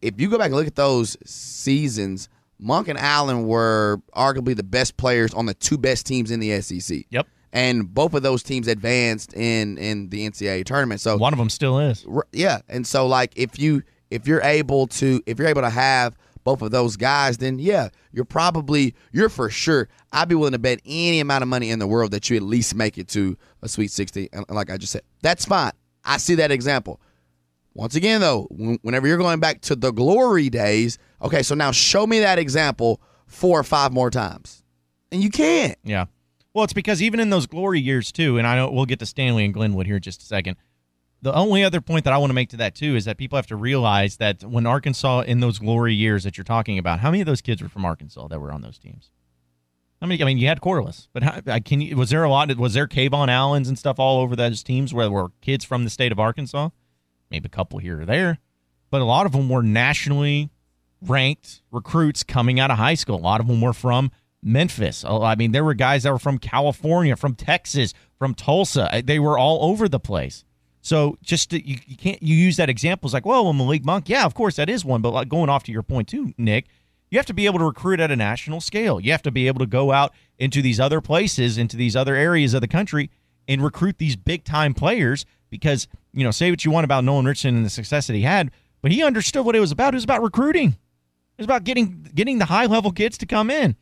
if 0.00 0.18
you 0.18 0.30
go 0.30 0.38
back 0.38 0.46
and 0.46 0.54
look 0.54 0.66
at 0.66 0.76
those 0.76 1.16
seasons, 1.26 2.30
Monk 2.58 2.88
and 2.88 2.98
Allen 2.98 3.46
were 3.46 4.00
arguably 4.16 4.56
the 4.56 4.62
best 4.62 4.96
players 4.96 5.34
on 5.34 5.44
the 5.44 5.54
two 5.54 5.76
best 5.76 6.06
teams 6.06 6.30
in 6.30 6.40
the 6.40 6.60
SEC. 6.62 7.04
Yep. 7.10 7.26
And 7.52 7.92
both 7.92 8.14
of 8.14 8.22
those 8.22 8.42
teams 8.42 8.66
advanced 8.66 9.34
in 9.34 9.76
in 9.78 10.08
the 10.08 10.28
NCAA 10.28 10.64
tournament. 10.64 11.00
So 11.00 11.16
One 11.16 11.32
of 11.32 11.38
them 11.38 11.50
still 11.50 11.78
is. 11.78 12.06
Yeah 12.32 12.60
and 12.68 12.86
so 12.86 13.06
like 13.06 13.32
if 13.36 13.58
you 13.58 13.82
if 14.10 14.26
you're 14.26 14.42
able 14.42 14.86
to 14.86 15.22
if 15.26 15.38
you're 15.38 15.48
able 15.48 15.62
to 15.62 15.70
have 15.70 16.16
both 16.48 16.62
of 16.62 16.70
those 16.70 16.96
guys 16.96 17.36
then 17.36 17.58
yeah 17.58 17.90
you're 18.10 18.24
probably 18.24 18.94
you're 19.12 19.28
for 19.28 19.50
sure 19.50 19.86
i'd 20.12 20.30
be 20.30 20.34
willing 20.34 20.52
to 20.52 20.58
bet 20.58 20.80
any 20.86 21.20
amount 21.20 21.42
of 21.42 21.48
money 21.48 21.68
in 21.68 21.78
the 21.78 21.86
world 21.86 22.10
that 22.10 22.30
you 22.30 22.36
at 22.38 22.42
least 22.42 22.74
make 22.74 22.96
it 22.96 23.06
to 23.06 23.36
a 23.60 23.68
sweet 23.68 23.90
60 23.90 24.30
and 24.32 24.46
like 24.48 24.70
i 24.70 24.78
just 24.78 24.92
said 24.92 25.02
that's 25.20 25.44
fine 25.44 25.72
i 26.06 26.16
see 26.16 26.36
that 26.36 26.50
example 26.50 27.02
once 27.74 27.96
again 27.96 28.22
though 28.22 28.44
whenever 28.80 29.06
you're 29.06 29.18
going 29.18 29.40
back 29.40 29.60
to 29.60 29.76
the 29.76 29.90
glory 29.90 30.48
days 30.48 30.96
okay 31.20 31.42
so 31.42 31.54
now 31.54 31.70
show 31.70 32.06
me 32.06 32.20
that 32.20 32.38
example 32.38 32.98
four 33.26 33.60
or 33.60 33.64
five 33.64 33.92
more 33.92 34.08
times 34.08 34.62
and 35.12 35.22
you 35.22 35.28
can't 35.28 35.76
Yeah. 35.84 36.06
Well, 36.54 36.64
it's 36.64 36.72
because 36.72 37.02
even 37.02 37.20
in 37.20 37.30
those 37.30 37.46
glory 37.46 37.78
years 37.78 38.10
too, 38.10 38.38
and 38.38 38.46
I 38.46 38.56
know 38.56 38.70
we'll 38.72 38.86
get 38.86 38.98
to 39.00 39.06
Stanley 39.06 39.44
and 39.44 39.54
Glenwood 39.54 39.86
here 39.86 39.96
in 39.96 40.02
just 40.02 40.22
a 40.22 40.24
second. 40.24 40.56
The 41.20 41.34
only 41.34 41.64
other 41.64 41.80
point 41.80 42.04
that 42.04 42.12
I 42.12 42.18
want 42.18 42.30
to 42.30 42.34
make 42.34 42.50
to 42.50 42.56
that 42.58 42.74
too 42.74 42.94
is 42.94 43.04
that 43.06 43.18
people 43.18 43.36
have 43.36 43.48
to 43.48 43.56
realize 43.56 44.18
that 44.18 44.44
when 44.44 44.66
Arkansas 44.66 45.20
in 45.22 45.40
those 45.40 45.58
glory 45.58 45.94
years 45.94 46.24
that 46.24 46.36
you're 46.36 46.44
talking 46.44 46.78
about, 46.78 47.00
how 47.00 47.10
many 47.10 47.20
of 47.20 47.26
those 47.26 47.40
kids 47.40 47.60
were 47.60 47.68
from 47.68 47.84
Arkansas 47.84 48.28
that 48.28 48.40
were 48.40 48.52
on 48.52 48.62
those 48.62 48.78
teams? 48.78 49.10
How 50.00 50.06
many? 50.06 50.22
I 50.22 50.26
mean, 50.26 50.38
you 50.38 50.46
had 50.46 50.60
Corliss, 50.60 51.08
but 51.12 51.22
how, 51.24 51.58
can 51.58 51.80
you? 51.80 51.96
Was 51.96 52.10
there 52.10 52.22
a 52.22 52.30
lot? 52.30 52.56
Was 52.56 52.74
there 52.74 52.86
KeVaughn 52.86 53.28
Allens 53.28 53.68
and 53.68 53.76
stuff 53.76 53.98
all 53.98 54.20
over 54.20 54.36
those 54.36 54.62
teams 54.62 54.94
where 54.94 55.10
were 55.10 55.30
kids 55.40 55.64
from 55.64 55.82
the 55.82 55.90
state 55.90 56.12
of 56.12 56.20
Arkansas? 56.20 56.68
Maybe 57.32 57.46
a 57.46 57.50
couple 57.50 57.80
here 57.80 58.02
or 58.02 58.04
there, 58.04 58.38
but 58.90 59.00
a 59.00 59.04
lot 59.04 59.26
of 59.26 59.32
them 59.32 59.48
were 59.48 59.62
nationally 59.62 60.50
ranked 61.02 61.62
recruits 61.72 62.22
coming 62.22 62.60
out 62.60 62.70
of 62.70 62.78
high 62.78 62.94
school. 62.94 63.16
A 63.16 63.18
lot 63.18 63.40
of 63.40 63.48
them 63.48 63.60
were 63.60 63.72
from 63.72 64.12
Memphis. 64.40 65.04
Oh, 65.06 65.22
I 65.22 65.34
mean, 65.34 65.50
there 65.50 65.64
were 65.64 65.74
guys 65.74 66.04
that 66.04 66.12
were 66.12 66.18
from 66.18 66.38
California, 66.38 67.16
from 67.16 67.34
Texas, 67.34 67.92
from 68.18 68.34
Tulsa. 68.34 69.02
They 69.04 69.18
were 69.18 69.36
all 69.36 69.68
over 69.68 69.88
the 69.88 70.00
place. 70.00 70.44
So 70.80 71.18
just 71.22 71.50
to, 71.50 71.66
you, 71.66 71.78
you 71.86 71.96
can't 71.96 72.22
you 72.22 72.34
use 72.34 72.56
that 72.56 72.70
example 72.70 73.08
as 73.08 73.14
like, 73.14 73.26
well, 73.26 73.44
well, 73.44 73.52
Malik 73.52 73.84
Monk, 73.84 74.08
yeah, 74.08 74.24
of 74.24 74.34
course 74.34 74.56
that 74.56 74.68
is 74.68 74.84
one, 74.84 75.02
but 75.02 75.10
like 75.10 75.28
going 75.28 75.50
off 75.50 75.64
to 75.64 75.72
your 75.72 75.82
point 75.82 76.08
too, 76.08 76.32
Nick, 76.38 76.66
you 77.10 77.18
have 77.18 77.26
to 77.26 77.34
be 77.34 77.46
able 77.46 77.58
to 77.58 77.64
recruit 77.64 78.00
at 78.00 78.10
a 78.10 78.16
national 78.16 78.60
scale. 78.60 79.00
You 79.00 79.12
have 79.12 79.22
to 79.22 79.30
be 79.30 79.46
able 79.46 79.60
to 79.60 79.66
go 79.66 79.92
out 79.92 80.12
into 80.38 80.62
these 80.62 80.78
other 80.78 81.00
places, 81.00 81.58
into 81.58 81.76
these 81.76 81.96
other 81.96 82.14
areas 82.14 82.54
of 82.54 82.60
the 82.60 82.68
country, 82.68 83.10
and 83.46 83.62
recruit 83.62 83.98
these 83.98 84.16
big 84.16 84.44
time 84.44 84.74
players. 84.74 85.24
Because 85.50 85.88
you 86.12 86.24
know, 86.24 86.30
say 86.30 86.50
what 86.50 86.64
you 86.64 86.70
want 86.70 86.84
about 86.84 87.04
Nolan 87.04 87.24
Richardson 87.24 87.56
and 87.56 87.64
the 87.64 87.70
success 87.70 88.06
that 88.06 88.14
he 88.14 88.22
had, 88.22 88.50
but 88.82 88.92
he 88.92 89.02
understood 89.02 89.46
what 89.46 89.56
it 89.56 89.60
was 89.60 89.72
about. 89.72 89.94
It 89.94 89.96
was 89.96 90.04
about 90.04 90.22
recruiting. 90.22 90.70
It 90.70 91.38
was 91.38 91.46
about 91.46 91.64
getting 91.64 92.06
getting 92.14 92.38
the 92.38 92.44
high 92.44 92.66
level 92.66 92.92
kids 92.92 93.16
to 93.18 93.26
come 93.26 93.50
in, 93.50 93.76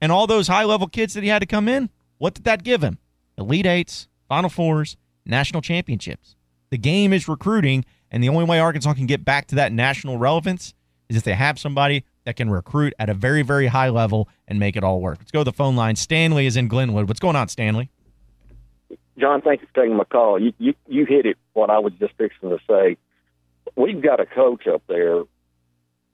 and 0.00 0.10
all 0.10 0.26
those 0.26 0.48
high 0.48 0.64
level 0.64 0.88
kids 0.88 1.14
that 1.14 1.22
he 1.22 1.28
had 1.28 1.38
to 1.38 1.46
come 1.46 1.68
in. 1.68 1.90
What 2.18 2.34
did 2.34 2.44
that 2.44 2.64
give 2.64 2.82
him? 2.82 2.98
Elite 3.38 3.66
eights, 3.66 4.08
Final 4.32 4.48
fours, 4.48 4.96
national 5.24 5.62
championships. 5.62 6.36
The 6.70 6.78
game 6.78 7.12
is 7.12 7.28
recruiting, 7.28 7.84
and 8.10 8.22
the 8.22 8.28
only 8.28 8.44
way 8.44 8.58
Arkansas 8.58 8.94
can 8.94 9.06
get 9.06 9.24
back 9.24 9.46
to 9.48 9.54
that 9.56 9.72
national 9.72 10.18
relevance 10.18 10.74
is 11.08 11.16
if 11.16 11.22
they 11.22 11.34
have 11.34 11.58
somebody 11.58 12.04
that 12.24 12.36
can 12.36 12.50
recruit 12.50 12.94
at 12.98 13.08
a 13.08 13.14
very, 13.14 13.42
very 13.42 13.66
high 13.66 13.88
level 13.88 14.28
and 14.48 14.58
make 14.58 14.76
it 14.76 14.84
all 14.84 15.00
work. 15.00 15.18
Let's 15.18 15.30
go 15.30 15.40
to 15.40 15.44
the 15.44 15.52
phone 15.52 15.76
line. 15.76 15.96
Stanley 15.96 16.46
is 16.46 16.56
in 16.56 16.68
Glenwood. 16.68 17.08
What's 17.08 17.20
going 17.20 17.36
on, 17.36 17.48
Stanley? 17.48 17.90
John, 19.18 19.42
thank 19.42 19.60
you 19.60 19.66
for 19.66 19.82
taking 19.82 19.96
my 19.96 20.04
call. 20.04 20.40
You, 20.40 20.52
you 20.58 20.74
you 20.86 21.04
hit 21.04 21.26
it. 21.26 21.36
What 21.52 21.70
I 21.70 21.78
was 21.78 21.92
just 21.98 22.14
fixing 22.16 22.48
to 22.48 22.58
say. 22.68 22.96
We've 23.76 24.02
got 24.02 24.20
a 24.20 24.26
coach 24.26 24.66
up 24.66 24.82
there. 24.88 25.22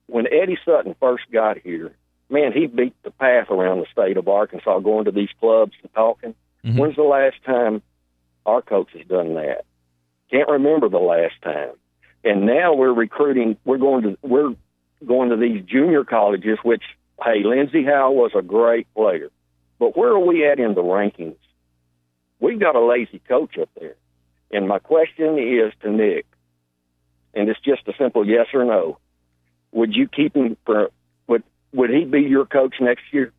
When 0.06 0.26
Eddie 0.26 0.58
Sutton 0.64 0.96
first 0.98 1.24
got 1.32 1.58
here, 1.58 1.94
man, 2.28 2.52
he 2.52 2.66
beat 2.66 2.94
the 3.02 3.10
path 3.10 3.50
around 3.50 3.80
the 3.80 3.86
state 3.92 4.16
of 4.16 4.26
Arkansas, 4.26 4.80
going 4.80 5.04
to 5.04 5.12
these 5.12 5.28
clubs 5.38 5.72
and 5.82 5.92
talking. 5.94 6.34
Mm-hmm. 6.64 6.78
When's 6.78 6.96
the 6.96 7.02
last 7.02 7.36
time 7.44 7.82
our 8.48 8.62
coach 8.62 8.88
has 8.96 9.06
done 9.06 9.34
that? 9.34 9.64
Can't 10.30 10.48
remember 10.48 10.88
the 10.88 10.98
last 10.98 11.34
time. 11.42 11.72
And 12.24 12.46
now 12.46 12.74
we're 12.74 12.92
recruiting. 12.92 13.56
We're 13.64 13.78
going 13.78 14.02
to 14.02 14.18
we're 14.22 14.54
going 15.06 15.30
to 15.30 15.36
these 15.36 15.64
junior 15.64 16.04
colleges. 16.04 16.58
Which 16.62 16.82
hey, 17.22 17.42
Lindsey 17.44 17.84
Howell 17.84 18.16
was 18.16 18.32
a 18.34 18.42
great 18.42 18.92
player, 18.94 19.30
but 19.78 19.96
where 19.96 20.10
are 20.10 20.18
we 20.18 20.46
at 20.46 20.58
in 20.58 20.74
the 20.74 20.82
rankings? 20.82 21.36
We've 22.40 22.58
got 22.58 22.76
a 22.76 22.84
lazy 22.84 23.20
coach 23.28 23.58
up 23.58 23.70
there. 23.78 23.96
And 24.50 24.66
my 24.66 24.78
question 24.78 25.38
is 25.38 25.72
to 25.82 25.90
Nick, 25.90 26.26
and 27.34 27.48
it's 27.48 27.60
just 27.60 27.86
a 27.86 27.92
simple 27.98 28.26
yes 28.26 28.46
or 28.54 28.64
no. 28.64 28.98
Would 29.72 29.94
you 29.94 30.08
keep 30.08 30.34
him 30.34 30.56
for 30.64 30.90
would 31.26 31.44
would 31.72 31.90
he 31.90 32.04
be 32.04 32.22
your 32.22 32.46
coach 32.46 32.76
next 32.80 33.04
year? 33.12 33.32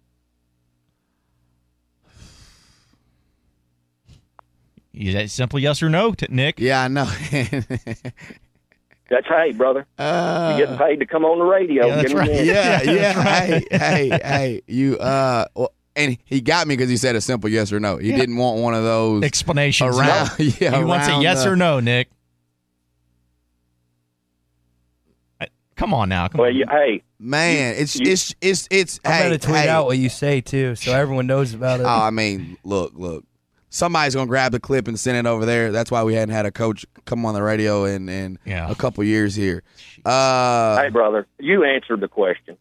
Is 4.99 5.13
that 5.13 5.29
simple 5.29 5.59
yes 5.59 5.81
or 5.81 5.89
no, 5.89 6.13
Nick? 6.27 6.59
Yeah, 6.59 6.81
I 6.81 6.89
know. 6.89 7.05
That's 9.09 9.25
hey, 9.27 9.53
brother. 9.53 9.87
Uh, 9.97 10.55
You're 10.57 10.67
getting 10.67 10.77
paid 10.77 10.99
to 10.99 11.05
come 11.05 11.23
on 11.23 11.39
the 11.39 11.45
radio. 11.45 11.87
Yeah, 11.87 11.95
that's 12.01 12.13
right. 12.13 12.29
yeah, 12.29 12.81
yeah. 12.83 13.23
hey, 13.23 13.65
hey, 13.71 14.09
hey. 14.09 14.61
You 14.67 14.97
uh, 14.97 15.45
well, 15.55 15.73
and 15.95 16.15
he 16.25 16.41
got 16.41 16.67
me 16.67 16.75
because 16.75 16.91
he 16.91 16.97
said 16.97 17.15
a 17.15 17.21
simple 17.21 17.49
yes 17.49 17.73
or 17.73 17.79
no. 17.79 17.97
He 17.97 18.11
yeah. 18.11 18.17
didn't 18.17 18.37
want 18.37 18.59
one 18.59 18.75
of 18.75 18.83
those 18.83 19.23
explanations 19.23 19.97
around. 19.97 20.29
No. 20.37 20.45
Yeah, 20.59 20.77
he 20.77 20.83
wants 20.83 21.07
a 21.07 21.19
yes 21.21 21.43
the, 21.43 21.53
or 21.53 21.55
no, 21.55 21.79
Nick. 21.79 22.09
Come 25.75 25.93
on 25.93 26.09
now. 26.09 26.27
Come 26.27 26.41
well, 26.41 26.49
on. 26.49 26.55
You, 26.55 26.65
hey, 26.69 27.01
man, 27.17 27.73
it's 27.77 27.95
you, 27.95 28.11
it's 28.11 28.35
it's 28.41 28.67
it's. 28.69 28.99
I'm 29.03 29.11
hey, 29.13 29.23
gonna 29.23 29.37
tweet 29.39 29.55
hey. 29.55 29.69
out 29.69 29.85
what 29.85 29.97
you 29.97 30.09
say 30.09 30.41
too, 30.41 30.75
so 30.75 30.93
everyone 30.93 31.25
knows 31.25 31.55
about 31.55 31.79
it. 31.79 31.83
Oh, 31.83 31.87
I 31.87 32.11
mean, 32.11 32.57
look, 32.63 32.91
look. 32.95 33.25
Somebody's 33.69 34.15
gonna 34.15 34.27
grab 34.27 34.51
the 34.51 34.59
clip 34.59 34.87
and 34.87 34.99
send 34.99 35.17
it 35.17 35.29
over 35.29 35.45
there. 35.45 35.71
That's 35.71 35.91
why 35.91 36.03
we 36.03 36.15
hadn't 36.15 36.33
had 36.33 36.45
a 36.45 36.51
coach 36.51 36.85
come 37.05 37.25
on 37.25 37.33
the 37.33 37.43
radio 37.43 37.85
in 37.85 38.09
in 38.09 38.39
yeah. 38.45 38.69
a 38.69 38.75
couple 38.75 39.03
years 39.03 39.35
here. 39.35 39.63
Uh, 40.05 40.81
hey, 40.81 40.89
brother, 40.89 41.27
you 41.39 41.63
answered 41.63 41.99
the 41.99 42.07
question. 42.07 42.57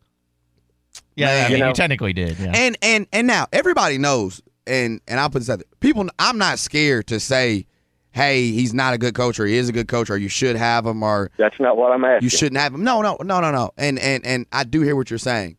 Yeah, 1.16 1.30
I 1.30 1.42
mean, 1.48 1.52
you, 1.52 1.58
know? 1.58 1.68
you 1.68 1.74
technically 1.74 2.12
did. 2.12 2.38
Yeah. 2.38 2.52
And 2.54 2.78
and 2.82 3.06
and 3.12 3.26
now 3.26 3.46
everybody 3.52 3.98
knows, 3.98 4.42
and 4.66 5.00
and 5.08 5.18
I'll 5.18 5.30
put 5.30 5.40
this 5.40 5.50
out 5.50 5.58
there. 5.58 5.66
People, 5.80 6.08
I'm 6.18 6.38
not 6.38 6.58
scared 6.58 7.06
to 7.08 7.18
say, 7.18 7.66
hey, 8.12 8.50
he's 8.50 8.74
not 8.74 8.94
a 8.94 8.98
good 8.98 9.14
coach, 9.14 9.40
or 9.40 9.46
he 9.46 9.56
is 9.56 9.68
a 9.68 9.72
good 9.72 9.88
coach, 9.88 10.10
or 10.10 10.16
you 10.16 10.28
should 10.28 10.56
have 10.56 10.86
him, 10.86 11.02
or 11.02 11.30
that's 11.36 11.58
not 11.58 11.76
what 11.76 11.92
I'm 11.92 12.04
asking. 12.04 12.24
You 12.24 12.30
shouldn't 12.30 12.60
have 12.60 12.74
him. 12.74 12.84
No, 12.84 13.02
no, 13.02 13.16
no, 13.22 13.40
no, 13.40 13.50
no. 13.50 13.70
And 13.76 13.98
and 13.98 14.24
and 14.26 14.46
I 14.52 14.64
do 14.64 14.82
hear 14.82 14.94
what 14.94 15.10
you're 15.10 15.18
saying. 15.18 15.56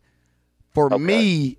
For 0.72 0.86
okay. 0.86 1.02
me, 1.02 1.58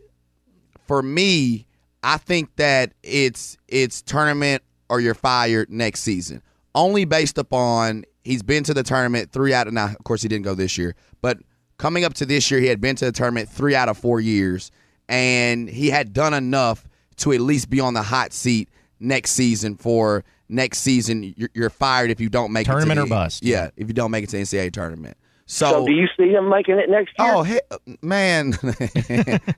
for 0.88 1.04
me, 1.04 1.68
I 2.04 2.18
think 2.18 2.56
that 2.56 2.94
it's 3.04 3.58
it's 3.68 4.02
tournament 4.02 4.64
or 4.90 5.00
you're 5.00 5.14
fired 5.14 5.70
next 5.70 6.02
season. 6.02 6.42
Only 6.74 7.06
based 7.06 7.38
upon 7.38 8.06
he's 8.24 8.44
been 8.44 8.64
to 8.64 8.74
the 8.74 8.84
tournament 8.84 9.32
three 9.32 9.54
out 9.54 9.68
of 9.68 9.74
now. 9.74 9.88
Of 9.88 10.04
course, 10.04 10.22
he 10.22 10.28
didn't 10.28 10.46
go 10.46 10.56
this 10.56 10.78
year, 10.78 10.96
but 11.22 11.38
coming 11.78 12.04
up 12.06 12.14
to 12.16 12.26
this 12.26 12.50
year, 12.52 12.60
he 12.60 12.68
had 12.68 12.82
been 12.82 12.96
to 12.98 13.06
the 13.06 13.12
tournament 13.12 13.50
three 13.50 13.76
out 13.76 13.90
of 13.90 13.98
four 13.98 14.20
years, 14.20 14.72
and 15.10 15.70
he 15.70 15.90
had 15.90 16.14
done 16.14 16.34
enough 16.34 16.88
to 17.18 17.32
at 17.34 17.42
least 17.42 17.70
be 17.70 17.80
on 17.80 17.94
the 17.94 18.04
hot 18.04 18.34
seat 18.34 18.70
next 19.00 19.32
season 19.32 19.76
for 19.76 20.24
next 20.48 20.80
season. 20.80 21.34
You're, 21.36 21.50
you're 21.54 21.70
fired 21.70 22.12
if 22.12 22.20
you 22.20 22.30
don't 22.30 22.52
make 22.52 22.68
tournament 22.68 23.00
it 23.00 23.06
to 23.06 23.08
or 23.08 23.10
bust. 23.10 23.44
Yeah, 23.44 23.70
if 23.76 23.88
you 23.88 23.94
don't 23.94 24.12
make 24.12 24.24
it 24.24 24.30
to 24.32 24.38
NCAA 24.38 24.72
tournament. 24.72 25.18
So, 25.46 25.70
so, 25.70 25.86
do 25.86 25.92
you 25.92 26.08
see 26.18 26.30
him 26.30 26.50
making 26.50 26.80
it 26.80 26.90
next 26.90 27.14
year? 27.20 27.34
Oh, 27.34 27.44
hey, 27.44 27.60
man. 28.02 28.54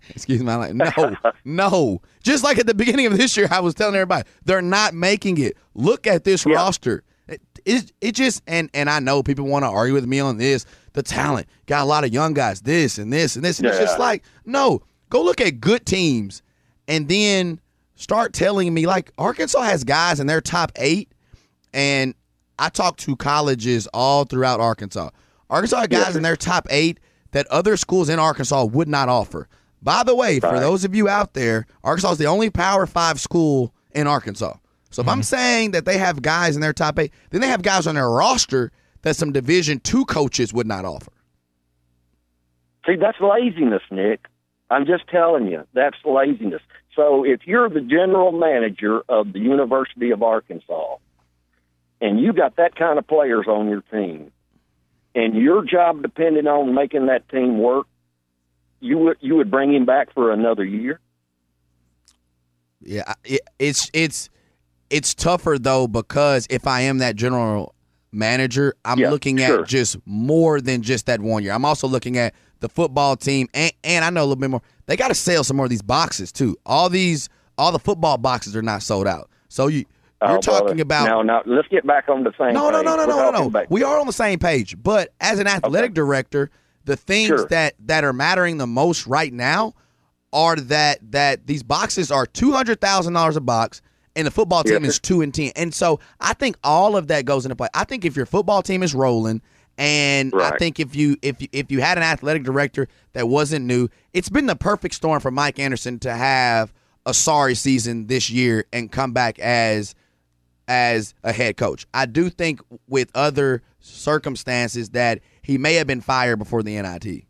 Excuse 0.10 0.44
me. 0.44 0.54
Like, 0.54 0.74
no, 0.74 1.16
no. 1.46 2.02
Just 2.24 2.44
like 2.44 2.58
at 2.58 2.66
the 2.66 2.74
beginning 2.74 3.06
of 3.06 3.18
this 3.18 3.38
year, 3.38 3.48
I 3.52 3.60
was 3.60 3.76
telling 3.76 3.96
everybody, 3.96 4.28
they're 4.44 4.62
not 4.62 4.94
making 4.94 5.38
it. 5.40 5.56
Look 5.76 6.08
at 6.08 6.24
this 6.24 6.46
yep. 6.46 6.56
roster. 6.56 7.04
It, 7.28 7.42
it, 7.66 7.92
it, 8.02 8.16
just, 8.16 8.42
and, 8.48 8.70
and 8.74 8.90
I 8.90 9.00
know 9.00 9.22
people 9.22 9.46
want 9.46 9.64
to 9.64 9.70
argue 9.70 9.94
with 9.94 10.08
me 10.08 10.20
on 10.20 10.38
this 10.38 10.66
the 10.94 11.04
talent. 11.04 11.48
Got 11.66 11.84
a 11.84 11.86
lot 11.86 12.04
of 12.04 12.14
young 12.14 12.34
guys, 12.34 12.62
this 12.62 12.98
and 12.98 13.12
this 13.12 13.36
and 13.36 13.44
this. 13.44 13.60
And 13.60 13.66
yeah. 13.66 13.72
it's 13.72 13.80
just 13.80 14.00
like, 14.00 14.24
no, 14.46 14.82
go 15.10 15.24
look 15.24 15.42
at 15.42 15.60
good 15.60 15.86
teams 15.86 16.42
and 16.88 17.08
then 17.08 17.60
start 17.96 18.34
telling 18.34 18.74
me, 18.74 18.86
like, 18.86 19.12
Arkansas 19.18 19.62
has 19.62 19.84
guys 19.84 20.20
in 20.20 20.28
their 20.28 20.42
top 20.42 20.72
eight. 20.76 21.12
And 21.74 22.14
I 22.60 22.70
talk 22.70 22.98
to 22.98 23.16
colleges 23.16 23.88
all 23.94 24.26
throughout 24.26 24.60
Arkansas. 24.60 25.10
Arkansas 25.50 25.80
has 25.80 25.88
guys 25.88 26.12
yeah. 26.12 26.18
in 26.18 26.24
their 26.24 26.36
top 26.36 26.68
eight 26.70 27.00
that 27.32 27.48
other 27.48 27.78
schools 27.78 28.10
in 28.10 28.20
Arkansas 28.20 28.66
would 28.66 28.88
not 28.88 29.10
offer. 29.10 29.48
By 29.82 30.04
the 30.04 30.16
way, 30.16 30.40
for 30.40 30.60
those 30.60 30.86
of 30.86 30.96
you 30.96 31.10
out 31.10 31.34
there, 31.34 31.66
Arkansas 31.84 32.14
is 32.14 32.18
the 32.18 32.26
only 32.26 32.50
Power 32.50 32.86
Five 32.86 33.20
school 33.20 33.74
in 33.92 34.08
Arkansas. 34.08 34.56
So 34.90 35.02
if 35.02 35.08
mm-hmm. 35.08 35.10
I'm 35.10 35.24
saying 35.24 35.72
that 35.72 35.86
they 35.86 35.98
have 35.98 36.22
guys 36.22 36.56
in 36.56 36.62
their 36.62 36.74
top 36.74 36.98
eight, 37.00 37.12
then 37.32 37.42
they 37.42 37.48
have 37.48 37.64
guys 37.64 37.86
on 37.88 37.96
their 37.96 38.10
roster 38.10 38.72
that 39.02 39.16
some 39.16 39.32
Division 39.32 39.80
two 39.80 40.06
coaches 40.06 40.54
would 40.54 40.68
not 40.68 40.86
offer. 40.86 41.12
See, 42.86 42.96
that's 42.96 43.20
laziness, 43.20 43.82
Nick. 43.92 44.28
I'm 44.70 44.86
just 44.86 45.08
telling 45.08 45.48
you, 45.48 45.66
that's 45.74 45.98
laziness. 46.06 46.62
So 46.96 47.24
if 47.24 47.42
you're 47.46 47.70
the 47.70 47.82
general 47.82 48.32
manager 48.32 49.02
of 49.10 49.34
the 49.34 49.40
University 49.40 50.12
of 50.12 50.24
Arkansas 50.24 50.98
and 52.02 52.20
you 52.20 52.34
got 52.34 52.56
that 52.58 52.76
kind 52.76 53.00
of 53.00 53.08
players 53.08 53.48
on 53.48 53.70
your 53.70 53.82
team 53.82 54.32
and 55.16 55.36
your 55.36 55.64
job 55.64 56.02
depended 56.02 56.48
on 56.48 56.74
making 56.74 57.08
that 57.08 57.28
team 57.30 57.60
work, 57.60 57.88
you 58.80 58.98
would 58.98 59.18
you 59.22 59.36
would 59.36 59.50
bring 59.50 59.74
him 59.74 59.86
back 59.86 60.14
for 60.14 60.32
another 60.32 60.66
year? 60.66 61.00
Yeah, 62.82 63.14
it's 63.60 63.90
it's 63.94 64.30
it's 64.90 65.14
tougher 65.14 65.58
though 65.60 65.88
because 65.88 66.48
if 66.50 66.68
I 66.68 66.82
am 66.82 66.98
that 67.00 67.16
general 67.16 67.74
manager, 68.12 68.76
I'm 68.86 69.00
yeah, 69.00 69.10
looking 69.10 69.42
at 69.42 69.48
sure. 69.48 69.64
just 69.66 69.98
more 70.06 70.62
than 70.62 70.82
just 70.82 71.06
that 71.08 71.22
one 71.22 71.44
year. 71.44 71.54
I'm 71.54 71.66
also 71.66 71.88
looking 71.88 72.18
at 72.18 72.34
the 72.60 72.70
football 72.70 73.16
team, 73.16 73.48
and, 73.54 73.72
and 73.84 74.06
I 74.06 74.10
know 74.10 74.22
a 74.22 74.26
little 74.26 74.36
bit 74.36 74.50
more. 74.50 74.62
They 74.86 74.96
got 74.96 75.08
to 75.10 75.16
sell 75.16 75.44
some 75.44 75.58
more 75.58 75.66
of 75.66 75.70
these 75.70 75.82
boxes 75.82 76.32
too. 76.32 76.58
All 76.66 76.90
these, 76.90 77.30
all 77.58 77.72
the 77.72 77.80
football 77.80 78.18
boxes 78.18 78.56
are 78.56 78.62
not 78.62 78.84
sold 78.84 79.08
out. 79.08 79.30
So 79.50 79.68
you, 79.68 79.86
you're 80.30 80.40
talking 80.40 80.80
uh, 80.80 80.84
about 80.84 81.08
no, 81.08 81.22
no. 81.22 81.42
Let's 81.46 81.68
get 81.68 81.86
back 81.86 82.10
on 82.10 82.24
the 82.24 82.34
same. 82.38 82.54
No, 82.54 82.70
no, 82.70 82.82
no, 82.82 82.96
no, 82.96 83.06
no, 83.06 83.32
no, 83.32 83.50
no. 83.50 83.66
We 83.70 83.84
are 83.84 84.00
on 84.00 84.08
the 84.08 84.14
same 84.14 84.40
page. 84.40 84.82
But 84.82 85.14
as 85.20 85.40
an 85.40 85.48
athletic 85.48 85.94
director, 85.94 86.50
the 86.86 86.96
things 86.96 87.46
that 87.48 87.76
that 87.86 88.04
are 88.04 88.14
mattering 88.14 88.58
the 88.58 88.68
most 88.68 89.08
right 89.08 89.34
now 89.34 89.74
are 90.32 90.56
that 90.56 91.00
that 91.12 91.48
these 91.48 91.64
boxes 91.64 92.12
are 92.12 92.26
two 92.26 92.52
hundred 92.52 92.82
thousand 92.82 93.14
dollars 93.14 93.36
a 93.36 93.42
box 93.42 93.82
and 94.16 94.28
the 94.28 94.32
football 94.32 94.64
team 94.64 94.86
is 94.86 95.00
two 95.00 95.22
and 95.22 95.34
ten. 95.34 95.52
And 95.56 95.74
so 95.74 96.00
I 96.20 96.34
think 96.34 96.58
all 96.64 96.96
of 96.96 97.08
that 97.08 97.26
goes 97.26 97.46
into 97.46 97.56
play. 97.56 97.70
I 97.74 97.84
think 97.84 98.06
if 98.06 98.16
your 98.16 98.26
football 98.26 98.62
team 98.62 98.84
is 98.84 98.94
rolling, 98.94 99.42
and 99.78 100.34
right. 100.34 100.54
I 100.54 100.58
think 100.58 100.80
if 100.80 100.96
you 100.96 101.18
if 101.22 101.42
you, 101.42 101.48
if 101.52 101.72
you 101.72 101.82
had 101.82 101.98
an 101.98 102.04
athletic 102.04 102.44
director 102.44 102.88
that 103.14 103.28
wasn't 103.28 103.66
new, 103.66 103.90
it's 104.14 104.30
been 104.30 104.46
the 104.46 104.56
perfect 104.56 104.96
storm 104.96 105.20
for 105.20 105.32
Mike 105.32 105.60
Anderson 105.60 106.00
to 106.00 106.14
have 106.14 106.74
a 107.06 107.14
sorry 107.14 107.56
season 107.56 108.08
this 108.08 108.30
year 108.30 108.66
and 108.72 108.92
come 108.92 109.14
back 109.14 109.40
as 109.40 109.96
as 110.68 111.14
a 111.24 111.32
head 111.34 111.58
coach. 111.58 111.86
I 111.94 112.06
do 112.06 112.30
think 112.30 112.62
with 112.88 113.10
other 113.16 113.62
circumstances 113.80 114.90
that 114.92 115.20
he 115.42 115.58
may 115.58 115.74
have 115.76 115.88
been 115.88 116.02
fired 116.02 116.38
before 116.40 116.64
the 116.64 116.80
NIT. 116.82 117.26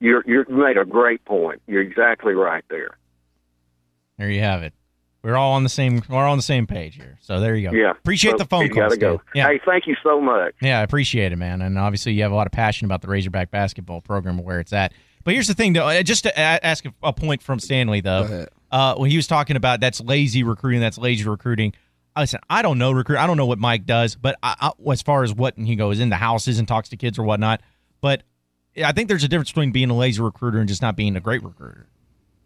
You're 0.00 0.22
you 0.26 0.44
made 0.48 0.76
a 0.76 0.84
great 0.84 1.24
point. 1.24 1.62
You're 1.66 1.82
exactly 1.82 2.34
right 2.34 2.64
there. 2.68 2.98
There 4.18 4.30
you 4.30 4.40
have 4.40 4.62
it. 4.62 4.74
We're 5.22 5.36
all 5.36 5.52
on 5.52 5.62
the 5.62 5.68
same. 5.68 6.02
We're 6.08 6.26
on 6.26 6.36
the 6.38 6.42
same 6.42 6.66
page 6.66 6.96
here. 6.96 7.16
So 7.20 7.38
there 7.38 7.54
you 7.54 7.70
go. 7.70 7.76
Yeah. 7.76 7.92
Appreciate 7.92 8.32
So, 8.32 8.38
the 8.38 8.44
phone 8.44 8.62
you 8.66 8.70
call. 8.70 8.82
gotta 8.82 8.96
go. 8.96 9.22
Yeah. 9.34 9.46
Hey, 9.48 9.60
thank 9.64 9.86
you 9.86 9.94
so 10.02 10.20
much. 10.20 10.54
Yeah, 10.60 10.80
I 10.80 10.82
appreciate 10.82 11.30
it, 11.32 11.36
man. 11.36 11.62
And 11.62 11.78
obviously, 11.78 12.12
you 12.12 12.22
have 12.22 12.32
a 12.32 12.34
lot 12.34 12.46
of 12.46 12.52
passion 12.52 12.86
about 12.86 13.02
the 13.02 13.08
Razorback 13.08 13.50
basketball 13.52 14.00
program 14.00 14.38
and 14.38 14.44
where 14.46 14.58
it's 14.58 14.72
at. 14.72 14.92
But 15.24 15.34
here's 15.34 15.46
the 15.46 15.54
thing, 15.54 15.72
though. 15.74 15.86
uh, 15.86 16.02
Just 16.02 16.24
to 16.24 16.36
ask 16.36 16.84
a- 16.84 16.92
a 17.04 17.12
point 17.12 17.40
from 17.42 17.60
Stanley, 17.60 18.00
though, 18.00 18.26
Go 18.26 18.34
ahead. 18.34 18.48
uh, 18.72 18.96
when 18.96 19.10
he 19.10 19.16
was 19.16 19.28
talking 19.28 19.54
about 19.54 19.78
that's 19.80 20.00
lazy 20.00 20.42
recruiting, 20.42 20.80
that's 20.80 20.98
lazy 20.98 21.24
recruiting. 21.28 21.72
Listen, 22.16 22.40
I 22.50 22.62
don't 22.62 22.78
know 22.78 22.92
recruit. 22.92 23.18
I 23.18 23.26
don't 23.26 23.36
know 23.36 23.46
what 23.46 23.58
Mike 23.58 23.86
does, 23.86 24.16
but 24.16 24.38
I, 24.42 24.54
I, 24.60 24.90
as 24.92 25.02
far 25.02 25.24
as 25.24 25.32
what 25.32 25.56
he 25.56 25.76
goes 25.76 25.98
into 25.98 26.16
houses 26.16 26.58
and 26.58 26.68
talks 26.68 26.90
to 26.90 26.96
kids 26.96 27.18
or 27.18 27.22
whatnot, 27.22 27.62
but 28.00 28.22
I 28.82 28.92
think 28.92 29.08
there's 29.08 29.24
a 29.24 29.28
difference 29.28 29.50
between 29.50 29.72
being 29.72 29.90
a 29.90 29.96
lazy 29.96 30.20
recruiter 30.20 30.58
and 30.58 30.68
just 30.68 30.82
not 30.82 30.96
being 30.96 31.16
a 31.16 31.20
great 31.20 31.42
recruiter. 31.42 31.88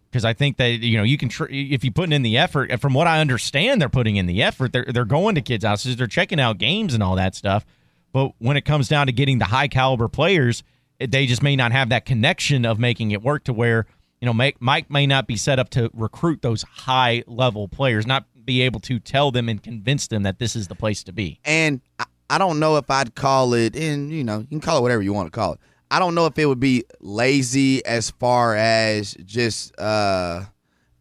Because 0.09 0.23
I 0.23 0.33
think 0.33 0.57
that 0.57 0.69
you 0.69 0.97
know 0.97 1.03
you 1.03 1.17
can 1.17 1.29
tr- 1.29 1.47
if 1.49 1.83
you 1.83 1.91
putting 1.91 2.13
in 2.13 2.21
the 2.21 2.37
effort. 2.37 2.79
From 2.79 2.93
what 2.93 3.07
I 3.07 3.19
understand, 3.19 3.81
they're 3.81 3.89
putting 3.89 4.15
in 4.15 4.25
the 4.25 4.41
effort. 4.41 4.71
They're 4.71 4.85
they're 4.85 5.05
going 5.05 5.35
to 5.35 5.41
kids' 5.41 5.65
houses. 5.65 5.97
They're 5.97 6.07
checking 6.07 6.39
out 6.39 6.57
games 6.57 6.93
and 6.93 7.03
all 7.03 7.15
that 7.15 7.35
stuff. 7.35 7.65
But 8.13 8.31
when 8.39 8.55
it 8.55 8.61
comes 8.61 8.87
down 8.87 9.07
to 9.07 9.11
getting 9.11 9.37
the 9.37 9.45
high 9.45 9.67
caliber 9.67 10.07
players, 10.07 10.63
they 10.97 11.25
just 11.27 11.43
may 11.43 11.55
not 11.55 11.73
have 11.73 11.89
that 11.89 12.05
connection 12.05 12.65
of 12.65 12.79
making 12.79 13.11
it 13.11 13.21
work 13.21 13.43
to 13.43 13.53
where 13.53 13.85
you 14.21 14.25
know 14.25 14.33
Mike, 14.33 14.57
Mike 14.59 14.89
may 14.89 15.05
not 15.05 15.27
be 15.27 15.35
set 15.35 15.59
up 15.59 15.69
to 15.71 15.91
recruit 15.93 16.41
those 16.41 16.63
high 16.63 17.23
level 17.27 17.67
players, 17.67 18.07
not 18.07 18.25
be 18.47 18.63
able 18.63 18.79
to 18.79 18.97
tell 18.99 19.29
them 19.29 19.47
and 19.47 19.61
convince 19.61 20.07
them 20.07 20.23
that 20.23 20.39
this 20.39 20.55
is 20.55 20.67
the 20.67 20.73
place 20.75 21.03
to 21.03 21.13
be. 21.13 21.39
and 21.45 21.81
I, 21.99 22.05
I 22.31 22.37
don't 22.39 22.59
know 22.59 22.75
if 22.77 22.89
I'd 22.89 23.13
call 23.15 23.53
it 23.53 23.75
and 23.75 24.11
you 24.11 24.23
know 24.23 24.39
you 24.39 24.47
can 24.47 24.59
call 24.59 24.79
it 24.79 24.81
whatever 24.81 25.03
you 25.03 25.13
want 25.13 25.27
to 25.27 25.31
call 25.31 25.53
it. 25.53 25.59
I 25.89 25.99
don't 25.99 26.13
know 26.15 26.25
if 26.25 26.37
it 26.37 26.45
would 26.45 26.59
be 26.59 26.83
lazy 26.99 27.85
as 27.85 28.09
far 28.11 28.55
as 28.55 29.13
just 29.23 29.79
uh 29.79 30.43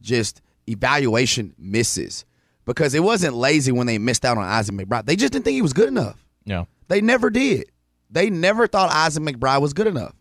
just 0.00 0.40
evaluation 0.68 1.54
misses 1.58 2.24
because 2.64 2.94
it 2.94 3.02
wasn't 3.02 3.34
lazy 3.34 3.72
when 3.72 3.86
they 3.88 3.98
missed 3.98 4.24
out 4.24 4.38
on 4.38 4.44
Isaac 4.44 4.74
McBride. 4.74 5.06
They 5.06 5.16
just 5.16 5.32
didn't 5.32 5.44
think 5.44 5.54
he 5.54 5.62
was 5.62 5.72
good 5.72 5.88
enough. 5.88 6.24
No, 6.44 6.68
They 6.88 7.00
never 7.00 7.30
did. 7.30 7.64
They 8.10 8.30
never 8.30 8.68
thought 8.68 8.90
Isaac 8.92 9.24
McBride 9.24 9.60
was 9.60 9.72
good 9.72 9.88
enough. 9.88 10.14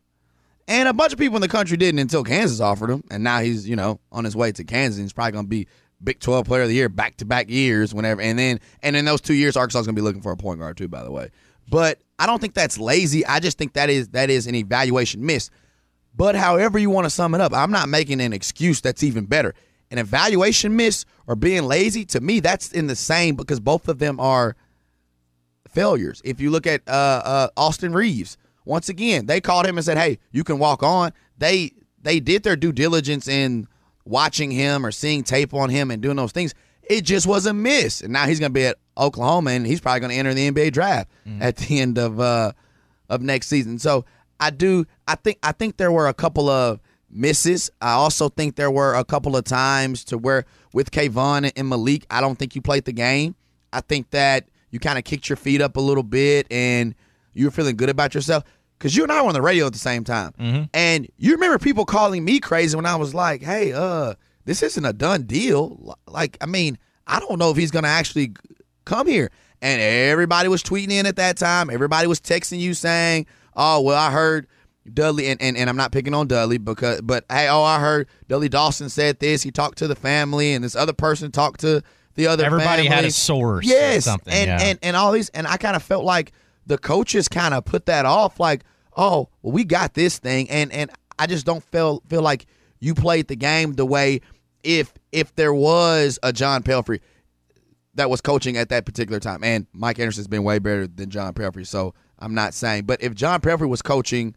And 0.67 0.89
a 0.89 0.93
bunch 0.93 1.13
of 1.13 1.19
people 1.19 1.35
in 1.37 1.41
the 1.41 1.47
country 1.47 1.77
didn't 1.77 1.99
until 1.99 2.23
Kansas 2.23 2.59
offered 2.59 2.89
him. 2.89 3.03
And 3.11 3.23
now 3.23 3.41
he's, 3.41 3.69
you 3.69 3.75
know, 3.75 3.99
on 4.11 4.23
his 4.23 4.35
way 4.35 4.51
to 4.53 4.63
Kansas. 4.63 4.97
And 4.97 5.05
he's 5.05 5.13
probably 5.13 5.33
going 5.33 5.45
to 5.45 5.49
be 5.49 5.67
Big 6.03 6.19
12 6.19 6.45
player 6.45 6.63
of 6.63 6.67
the 6.67 6.75
year 6.75 6.89
back 6.89 7.17
to 7.17 7.25
back 7.25 7.49
years 7.49 7.93
whenever. 7.93 8.21
And 8.21 8.37
then, 8.37 8.59
and 8.83 8.95
in 8.95 9.05
those 9.05 9.21
two 9.21 9.33
years, 9.33 9.55
Arkansas 9.55 9.79
is 9.79 9.87
going 9.87 9.95
to 9.95 10.01
be 10.01 10.03
looking 10.03 10.21
for 10.21 10.31
a 10.31 10.37
point 10.37 10.59
guard 10.59 10.77
too, 10.77 10.87
by 10.87 11.03
the 11.03 11.11
way. 11.11 11.31
But 11.69 11.99
I 12.19 12.25
don't 12.25 12.39
think 12.39 12.53
that's 12.53 12.77
lazy. 12.77 13.25
I 13.25 13.39
just 13.39 13.57
think 13.57 13.73
that 13.73 13.89
is 13.89 14.09
that 14.09 14.29
is 14.29 14.47
an 14.47 14.55
evaluation 14.55 15.25
miss. 15.25 15.49
But 16.15 16.35
however 16.35 16.79
you 16.79 16.89
want 16.89 17.05
to 17.05 17.09
sum 17.09 17.35
it 17.35 17.41
up, 17.41 17.53
I'm 17.53 17.71
not 17.71 17.89
making 17.89 18.21
an 18.21 18.33
excuse 18.33 18.81
that's 18.81 19.03
even 19.03 19.25
better. 19.25 19.53
An 19.91 19.97
evaluation 19.97 20.75
miss 20.75 21.05
or 21.27 21.35
being 21.35 21.63
lazy, 21.63 22.05
to 22.05 22.21
me, 22.21 22.39
that's 22.39 22.71
in 22.71 22.87
the 22.87 22.95
same 22.95 23.35
because 23.35 23.59
both 23.59 23.87
of 23.87 23.99
them 23.99 24.19
are 24.19 24.55
failures. 25.67 26.21
If 26.23 26.39
you 26.39 26.51
look 26.51 26.65
at 26.65 26.81
uh, 26.87 27.21
uh, 27.25 27.47
Austin 27.57 27.93
Reaves, 27.93 28.37
once 28.63 28.89
again, 28.89 29.25
they 29.25 29.41
called 29.41 29.65
him 29.65 29.77
and 29.77 29.85
said, 29.85 29.97
"Hey, 29.97 30.19
you 30.31 30.43
can 30.43 30.57
walk 30.57 30.81
on." 30.83 31.11
They 31.37 31.71
they 32.01 32.19
did 32.19 32.43
their 32.43 32.55
due 32.55 32.71
diligence 32.71 33.27
in 33.27 33.67
watching 34.05 34.51
him 34.51 34.85
or 34.85 34.91
seeing 34.91 35.23
tape 35.23 35.53
on 35.53 35.69
him 35.69 35.91
and 35.91 36.01
doing 36.01 36.15
those 36.15 36.31
things. 36.31 36.53
It 36.83 37.01
just 37.01 37.25
was 37.25 37.47
a 37.47 37.53
miss, 37.53 38.01
and 38.01 38.13
now 38.13 38.27
he's 38.27 38.39
going 38.39 38.51
to 38.51 38.53
be 38.53 38.65
at 38.65 38.77
Oklahoma, 38.95 39.51
and 39.51 39.65
he's 39.65 39.81
probably 39.81 40.01
going 40.01 40.11
to 40.11 40.17
enter 40.17 40.33
the 40.35 40.51
NBA 40.51 40.71
draft 40.71 41.09
at 41.41 41.57
the 41.57 41.79
end 41.79 41.97
of 41.97 42.19
uh, 42.19 42.51
of 43.09 43.21
next 43.21 43.47
season. 43.47 43.79
So 43.79 44.05
I 44.39 44.51
do. 44.51 44.85
I 45.07 45.15
think 45.15 45.39
I 45.41 45.51
think 45.51 45.77
there 45.77 45.91
were 45.91 46.07
a 46.07 46.13
couple 46.13 46.47
of 46.47 46.79
misses. 47.09 47.71
I 47.81 47.93
also 47.93 48.29
think 48.29 48.55
there 48.55 48.69
were 48.69 48.93
a 48.93 49.03
couple 49.03 49.35
of 49.35 49.45
times 49.45 50.03
to 50.05 50.17
where 50.17 50.45
with 50.73 50.91
KeVaughn 50.91 51.51
and 51.55 51.69
Malik, 51.69 52.05
I 52.09 52.21
don't 52.21 52.37
think 52.37 52.55
you 52.55 52.61
played 52.61 52.85
the 52.85 52.91
game. 52.91 53.35
I 53.73 53.81
think 53.81 54.11
that 54.11 54.47
you 54.69 54.79
kind 54.79 54.97
of 54.97 55.05
kicked 55.05 55.29
your 55.29 55.37
feet 55.37 55.61
up 55.61 55.77
a 55.77 55.81
little 55.81 56.03
bit 56.03 56.47
and 56.51 56.93
you 57.33 57.45
were 57.45 57.51
feeling 57.51 57.77
good 57.77 57.89
about 57.89 58.13
yourself 58.13 58.43
because 58.77 58.95
you 58.95 59.03
and 59.03 59.11
I 59.11 59.21
were 59.21 59.27
on 59.29 59.33
the 59.33 59.41
radio 59.41 59.65
at 59.67 59.73
the 59.73 59.79
same 59.79 60.03
time. 60.03 60.67
And 60.73 61.07
you 61.17 61.31
remember 61.33 61.57
people 61.59 61.85
calling 61.85 62.23
me 62.25 62.39
crazy 62.39 62.75
when 62.75 62.85
I 62.85 62.95
was 62.95 63.13
like, 63.13 63.41
"Hey, 63.41 63.73
uh, 63.73 64.15
this 64.45 64.61
isn't 64.63 64.85
a 64.85 64.93
done 64.93 65.23
deal." 65.23 65.97
Like, 66.07 66.37
I 66.41 66.45
mean, 66.45 66.77
I 67.07 67.19
don't 67.19 67.39
know 67.39 67.51
if 67.51 67.57
he's 67.57 67.71
gonna 67.71 67.87
actually 67.87 68.33
come 68.85 69.07
here. 69.07 69.31
And 69.61 69.81
everybody 69.81 70.47
was 70.49 70.61
tweeting 70.61 70.91
in 70.91 71.05
at 71.05 71.15
that 71.15 71.37
time. 71.37 71.69
Everybody 71.69 72.07
was 72.07 72.19
texting 72.19 72.59
you 72.59 72.73
saying, 72.73 73.25
"Oh, 73.55 73.81
well, 73.81 73.97
I 73.97 74.11
heard 74.11 74.47
Dudley," 74.93 75.27
and, 75.27 75.41
and, 75.41 75.57
and 75.57 75.69
I'm 75.69 75.77
not 75.77 75.91
picking 75.91 76.13
on 76.13 76.27
Dudley 76.27 76.57
because, 76.59 77.01
but 77.01 77.25
hey, 77.31 77.47
oh, 77.47 77.63
I 77.63 77.79
heard 77.79 78.07
Dudley 78.27 78.49
Dawson 78.49 78.89
said 78.89 79.19
this. 79.19 79.41
He 79.41 79.49
talked 79.51 79.77
to 79.79 79.87
the 79.87 79.95
family, 79.95 80.53
and 80.53 80.63
this 80.63 80.75
other 80.75 80.93
person 80.93 81.31
talked 81.31 81.61
to 81.61 81.81
the 82.15 82.27
other. 82.27 82.45
everybody 82.45 82.85
had 82.85 83.05
a 83.05 83.11
source. 83.11 83.65
or 83.65 83.67
Yes, 83.69 84.05
something. 84.05 84.31
and 84.33 84.47
yeah. 84.47 84.59
and 84.61 84.79
and 84.83 84.95
all 84.95 85.11
these, 85.13 85.29
and 85.29 85.47
I 85.47 85.57
kind 85.57 85.75
of 85.75 85.81
felt 85.81 86.03
like 86.03 86.31
the 86.65 86.77
coaches 86.77 87.27
kind 87.27 87.53
of 87.53 87.65
put 87.65 87.85
that 87.85 88.05
off, 88.05 88.39
like, 88.39 88.63
oh, 88.95 89.29
well, 89.41 89.53
we 89.53 89.63
got 89.63 89.93
this 89.93 90.19
thing, 90.19 90.49
and 90.49 90.71
and 90.71 90.91
I 91.17 91.27
just 91.27 91.45
don't 91.45 91.63
feel 91.63 92.01
feel 92.07 92.21
like 92.21 92.45
you 92.79 92.93
played 92.93 93.27
the 93.27 93.35
game 93.35 93.73
the 93.73 93.85
way 93.85 94.21
if 94.63 94.93
if 95.11 95.35
there 95.35 95.53
was 95.53 96.19
a 96.23 96.33
John 96.33 96.63
Pelphrey 96.63 97.01
that 97.95 98.09
was 98.09 98.19
coaching 98.19 98.57
at 98.57 98.69
that 98.69 98.85
particular 98.85 99.19
time, 99.19 99.43
and 99.43 99.67
Mike 99.73 99.99
Anderson's 99.99 100.27
been 100.27 100.43
way 100.43 100.59
better 100.59 100.87
than 100.87 101.09
John 101.09 101.33
Pelphrey, 101.33 101.65
so 101.65 101.93
I'm 102.19 102.33
not 102.33 102.53
saying, 102.53 102.85
but 102.85 103.01
if 103.01 103.13
John 103.13 103.41
Pelphrey 103.41 103.69
was 103.69 103.81
coaching 103.81 104.35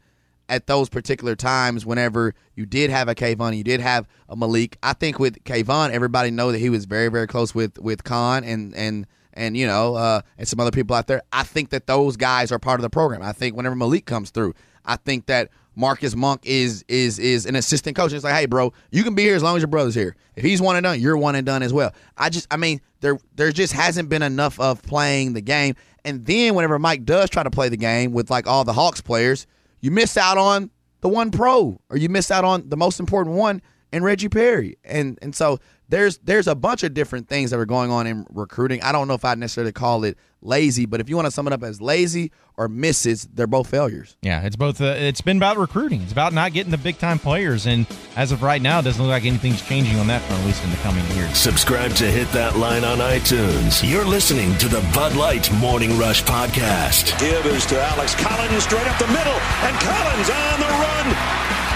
at 0.49 0.67
those 0.67 0.89
particular 0.89 1.37
times 1.37 1.85
whenever 1.85 2.35
you 2.55 2.65
did 2.65 2.91
have 2.91 3.09
a 3.09 3.15
KeVaughn, 3.15 3.57
you 3.57 3.65
did 3.65 3.81
have 3.81 4.09
a 4.29 4.37
Malik. 4.37 4.79
I 4.83 4.95
think 4.95 5.19
with 5.19 5.45
KeVaughn, 5.45 5.91
everybody 5.91 6.31
know 6.31 6.53
that 6.53 6.59
he 6.59 6.71
was 6.71 6.87
very, 6.87 7.09
very 7.09 7.27
close 7.27 7.55
with 7.55 7.79
with 7.79 8.05
Khan 8.05 8.45
and 8.45 8.75
and 8.75 9.07
and 9.39 9.57
you 9.57 9.67
know 9.67 9.95
uh, 9.95 10.21
and 10.37 10.47
some 10.47 10.61
other 10.61 10.71
people 10.71 10.95
out 10.95 11.07
there. 11.07 11.23
I 11.33 11.45
think 11.45 11.71
that 11.71 11.87
those 11.87 12.17
guys 12.17 12.53
are 12.53 12.59
part 12.59 12.81
of 12.81 12.83
the 12.83 12.91
program. 12.91 13.23
I 13.23 13.33
think 13.33 13.57
whenever 13.57 13.75
Malik 13.75 14.05
comes 14.05 14.31
through, 14.31 14.55
I 14.85 14.97
think 14.97 15.27
that 15.27 15.51
Marcus 15.77 16.17
Monk 16.17 16.41
is 16.45 16.85
is 16.89 17.19
is 17.19 17.47
an 17.47 17.55
assistant 17.55 17.97
coach. 17.97 18.13
It's 18.13 18.25
like, 18.25 18.35
hey, 18.35 18.47
bro, 18.47 18.73
you 18.91 19.05
can 19.05 19.15
be 19.15 19.23
here 19.23 19.37
as 19.37 19.43
long 19.43 19.57
as 19.57 19.63
your 19.63 19.69
brother's 19.69 19.95
here. 19.95 20.17
If 20.35 20.45
he's 20.45 20.61
one 20.61 20.77
and 20.77 20.85
done, 20.85 21.01
you're 21.01 21.17
one 21.17 21.37
and 21.37 21.47
done 21.47 21.63
as 21.63 21.73
well. 21.73 21.95
I 22.17 22.31
just, 22.31 22.49
I 22.51 22.57
mean, 22.57 22.81
there 23.01 23.19
there 23.37 23.53
just 23.53 23.73
hasn't 23.73 24.09
been 24.09 24.23
enough 24.23 24.59
of 24.59 24.83
playing 24.83 25.35
the 25.35 25.41
game. 25.41 25.77
And 26.05 26.27
then 26.27 26.55
whenever 26.55 26.79
Mike 26.79 27.05
does 27.05 27.31
try 27.31 27.43
to 27.43 27.51
play 27.51 27.69
the 27.69 27.77
game 27.77 28.13
with 28.13 28.31
like 28.31 28.47
all 28.47 28.65
the 28.65 28.73
Hawks 28.73 29.01
players, 29.01 29.47
you 29.81 29.91
miss 29.91 30.17
out 30.17 30.37
on 30.37 30.71
the 31.01 31.09
one 31.09 31.31
pro, 31.31 31.81
or 31.91 31.97
you 31.97 32.09
miss 32.09 32.31
out 32.31 32.45
on 32.45 32.69
the 32.69 32.77
most 32.77 32.99
important 32.99 33.37
one 33.37 33.63
and 33.93 34.05
Reggie 34.05 34.29
Perry. 34.29 34.77
And 34.85 35.19
and 35.23 35.35
so 35.35 35.61
there's 35.89 36.19
there's 36.19 36.47
a 36.47 36.55
bunch 36.55 36.83
of 36.83 36.95
different 36.95 37.29
things 37.29 37.51
that 37.51 37.59
are 37.59 37.67
going 37.67 37.91
on 37.91 38.07
in 38.07 38.27
recruiting. 38.31 38.83
I 38.83 38.93
don't 38.93 39.09
know 39.09 39.15
if 39.15 39.25
I'd 39.25 39.39
necessarily 39.39 39.73
call 39.73 40.05
it 40.05 40.19
lazy, 40.43 40.87
but 40.87 41.01
if 41.01 41.09
you 41.09 41.17
want 41.17 41.27
to 41.27 41.31
sum 41.31 41.47
it 41.47 41.53
up 41.53 41.63
as 41.63 41.81
lazy 41.81 42.31
or 42.57 42.69
misses, 42.69 43.29
they're 43.33 43.47
both 43.47 43.69
failures. 43.69 44.17
Yeah, 44.23 44.43
it's 44.43 44.57
both. 44.57 44.81
Uh, 44.81 44.95
it's 44.97 45.21
been 45.21 45.39
about 45.39 45.57
recruiting. 45.57 46.03
It's 46.03 46.13
about 46.13 46.33
not 46.33 46.53
getting 46.53 46.71
the 46.71 46.79
big 46.79 46.99
time 46.99 47.19
players, 47.19 47.67
and 47.67 47.87
as 48.17 48.33
of 48.33 48.43
right 48.43 48.61
now, 48.61 48.81
it 48.81 48.83
doesn't 48.83 49.03
look 49.03 49.11
like 49.11 49.25
anything's 49.25 49.63
changing 49.63 49.99
on 49.99 50.07
that 50.09 50.21
front, 50.23 50.43
at 50.43 50.47
least 50.47 50.63
in 50.63 50.71
the 50.71 50.77
coming 50.79 51.05
years. 51.17 51.37
Subscribe 51.37 51.93
to 51.95 52.05
Hit 52.05 52.31
That 52.33 52.57
Line 52.57 52.85
on 52.85 52.99
iTunes. 52.99 53.89
You're 53.89 54.05
listening 54.05 54.57
to 54.59 54.69
the 54.69 54.81
Bud 54.95 55.17
Light 55.17 55.51
Morning 55.55 55.99
Rush 55.99 56.23
Podcast. 56.23 57.19
Give 57.19 57.45
is 57.47 57.65
to 57.67 57.81
Alex 57.81 58.15
Collins 58.15 58.65
straight 58.65 58.87
up 58.87 58.99
the 58.99 59.09
middle, 59.09 59.39
and 59.65 59.75
Collins 59.81 60.31
on 60.31 60.61
the 60.61 60.73
run. 60.85 61.07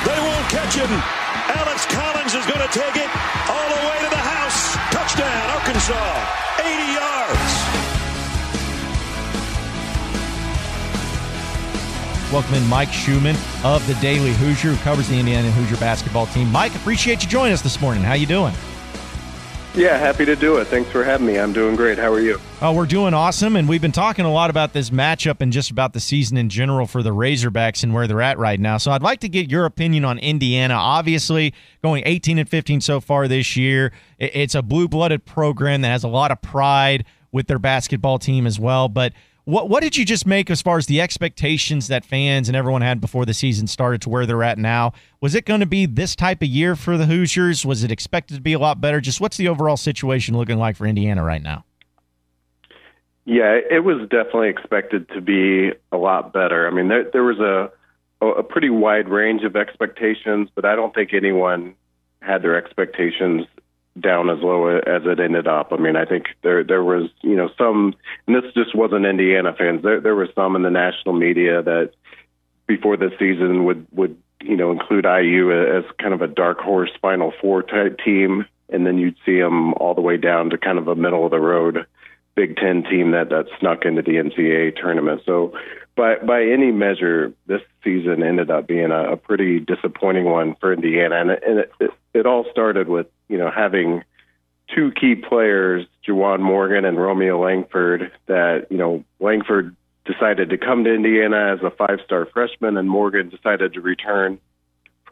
They 0.05 0.19
won't 0.21 0.49
catch 0.51 0.75
him. 0.75 1.22
Alex 1.49 1.87
Collins 1.87 2.35
is 2.35 2.47
going 2.47 2.61
to 2.61 2.73
take 2.73 2.97
it 2.97 3.11
all 3.51 3.69
the 3.69 3.81
way 3.89 3.99
to 4.05 4.11
the 4.11 4.23
house. 4.23 4.75
Touchdown, 4.91 5.51
Arkansas. 5.51 5.97
80 6.61 6.93
yards. 6.95 7.53
Welcome 12.33 12.55
in 12.55 12.67
Mike 12.67 12.93
Schumann 12.93 13.37
of 13.65 13.87
the 13.87 13.95
Daily 14.01 14.33
Hoosier, 14.35 14.71
who 14.71 14.83
covers 14.83 15.09
the 15.09 15.19
Indiana 15.19 15.51
Hoosier 15.51 15.77
basketball 15.77 16.27
team. 16.27 16.51
Mike, 16.51 16.75
appreciate 16.75 17.23
you 17.23 17.29
joining 17.29 17.53
us 17.53 17.61
this 17.63 17.81
morning. 17.81 18.03
How 18.03 18.15
you 18.15 18.27
doing? 18.27 18.55
Yeah, 19.75 19.97
happy 19.97 20.27
to 20.27 20.37
do 20.37 20.59
it. 20.59 20.67
Thanks 20.67 20.91
for 20.91 21.03
having 21.03 21.27
me. 21.27 21.39
I'm 21.39 21.55
doing 21.55 21.77
great. 21.77 21.97
How 21.97 22.13
are 22.13 22.21
you? 22.21 22.39
Oh, 22.61 22.75
we're 22.75 22.85
doing 22.85 23.15
awesome, 23.15 23.57
and 23.57 23.67
we've 23.67 23.81
been 23.81 23.91
talking 23.91 24.27
a 24.27 24.31
lot 24.31 24.51
about 24.51 24.75
this 24.75 24.91
matchup 24.91 25.41
and 25.41 25.51
just 25.51 25.71
about 25.71 25.95
the 25.95 26.01
season 26.01 26.37
in 26.37 26.51
general 26.51 26.87
for 26.87 27.03
the 27.03 27.09
Razorbacks 27.11 27.83
and 27.83 27.95
where 27.95 28.07
they're 28.07 28.21
at 28.21 28.37
right 28.37 28.61
now. 28.61 28.77
So 28.77 28.91
I'd 28.91 29.03
like 29.03 29.21
to 29.21 29.31
get 29.31 29.51
your 29.51 29.65
opinion 29.65 30.05
on 30.05 30.19
Indiana. 30.19 30.75
Obviously, 30.75 31.55
going 31.83 32.03
18 32.05 32.39
and 32.39 32.47
15 32.47 32.83
so 32.83 33.01
far 33.01 33.29
this 33.29 33.57
year, 33.57 33.93
it's 34.19 34.55
a 34.55 34.61
blue-blooded 34.61 35.25
program 35.25 35.81
that 35.81 35.89
has 35.89 36.05
a 36.05 36.09
lot 36.09 36.31
of 36.31 36.43
pride 36.43 37.07
with 37.33 37.47
their 37.47 37.59
basketball 37.59 38.19
team 38.19 38.47
as 38.47 38.61
well. 38.61 38.91
But 38.91 39.15
what 39.45 39.69
what 39.69 39.83
did 39.83 39.97
you 39.97 40.05
just 40.05 40.27
make 40.27 40.51
as 40.51 40.63
far 40.63 40.79
as 40.79 40.87
the 40.87 41.01
expectations 41.01 41.89
that 41.89 42.05
fans 42.05 42.49
and 42.49 42.57
everyone 42.57 42.83
had 42.83 43.01
before 43.01 43.25
the 43.25 43.35
season 43.35 43.67
started 43.67 44.01
to 44.03 44.09
where 44.09 44.27
they're 44.27 44.43
at 44.43 44.59
now? 44.59 44.93
Was 45.21 45.35
it 45.35 45.45
going 45.45 45.61
to 45.61 45.67
be 45.67 45.87
this 45.87 46.15
type 46.15 46.43
of 46.43 46.49
year 46.49 46.77
for 46.77 46.97
the 46.97 47.07
Hoosiers? 47.07 47.67
Was 47.67 47.83
it 47.83 47.91
expected 47.91 48.35
to 48.35 48.41
be 48.41 48.53
a 48.53 48.59
lot 48.59 48.81
better? 48.81 49.01
Just 49.01 49.21
what's 49.21 49.37
the 49.37 49.49
overall 49.49 49.77
situation 49.77 50.37
looking 50.37 50.59
like 50.59 50.77
for 50.77 50.87
Indiana 50.87 51.25
right 51.25 51.43
now? 51.43 51.65
Yeah, 53.25 53.59
it 53.71 53.85
was 53.85 54.01
definitely 54.09 54.49
expected 54.49 55.09
to 55.11 55.21
be 55.21 55.73
a 55.93 55.97
lot 55.97 56.33
better. 56.33 56.67
I 56.67 56.71
mean, 56.71 56.89
there 56.89 57.09
there 57.13 57.25
was 57.25 57.39
a 57.39 57.71
a 58.25 58.43
pretty 58.43 58.71
wide 58.71 59.09
range 59.09 59.43
of 59.43 59.57
expectations, 59.57 60.49
but 60.55 60.65
I 60.65 60.77
don't 60.77 60.95
think 60.95 61.13
anyone 61.13 61.75
had 62.21 62.43
their 62.43 62.57
expectations 62.57 63.47
down 64.01 64.31
as 64.31 64.39
low 64.41 64.67
as 64.69 65.03
it 65.05 65.21
ended 65.21 65.47
up. 65.47 65.73
I 65.73 65.77
mean, 65.77 65.97
I 65.97 66.05
think 66.05 66.27
there 66.43 66.65
there 66.65 66.83
was 66.83 67.11
you 67.23 67.37
know 67.37 67.51
some, 67.59 67.95
and 68.27 68.37
this 68.37 68.53
just 68.55 68.75
wasn't 68.75 69.07
Indiana 69.07 69.55
fans. 69.57 69.83
There 69.83 70.01
there 70.01 70.15
was 70.15 70.29
some 70.35 70.57
in 70.57 70.63
the 70.63 70.71
national 70.71 71.15
media 71.15 71.63
that 71.63 71.93
before 72.67 72.97
the 72.97 73.11
season 73.19 73.65
would 73.65 73.87
would 73.93 74.17
you 74.41 74.57
know 74.57 74.73
include 74.73 75.05
IU 75.05 75.53
as 75.53 75.85
kind 75.99 76.15
of 76.15 76.23
a 76.23 76.29
dark 76.29 76.59
horse 76.59 76.91
Final 77.01 77.33
Four 77.41 77.63
type 77.63 77.99
team, 78.05 78.47
and 78.69 78.87
then 78.87 78.99
you'd 78.99 79.17
see 79.27 79.39
them 79.39 79.75
all 79.75 79.95
the 79.95 80.01
way 80.01 80.17
down 80.17 80.51
to 80.51 80.59
kind 80.59 80.79
of 80.79 80.89
a 80.89 80.97
middle 80.97 81.25
of 81.25 81.31
the 81.31 81.41
road 81.41 81.87
Big 82.35 82.57
Ten 82.57 82.83
team 82.85 83.11
that 83.13 83.29
that 83.31 83.47
snuck 83.61 83.85
into 83.85 84.03
the 84.03 84.13
NCAA 84.13 84.77
tournament. 84.77 85.23
So 85.27 85.53
by 85.97 86.17
by 86.17 86.45
any 86.45 86.73
measure, 86.73 87.33
this 87.47 87.61
season 87.85 88.23
ended 88.23 88.51
up 88.51 88.67
being 88.67 88.91
a, 88.91 89.13
a 89.13 89.17
pretty 89.17 89.61
disappointing 89.61 90.25
one 90.25 90.57
for 90.61 90.73
Indiana, 90.73 91.17
and, 91.17 91.31
it, 91.31 91.43
and 91.47 91.59
it, 91.59 91.73
it, 91.81 91.91
it 92.15 92.27
all 92.27 92.47
started 92.51 92.89
with 92.89 93.07
you 93.29 93.39
know 93.39 93.51
having 93.51 94.03
two 94.75 94.93
key 94.93 95.15
players, 95.15 95.87
Juwan 96.07 96.41
Morgan 96.41 96.85
and 96.85 96.99
Romeo 96.99 97.43
Langford, 97.43 98.11
that 98.27 98.69
you 98.71 98.79
know 98.79 99.05
Langford 99.21 99.77
decided 100.05 100.51
to 100.51 100.59
come 100.59 100.85
to 100.85 100.93
Indiana 100.93 101.55
as 101.55 101.63
a 101.63 101.71
five-star 101.71 102.27
freshman, 102.27 102.77
and 102.77 102.89
Morgan 102.89 103.29
decided 103.29 103.75
to 103.75 103.81
return 103.81 104.39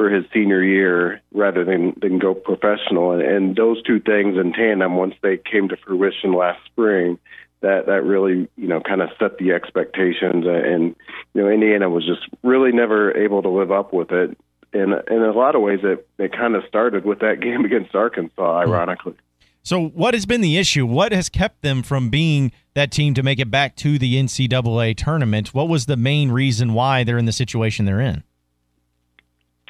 for 0.01 0.09
his 0.09 0.25
senior 0.33 0.65
year 0.65 1.21
rather 1.31 1.63
than 1.63 1.93
than 2.01 2.19
go 2.19 2.33
professional. 2.33 3.13
And, 3.13 3.21
and 3.21 3.55
those 3.55 3.83
two 3.83 4.01
things 4.01 4.39
in 4.39 4.55
tandem, 4.55 4.97
once 4.97 5.15
they 5.21 5.37
came 5.37 5.69
to 5.69 5.77
fruition 5.77 6.33
last 6.33 6.65
spring, 6.65 7.19
that 7.61 7.85
that 7.85 8.03
really 8.03 8.49
you 8.57 8.67
know 8.67 8.81
kind 8.81 9.03
of 9.03 9.11
set 9.19 9.37
the 9.37 9.53
expectations. 9.53 10.47
And 10.47 10.97
you 11.35 11.43
know 11.43 11.51
Indiana 11.51 11.91
was 11.91 12.07
just 12.07 12.27
really 12.43 12.73
never 12.73 13.15
able 13.15 13.43
to 13.43 13.51
live 13.51 13.71
up 13.71 13.93
with 13.93 14.11
it. 14.11 14.39
And 14.73 14.95
in 15.11 15.23
a 15.23 15.33
lot 15.33 15.55
of 15.55 15.61
ways 15.61 15.81
it 15.83 16.09
it 16.17 16.33
kind 16.33 16.57
of 16.57 16.63
started 16.67 17.05
with 17.05 17.19
that 17.19 17.41
game 17.43 17.67
against 17.67 17.95
Arkansas 17.95 18.65
hmm. 18.65 18.71
ironically. 18.71 19.17
So 19.63 19.89
what 19.89 20.15
has 20.15 20.25
been 20.25 20.41
the 20.41 20.57
issue? 20.57 20.87
What 20.87 21.13
has 21.13 21.29
kept 21.29 21.61
them 21.61 21.83
from 21.83 22.09
being 22.09 22.53
that 22.73 22.91
team 22.91 23.13
to 23.13 23.23
make 23.23 23.39
it 23.39 23.51
back 23.51 23.77
to 23.77 23.99
the 23.99 24.15
NCAA 24.15 24.97
tournament? 24.97 25.53
What 25.53 25.69
was 25.69 25.85
the 25.85 25.99
main 25.99 26.33
reason 26.33 26.73
why 26.73 27.05
they're 27.05 27.19
in 27.19 27.27
the 27.27 27.33
situation 27.33 27.85
they're 27.85 28.01
in 28.01 28.25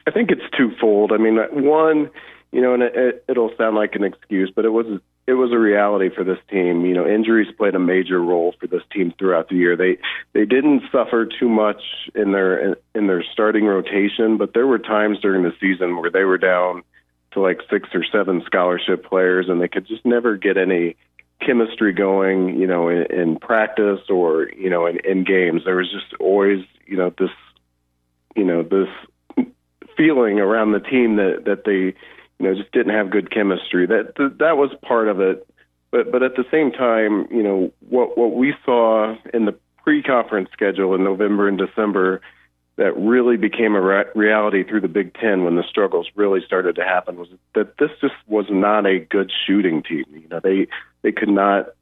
I 0.06 0.10
think 0.10 0.30
it's 0.30 0.42
twofold 0.56 1.12
I 1.12 1.18
mean 1.18 1.38
uh, 1.38 1.46
one 1.50 2.10
you 2.52 2.60
know 2.60 2.74
and 2.74 2.82
it, 2.82 3.24
it'll 3.28 3.52
sound 3.56 3.76
like 3.76 3.94
an 3.94 4.04
excuse 4.04 4.52
but 4.54 4.64
it 4.64 4.70
was 4.70 5.00
it 5.30 5.34
was 5.34 5.52
a 5.52 5.58
reality 5.58 6.08
for 6.12 6.24
this 6.24 6.38
team. 6.50 6.84
You 6.84 6.94
know, 6.94 7.06
injuries 7.06 7.54
played 7.56 7.76
a 7.76 7.78
major 7.78 8.20
role 8.20 8.52
for 8.58 8.66
this 8.66 8.82
team 8.92 9.14
throughout 9.16 9.48
the 9.48 9.54
year. 9.54 9.76
They 9.76 9.98
they 10.32 10.44
didn't 10.44 10.82
suffer 10.90 11.24
too 11.24 11.48
much 11.48 11.82
in 12.16 12.32
their 12.32 12.76
in 12.96 13.06
their 13.06 13.24
starting 13.32 13.64
rotation, 13.64 14.38
but 14.38 14.54
there 14.54 14.66
were 14.66 14.80
times 14.80 15.20
during 15.20 15.44
the 15.44 15.54
season 15.60 15.96
where 15.96 16.10
they 16.10 16.24
were 16.24 16.36
down 16.36 16.82
to 17.32 17.40
like 17.40 17.60
six 17.70 17.88
or 17.94 18.04
seven 18.10 18.42
scholarship 18.44 19.04
players, 19.04 19.48
and 19.48 19.60
they 19.60 19.68
could 19.68 19.86
just 19.86 20.04
never 20.04 20.36
get 20.36 20.56
any 20.56 20.96
chemistry 21.40 21.92
going. 21.92 22.58
You 22.58 22.66
know, 22.66 22.88
in, 22.88 23.06
in 23.12 23.38
practice 23.38 24.00
or 24.08 24.50
you 24.56 24.68
know 24.68 24.86
in, 24.86 24.98
in 25.04 25.22
games, 25.22 25.62
there 25.64 25.76
was 25.76 25.92
just 25.92 26.12
always 26.20 26.64
you 26.86 26.96
know 26.96 27.14
this 27.16 27.30
you 28.34 28.44
know 28.44 28.64
this 28.64 28.88
feeling 30.00 30.40
around 30.40 30.72
the 30.72 30.80
team 30.80 31.16
that 31.16 31.42
that 31.44 31.64
they 31.66 31.94
you 32.40 32.48
know, 32.48 32.54
just 32.54 32.72
didn't 32.72 32.94
have 32.94 33.10
good 33.10 33.30
chemistry. 33.30 33.86
That 33.86 34.14
that 34.38 34.56
was 34.56 34.70
part 34.82 35.08
of 35.08 35.20
it. 35.20 35.46
But 35.90 36.10
but 36.10 36.22
at 36.22 36.36
the 36.36 36.44
same 36.50 36.72
time, 36.72 37.28
you 37.30 37.42
know, 37.42 37.70
what 37.90 38.16
what 38.16 38.34
we 38.34 38.54
saw 38.64 39.14
in 39.34 39.44
the 39.44 39.54
pre-conference 39.84 40.48
schedule 40.52 40.94
in 40.94 41.04
November 41.04 41.48
and 41.48 41.58
December 41.58 42.22
that 42.76 42.96
really 42.96 43.36
became 43.36 43.74
a 43.74 43.80
re- 43.80 44.04
reality 44.14 44.64
through 44.64 44.80
the 44.80 44.88
Big 44.88 45.12
Ten 45.14 45.44
when 45.44 45.56
the 45.56 45.64
struggles 45.68 46.08
really 46.14 46.40
started 46.46 46.76
to 46.76 46.84
happen 46.84 47.16
was 47.16 47.28
that 47.54 47.76
this 47.76 47.90
just 48.00 48.14
was 48.26 48.46
not 48.48 48.86
a 48.86 49.00
good 49.00 49.30
shooting 49.46 49.82
team. 49.82 50.04
You 50.10 50.28
know, 50.30 50.40
they 50.40 50.68
they 51.02 51.12
could 51.12 51.28
not 51.28 51.74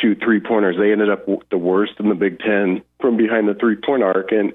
shoot 0.00 0.20
three 0.22 0.38
pointers. 0.38 0.76
They 0.78 0.92
ended 0.92 1.10
up 1.10 1.26
the 1.50 1.58
worst 1.58 1.94
in 1.98 2.08
the 2.08 2.14
Big 2.14 2.38
Ten 2.38 2.82
from 3.00 3.16
behind 3.16 3.48
the 3.48 3.54
three 3.54 3.74
point 3.74 4.04
arc, 4.04 4.30
and 4.30 4.52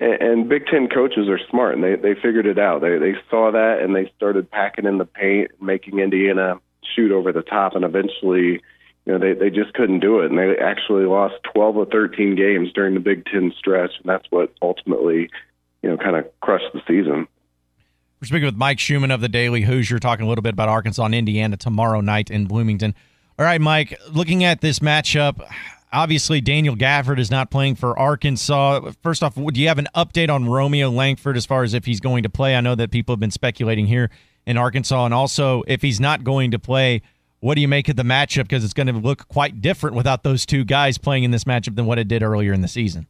and, 0.00 0.22
and 0.22 0.48
Big 0.48 0.66
Ten 0.66 0.88
coaches 0.88 1.28
are 1.28 1.40
smart, 1.50 1.74
and 1.74 1.84
they 1.84 1.96
they 1.96 2.14
figured 2.14 2.46
it 2.46 2.58
out. 2.58 2.80
They 2.80 2.98
they 2.98 3.14
saw 3.30 3.50
that, 3.52 3.80
and 3.80 3.94
they 3.94 4.10
started 4.16 4.50
packing 4.50 4.86
in 4.86 4.98
the 4.98 5.04
paint, 5.04 5.50
making 5.60 5.98
Indiana 5.98 6.60
shoot 6.94 7.12
over 7.12 7.32
the 7.32 7.42
top, 7.42 7.74
and 7.74 7.84
eventually, 7.84 8.62
you 9.06 9.12
know, 9.12 9.18
they 9.18 9.32
they 9.32 9.50
just 9.50 9.74
couldn't 9.74 10.00
do 10.00 10.20
it, 10.20 10.30
and 10.30 10.38
they 10.38 10.56
actually 10.56 11.04
lost 11.04 11.34
12 11.52 11.76
or 11.76 11.86
13 11.86 12.36
games 12.36 12.72
during 12.72 12.94
the 12.94 13.00
Big 13.00 13.24
Ten 13.26 13.52
stretch, 13.58 13.92
and 13.98 14.06
that's 14.06 14.26
what 14.30 14.52
ultimately, 14.62 15.30
you 15.82 15.90
know, 15.90 15.96
kind 15.96 16.16
of 16.16 16.26
crushed 16.40 16.72
the 16.72 16.80
season. 16.86 17.26
We're 18.20 18.28
speaking 18.28 18.46
with 18.46 18.56
Mike 18.56 18.78
Schumann 18.78 19.10
of 19.10 19.20
the 19.20 19.28
Daily 19.28 19.62
Hoosier, 19.62 19.98
talking 19.98 20.24
a 20.24 20.28
little 20.28 20.42
bit 20.42 20.54
about 20.54 20.68
Arkansas 20.68 21.04
and 21.04 21.14
Indiana 21.14 21.56
tomorrow 21.56 22.00
night 22.00 22.30
in 22.30 22.46
Bloomington. 22.46 22.94
All 23.38 23.44
right, 23.44 23.60
Mike, 23.60 23.98
looking 24.10 24.44
at 24.44 24.60
this 24.60 24.78
matchup, 24.78 25.44
obviously 25.94 26.40
Daniel 26.40 26.76
Gafford 26.76 27.18
is 27.18 27.30
not 27.30 27.50
playing 27.50 27.76
for 27.76 27.98
Arkansas. 27.98 28.90
First 29.02 29.22
off, 29.22 29.36
do 29.36 29.60
you 29.60 29.68
have 29.68 29.78
an 29.78 29.88
update 29.94 30.28
on 30.28 30.46
Romeo 30.46 30.90
Langford 30.90 31.36
as 31.36 31.46
far 31.46 31.62
as 31.62 31.72
if 31.72 31.86
he's 31.86 32.00
going 32.00 32.24
to 32.24 32.28
play? 32.28 32.56
I 32.56 32.60
know 32.60 32.74
that 32.74 32.90
people 32.90 33.14
have 33.14 33.20
been 33.20 33.30
speculating 33.30 33.86
here 33.86 34.10
in 34.46 34.58
Arkansas, 34.58 35.04
and 35.04 35.14
also 35.14 35.62
if 35.66 35.80
he's 35.80 36.00
not 36.00 36.24
going 36.24 36.50
to 36.50 36.58
play, 36.58 37.00
what 37.40 37.54
do 37.54 37.60
you 37.60 37.68
make 37.68 37.88
of 37.88 37.96
the 37.96 38.02
matchup? 38.02 38.42
Because 38.42 38.64
it's 38.64 38.74
going 38.74 38.88
to 38.88 38.92
look 38.92 39.28
quite 39.28 39.62
different 39.62 39.96
without 39.96 40.22
those 40.22 40.44
two 40.44 40.64
guys 40.64 40.98
playing 40.98 41.24
in 41.24 41.30
this 41.30 41.44
matchup 41.44 41.76
than 41.76 41.86
what 41.86 41.98
it 41.98 42.08
did 42.08 42.22
earlier 42.22 42.52
in 42.52 42.60
the 42.60 42.68
season. 42.68 43.06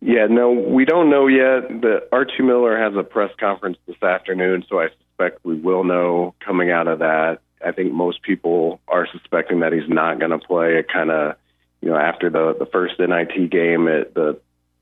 Yeah, 0.00 0.26
no, 0.28 0.52
we 0.52 0.84
don't 0.84 1.08
know 1.10 1.26
yet. 1.26 1.80
The 1.80 2.06
Archie 2.12 2.42
Miller 2.42 2.78
has 2.78 2.94
a 2.96 3.02
press 3.02 3.30
conference 3.40 3.78
this 3.86 4.00
afternoon, 4.02 4.64
so 4.68 4.78
I 4.78 4.88
suspect 4.88 5.44
we 5.44 5.54
will 5.54 5.84
know 5.84 6.34
coming 6.44 6.70
out 6.70 6.86
of 6.86 6.98
that. 7.00 7.38
I 7.64 7.72
think 7.72 7.92
most 7.92 8.22
people 8.22 8.80
are 8.88 9.08
suspecting 9.10 9.60
that 9.60 9.72
he's 9.72 9.88
not 9.88 10.18
going 10.18 10.30
to 10.30 10.38
play. 10.38 10.76
It 10.76 10.88
kind 10.92 11.10
of, 11.10 11.36
you 11.80 11.90
know, 11.90 11.96
after 11.96 12.30
the 12.30 12.54
the 12.58 12.66
first 12.66 12.98
NIT 12.98 13.50
game, 13.50 13.88
it 13.88 14.14
the 14.14 14.38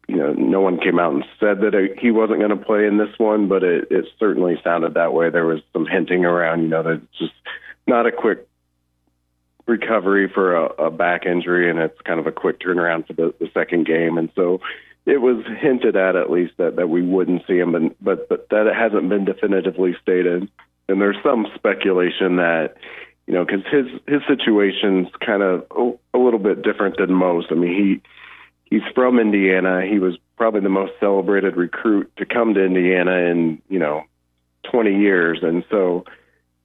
you 0.09 0.17
know 0.17 0.33
no 0.33 0.61
one 0.61 0.79
came 0.79 0.99
out 0.99 1.15
and 1.15 1.25
said 1.41 1.61
that 1.61 1.75
it, 1.75 1.99
he 1.99 2.11
wasn't 2.11 2.39
going 2.39 2.51
to 2.51 2.65
play 2.65 2.87
in 2.87 2.99
this 2.99 3.19
one, 3.19 3.49
but 3.49 3.63
it 3.63 3.89
it 3.91 4.07
certainly 4.19 4.61
sounded 4.63 4.95
that 4.95 5.13
way. 5.13 5.31
There 5.31 5.47
was 5.47 5.61
some 5.73 5.87
hinting 5.87 6.25
around, 6.25 6.63
you 6.63 6.69
know, 6.69 6.83
that 6.83 7.03
it's 7.03 7.19
just 7.19 7.35
not 7.87 8.07
a 8.07 8.13
quick 8.13 8.47
recovery 9.67 10.29
for 10.29 10.57
a, 10.57 10.87
a 10.87 10.91
back 10.91 11.27
injury, 11.27 11.71
and 11.71 11.79
it's 11.79 12.01
kind 12.03 12.21
of 12.21 12.27
a 12.27 12.33
quick 12.33 12.61
turnaround 12.61 13.07
for 13.07 13.15
the, 13.15 13.35
the 13.39 13.51
second 13.55 13.87
game, 13.87 14.19
and 14.19 14.31
so 14.35 14.61
it 15.07 15.21
was 15.21 15.45
hinted 15.61 15.97
at 15.97 16.17
at 16.17 16.31
least 16.31 16.55
that 16.59 16.77
that 16.77 16.89
we 16.89 17.03
wouldn't 17.03 17.47
see 17.47 17.59
him, 17.59 17.73
but 17.73 18.05
but, 18.05 18.29
but 18.29 18.49
that 18.51 18.67
it 18.67 18.75
hasn't 18.75 19.09
been 19.09 19.25
definitively 19.25 19.97
stated 20.03 20.49
and 20.89 21.01
there's 21.01 21.17
some 21.23 21.47
speculation 21.55 22.37
that 22.37 22.75
you 23.27 23.35
know 23.35 23.45
because 23.45 23.63
his 23.71 23.87
his 24.07 24.23
situation's 24.29 25.09
kind 25.25 25.43
of 25.43 25.67
a, 25.71 25.93
a 26.17 26.19
little 26.19 26.39
bit 26.39 26.63
different 26.63 26.97
than 26.99 27.13
most. 27.13 27.49
I 27.51 27.55
mean 27.55 27.75
he 27.75 28.03
he's 28.65 28.83
from 28.95 29.19
Indiana. 29.19 29.83
He 29.87 29.99
was 29.99 30.17
probably 30.37 30.61
the 30.61 30.69
most 30.69 30.93
celebrated 31.01 31.57
recruit 31.57 32.11
to 32.17 32.27
come 32.27 32.55
to 32.55 32.65
Indiana 32.65 33.13
in 33.31 33.63
you 33.69 33.79
know 33.79 34.05
20 34.71 34.99
years, 34.99 35.39
and 35.43 35.65
so 35.71 36.05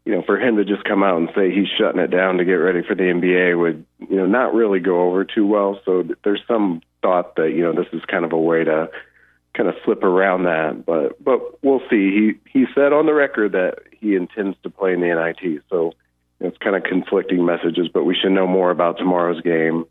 you 0.06 0.14
know 0.14 0.24
for 0.26 0.40
him 0.40 0.58
to 0.58 0.66
just 0.66 0.84
come 0.84 1.04
out 1.04 1.18
and 1.18 1.30
say 1.36 1.52
he's 1.52 1.68
shutting 1.78 2.02
it 2.02 2.12
down 2.12 2.38
to 2.38 2.46
get 2.46 2.54
ready 2.54 2.82
for 2.88 2.96
the 2.96 3.04
NBA 3.04 3.60
would 3.60 3.86
you 4.00 4.18
know 4.18 4.26
not 4.26 4.54
really 4.54 4.80
go 4.80 5.08
over 5.08 5.24
too 5.24 5.46
well. 5.46 5.80
So 5.86 6.04
there's 6.24 6.42
some 6.48 6.82
thought 7.02 7.36
that 7.38 7.52
you 7.52 7.62
know 7.62 7.74
this 7.74 7.92
is 7.94 8.04
kind 8.06 8.26
of 8.26 8.34
a 8.34 8.40
way 8.40 8.64
to 8.64 8.90
kind 9.56 9.70
of 9.70 9.76
slip 9.84 10.04
around 10.04 10.44
that, 10.44 10.86
but 10.86 11.24
but 11.24 11.64
we'll 11.64 11.82
see. 11.90 12.12
He 12.12 12.60
he 12.60 12.66
said 12.76 12.94
on 12.94 13.06
the 13.06 13.14
record 13.14 13.54
that 13.54 13.80
he 14.00 14.16
intends 14.16 14.58
to 14.64 14.70
play 14.70 14.94
in 14.94 15.02
the 15.02 15.08
NIT, 15.08 15.64
so 15.70 15.94
it's 16.40 16.58
kind 16.58 16.76
of 16.76 16.84
conflicting 16.84 17.46
messages. 17.46 17.88
But 17.94 18.06
we 18.06 18.16
should 18.16 18.32
know 18.32 18.48
more 18.48 18.72
about 18.72 18.98
tomorrow's 18.98 19.42
game 19.42 19.86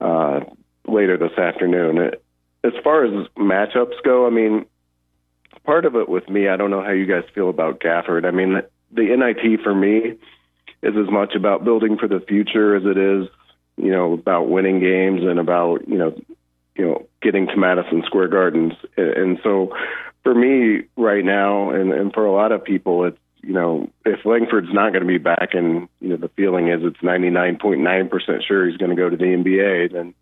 uh, 0.00 0.40
later 0.86 1.16
this 1.16 1.36
afternoon. 1.38 2.12
As 2.64 2.72
far 2.82 3.04
as 3.04 3.28
matchups 3.36 4.02
go, 4.04 4.26
I 4.26 4.30
mean, 4.30 4.66
part 5.64 5.84
of 5.84 5.94
it 5.94 6.08
with 6.08 6.28
me, 6.28 6.48
I 6.48 6.56
don't 6.56 6.70
know 6.70 6.82
how 6.82 6.92
you 6.92 7.06
guys 7.06 7.24
feel 7.34 7.48
about 7.48 7.80
Gafford. 7.80 8.24
I 8.24 8.30
mean, 8.30 8.60
the 8.90 9.02
NIT 9.02 9.60
for 9.62 9.74
me 9.74 10.18
is 10.82 10.94
as 10.96 11.10
much 11.10 11.34
about 11.34 11.64
building 11.64 11.98
for 11.98 12.08
the 12.08 12.20
future 12.20 12.76
as 12.76 12.84
it 12.84 12.96
is, 12.96 13.28
you 13.76 13.90
know, 13.90 14.14
about 14.14 14.48
winning 14.48 14.80
games 14.80 15.22
and 15.22 15.38
about 15.38 15.88
you 15.88 15.98
know 15.98 16.14
you 16.78 16.84
know, 16.84 17.06
getting 17.20 17.48
to 17.48 17.56
Madison 17.56 18.02
Square 18.06 18.28
Gardens. 18.28 18.72
And 18.96 19.38
so 19.42 19.74
for 20.22 20.34
me 20.34 20.84
right 20.96 21.24
now, 21.24 21.70
and, 21.70 21.92
and 21.92 22.12
for 22.12 22.24
a 22.24 22.32
lot 22.32 22.52
of 22.52 22.64
people, 22.64 23.04
it's, 23.04 23.18
you 23.42 23.52
know, 23.52 23.90
if 24.04 24.24
Langford's 24.24 24.72
not 24.72 24.92
going 24.92 25.02
to 25.02 25.08
be 25.08 25.18
back 25.18 25.50
and, 25.52 25.88
you 26.00 26.08
know, 26.08 26.16
the 26.16 26.30
feeling 26.30 26.68
is 26.68 26.80
it's 26.82 26.98
99.9% 26.98 28.46
sure 28.46 28.68
he's 28.68 28.76
going 28.76 28.90
to 28.90 28.96
go 28.96 29.08
to 29.08 29.16
the 29.16 29.24
NBA, 29.24 29.92
then, 29.92 30.14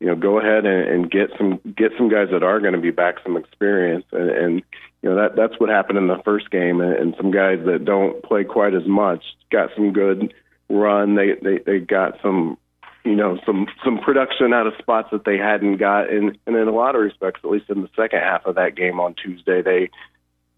you 0.00 0.06
know, 0.06 0.16
go 0.16 0.38
ahead 0.38 0.64
and, 0.64 0.88
and 0.88 1.10
get 1.10 1.30
some, 1.38 1.60
get 1.76 1.92
some 1.96 2.08
guys 2.08 2.28
that 2.32 2.42
are 2.42 2.60
going 2.60 2.72
to 2.72 2.80
be 2.80 2.90
back 2.90 3.16
some 3.22 3.36
experience. 3.36 4.04
And, 4.12 4.30
and, 4.30 4.62
you 5.02 5.10
know, 5.10 5.16
that, 5.16 5.36
that's 5.36 5.58
what 5.60 5.68
happened 5.68 5.98
in 5.98 6.08
the 6.08 6.22
first 6.24 6.50
game. 6.50 6.80
And, 6.80 6.94
and 6.94 7.14
some 7.16 7.30
guys 7.30 7.58
that 7.66 7.84
don't 7.84 8.22
play 8.22 8.44
quite 8.44 8.74
as 8.74 8.86
much 8.86 9.22
got 9.50 9.70
some 9.76 9.92
good 9.92 10.32
run. 10.68 11.14
They, 11.14 11.34
they, 11.42 11.58
they 11.58 11.78
got 11.78 12.18
some 12.22 12.56
you 13.04 13.16
know 13.16 13.38
some 13.44 13.66
some 13.84 13.98
production 13.98 14.52
out 14.52 14.68
of 14.68 14.74
spots 14.78 15.08
that 15.10 15.24
they 15.24 15.36
hadn't 15.36 15.78
got 15.78 16.08
and 16.08 16.38
and 16.46 16.54
in 16.54 16.68
a 16.68 16.72
lot 16.72 16.94
of 16.94 17.00
respects 17.00 17.40
at 17.42 17.50
least 17.50 17.68
in 17.68 17.82
the 17.82 17.88
second 17.96 18.20
half 18.20 18.46
of 18.46 18.54
that 18.54 18.76
game 18.76 19.00
on 19.00 19.14
Tuesday 19.14 19.60
they 19.60 19.90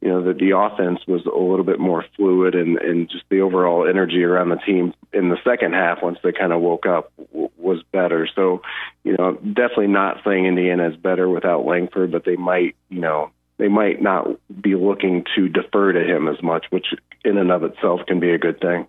you 0.05 0.11
know, 0.11 0.23
that 0.23 0.37
the 0.37 0.55
offense 0.55 1.01
was 1.09 1.25
a 1.25 1.31
little 1.31 1.65
bit 1.65 1.81
more 1.81 2.05
fluid 2.15 2.55
and, 2.55 2.77
and 2.77 3.09
just 3.09 3.25
the 3.31 3.41
overall 3.41 3.89
energy 3.89 4.23
around 4.23 4.51
the 4.51 4.57
team 4.57 4.93
in 5.15 5.31
the 5.31 5.39
second 5.43 5.73
half 5.73 6.03
once 6.03 6.19
they 6.23 6.31
kind 6.31 6.53
of 6.53 6.61
woke 6.61 6.85
up 6.85 7.11
w- 7.33 7.49
was 7.57 7.83
better. 7.91 8.29
So, 8.35 8.61
you 9.03 9.17
know, 9.17 9.33
definitely 9.37 9.87
not 9.87 10.19
saying 10.23 10.45
Indiana 10.45 10.91
is 10.91 10.97
better 10.97 11.27
without 11.27 11.65
Langford, 11.65 12.13
but 12.13 12.27
they 12.27 12.37
might, 12.37 12.77
you 12.91 13.01
know, 13.01 13.31
they 13.57 13.69
might 13.69 14.03
not 14.03 14.29
be 14.61 14.75
looking 14.75 15.25
to 15.37 15.49
defer 15.49 15.93
to 15.93 16.05
him 16.05 16.29
as 16.29 16.43
much, 16.43 16.67
which 16.69 16.89
in 17.25 17.39
and 17.39 17.51
of 17.51 17.65
itself 17.65 18.01
can 18.07 18.21
be 18.21 18.33
a 18.33 18.39
good 18.39 18.61
thing. 18.61 18.87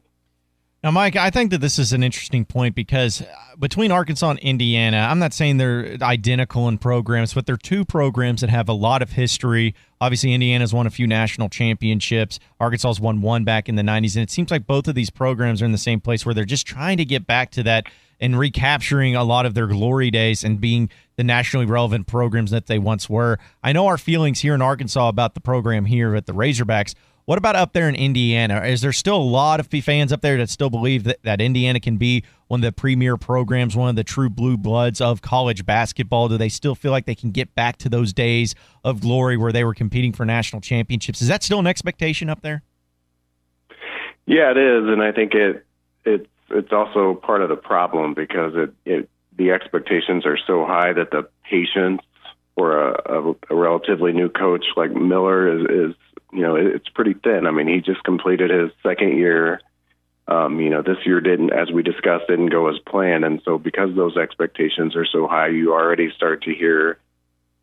Now, 0.86 0.91
Mike, 0.91 1.15
I 1.15 1.32
think 1.32 1.50
that 1.50 1.62
this 1.62 1.80
is 1.80 1.93
an 1.93 2.04
interesting 2.04 2.45
point 2.45 2.76
because 2.76 3.24
uh, 3.24 3.26
between 3.58 3.91
Arkansas 3.91 4.30
and 4.30 4.38
Indiana, 4.38 5.08
I'm 5.10 5.17
not 5.17 5.34
saying 5.34 5.58
they're 5.58 5.98
identical 6.00 6.67
in 6.67 6.78
programs, 6.78 7.34
but 7.34 7.48
they're 7.48 7.58
two 7.58 7.84
programs 7.84 8.41
that 8.41 8.52
have 8.52 8.69
a 8.69 8.74
lot 8.74 9.02
of 9.02 9.13
history. 9.13 9.74
Obviously, 10.00 10.32
Indiana's 10.32 10.76
won 10.76 10.86
a 10.86 10.91
few 10.91 11.08
national 11.08 11.50
championships. 11.50 12.39
Arkansas's 12.60 13.00
won 13.00 13.24
one 13.24 13.43
back 13.43 13.67
in 13.67 13.78
the 13.78 13.82
90s. 13.82 14.15
And 14.15 14.21
it 14.21 14.30
seems 14.30 14.52
like 14.52 14.67
both 14.67 14.88
of 14.88 14.93
these 14.93 15.10
programs 15.10 15.60
are 15.63 15.65
in 15.65 15.71
the 15.71 15.80
same 15.80 16.00
place 16.00 16.24
where 16.24 16.36
they're 16.36 16.45
just 16.45 16.67
trying 16.67 16.98
to 16.98 17.06
get 17.06 17.26
back 17.26 17.50
to 17.54 17.63
that 17.63 17.88
and 18.19 18.38
recapturing 18.38 19.15
a 19.15 19.24
lot 19.24 19.48
of 19.48 19.56
their 19.56 19.65
glory 19.65 20.12
days 20.12 20.43
and 20.43 20.62
being 20.62 20.91
the 21.15 21.24
nationally 21.24 21.65
relevant 21.65 22.06
programs 22.06 22.52
that 22.52 22.67
they 22.67 22.78
once 22.78 23.10
were. 23.10 23.39
I 23.63 23.74
know 23.74 23.88
our 23.88 23.98
feelings 23.98 24.41
here 24.41 24.54
in 24.54 24.62
Arkansas 24.62 25.10
about 25.10 25.34
the 25.34 25.41
program 25.41 25.86
here 25.86 26.15
at 26.15 26.28
the 26.28 26.34
Razorbacks 26.34 26.93
what 27.26 27.40
about 27.40 27.56
up 27.56 27.74
there 27.74 27.90
in 27.90 27.96
Indiana? 27.96 28.62
Is 28.66 28.82
there 28.82 28.94
still 28.94 29.18
a 29.18 29.18
lot 29.18 29.60
of 29.60 29.68
fans 29.68 30.14
up 30.14 30.22
there 30.22 30.38
that 30.38 30.50
still 30.50 30.70
believe 30.70 31.06
that, 31.06 31.22
that 31.24 31.42
Indiana 31.42 31.80
can 31.80 31.98
be 31.98 32.24
one 32.48 32.60
of 32.60 32.64
the 32.64 32.72
premier 32.72 33.18
programs, 33.18 33.76
one 33.76 33.90
of 33.90 33.96
the 33.96 34.04
true 34.04 34.30
blue 34.30 34.58
bloods 34.58 35.02
of 35.02 35.22
college 35.22 35.66
basketball? 35.66 36.30
Do 36.30 36.38
they 36.38 36.50
still 36.50 36.76
feel 36.76 36.92
like 36.92 37.06
they 37.06 37.16
can 37.16 37.32
get 37.32 37.56
back 37.56 37.78
to 37.78 37.90
those 37.90 38.14
days 38.14 38.54
of 38.84 39.02
glory 39.02 39.38
where 39.38 39.52
they 39.52 39.64
were 39.64 39.74
competing 39.74 40.14
for 40.14 40.24
national 40.24 40.62
championships? 40.62 41.22
Is 41.22 41.28
that 41.28 41.42
still 41.42 41.60
an 41.60 41.68
expectation 41.68 42.30
up 42.30 42.42
there? 42.42 42.62
Yeah, 44.28 44.52
it 44.52 44.58
is, 44.58 44.88
and 44.88 45.02
I 45.02 45.12
think 45.12 45.34
it 45.34 45.66
it's 46.04 46.28
it's 46.50 46.72
also 46.72 47.16
part 47.16 47.42
of 47.42 47.50
the 47.50 47.56
problem 47.56 48.14
because 48.14 48.54
it, 48.56 48.74
it 48.86 49.10
the 49.38 49.52
expectations 49.52 50.26
are 50.26 50.38
so 50.48 50.66
high 50.66 50.94
that 50.94 51.12
the 51.12 51.28
patience 51.44 52.02
for 52.56 52.90
a, 52.90 53.02
a, 53.06 53.36
a 53.50 53.56
relatively 53.56 54.14
new 54.14 54.30
coach 54.30 54.66
like 54.78 54.92
Miller 54.92 55.60
is, 55.60 55.92
is 55.92 55.96
you 56.36 56.41
know, 56.41 56.56
it's 56.56 56.89
pretty 56.89 57.13
thin. 57.13 57.48
I 57.48 57.52
mean, 57.52 57.67
he 57.67 57.80
just 57.80 58.04
completed 58.04 58.52
his 58.52 58.71
second 58.84 59.17
year. 59.17 59.62
Um, 60.28 60.60
you 60.60 60.69
know, 60.69 60.82
this 60.82 60.98
year 61.06 61.21
didn't, 61.21 61.54
as 61.54 61.71
we 61.71 61.82
discussed, 61.82 62.28
didn't 62.28 62.50
go 62.50 62.67
as 62.67 62.80
planned. 62.80 63.24
And 63.24 63.41
so 63.45 63.58
because 63.58 63.95
those 63.95 64.17
expectations 64.17 64.95
are 64.95 65.06
so 65.06 65.28
high, 65.28 65.48
you 65.48 65.71
already 65.71 66.12
start 66.15 66.43
to 66.43 66.54
hear, 66.54 66.98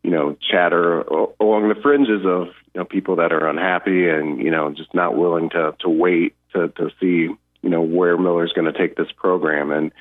you 0.01 0.11
know, 0.11 0.37
chatter 0.49 1.01
along 1.39 1.69
the 1.69 1.79
fringes 1.81 2.25
of, 2.25 2.47
you 2.73 2.79
know, 2.79 2.85
people 2.85 3.17
that 3.17 3.31
are 3.31 3.47
unhappy 3.47 4.09
and, 4.09 4.41
you 4.41 4.49
know, 4.49 4.71
just 4.71 4.93
not 4.93 5.15
willing 5.15 5.49
to, 5.51 5.75
to 5.81 5.89
wait 5.89 6.35
to, 6.53 6.69
to 6.69 6.89
see, 6.99 7.29
you 7.61 7.69
know, 7.69 7.81
where 7.81 8.17
Miller's 8.17 8.53
going 8.53 8.71
to 8.71 8.77
take 8.77 8.95
this 8.95 9.11
program. 9.15 9.71
And 9.71 9.91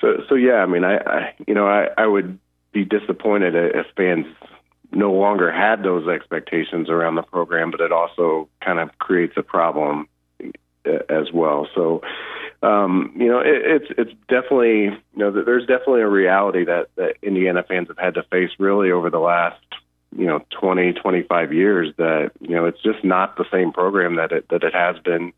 so, 0.00 0.22
so 0.28 0.34
yeah, 0.36 0.62
I 0.62 0.66
mean, 0.66 0.84
I, 0.84 0.96
I 0.96 1.34
you 1.46 1.54
know, 1.54 1.66
I, 1.66 1.88
I 1.98 2.06
would 2.06 2.38
be 2.72 2.84
disappointed 2.84 3.54
if 3.54 3.86
fans 3.96 4.26
no 4.92 5.12
longer 5.12 5.50
had 5.50 5.82
those 5.82 6.06
expectations 6.06 6.88
around 6.88 7.14
the 7.14 7.22
program, 7.22 7.70
but 7.70 7.80
it 7.80 7.92
also 7.92 8.48
kind 8.62 8.78
of 8.78 8.96
creates 8.98 9.34
a 9.36 9.42
problem 9.42 10.08
uh, 10.40 10.98
as 11.08 11.32
well. 11.32 11.66
So, 11.74 12.02
um, 12.62 13.12
you 13.16 13.28
know, 13.28 13.40
it, 13.40 13.62
it's 13.64 13.86
it's 13.98 14.12
definitely 14.28 14.84
you 14.84 15.00
know 15.16 15.30
there's 15.30 15.66
definitely 15.66 16.02
a 16.02 16.08
reality 16.08 16.64
that 16.64 16.88
that 16.96 17.16
Indiana 17.22 17.64
fans 17.66 17.88
have 17.88 17.98
had 17.98 18.14
to 18.14 18.22
face 18.24 18.50
really 18.58 18.90
over 18.90 19.10
the 19.10 19.18
last 19.18 19.60
you 20.16 20.26
know 20.26 20.44
20 20.60 20.92
25 20.92 21.52
years 21.52 21.94
that 21.96 22.32
you 22.40 22.54
know 22.54 22.66
it's 22.66 22.82
just 22.82 23.02
not 23.02 23.36
the 23.36 23.46
same 23.50 23.72
program 23.72 24.16
that 24.16 24.30
it 24.30 24.48
that 24.50 24.62
it 24.62 24.74
has 24.74 24.98
been 24.98 25.32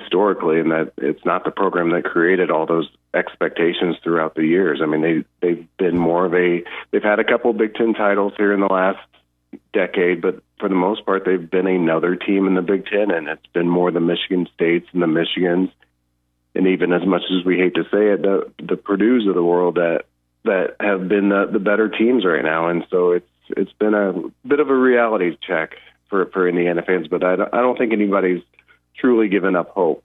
historically 0.00 0.60
and 0.60 0.70
that 0.70 0.92
it's 0.98 1.24
not 1.24 1.44
the 1.44 1.50
program 1.50 1.90
that 1.90 2.04
created 2.04 2.50
all 2.50 2.66
those 2.66 2.88
expectations 3.14 3.96
throughout 4.02 4.34
the 4.34 4.44
years. 4.44 4.80
I 4.82 4.86
mean, 4.86 5.02
they 5.02 5.24
they've 5.40 5.66
been 5.78 5.98
more 5.98 6.26
of 6.26 6.34
a 6.34 6.62
they've 6.90 7.02
had 7.02 7.18
a 7.18 7.24
couple 7.24 7.52
Big 7.52 7.74
Ten 7.74 7.94
titles 7.94 8.32
here 8.36 8.52
in 8.52 8.60
the 8.60 8.66
last 8.66 8.98
decade, 9.72 10.20
but 10.20 10.42
for 10.58 10.68
the 10.68 10.74
most 10.74 11.04
part, 11.04 11.24
they've 11.24 11.50
been 11.50 11.66
another 11.66 12.16
team 12.16 12.46
in 12.46 12.54
the 12.54 12.62
Big 12.62 12.86
Ten, 12.86 13.10
and 13.10 13.28
it's 13.28 13.46
been 13.52 13.68
more 13.68 13.90
the 13.90 14.00
Michigan 14.00 14.48
States 14.54 14.86
and 14.92 15.02
the 15.02 15.06
Michigans, 15.06 15.70
and 16.54 16.66
even 16.66 16.92
as 16.92 17.06
much 17.06 17.22
as 17.30 17.44
we 17.44 17.58
hate 17.58 17.74
to 17.74 17.84
say 17.84 18.12
it, 18.12 18.22
the 18.22 18.52
the 18.58 18.76
Purdue's 18.76 19.26
of 19.26 19.34
the 19.34 19.42
world 19.42 19.76
that 19.76 20.04
that 20.44 20.76
have 20.80 21.08
been 21.08 21.28
the, 21.28 21.48
the 21.52 21.58
better 21.58 21.88
teams 21.88 22.24
right 22.24 22.44
now, 22.44 22.68
and 22.68 22.84
so 22.90 23.12
it's 23.12 23.28
it's 23.50 23.72
been 23.72 23.94
a 23.94 24.12
bit 24.46 24.60
of 24.60 24.70
a 24.70 24.76
reality 24.76 25.36
check 25.46 25.76
for 26.08 26.26
for 26.26 26.48
Indiana 26.48 26.82
fans, 26.82 27.08
but 27.08 27.24
I 27.24 27.36
don't, 27.36 27.54
I 27.54 27.60
don't 27.60 27.78
think 27.78 27.92
anybody's 27.92 28.42
truly 28.98 29.28
given 29.28 29.56
up 29.56 29.70
hope. 29.70 30.02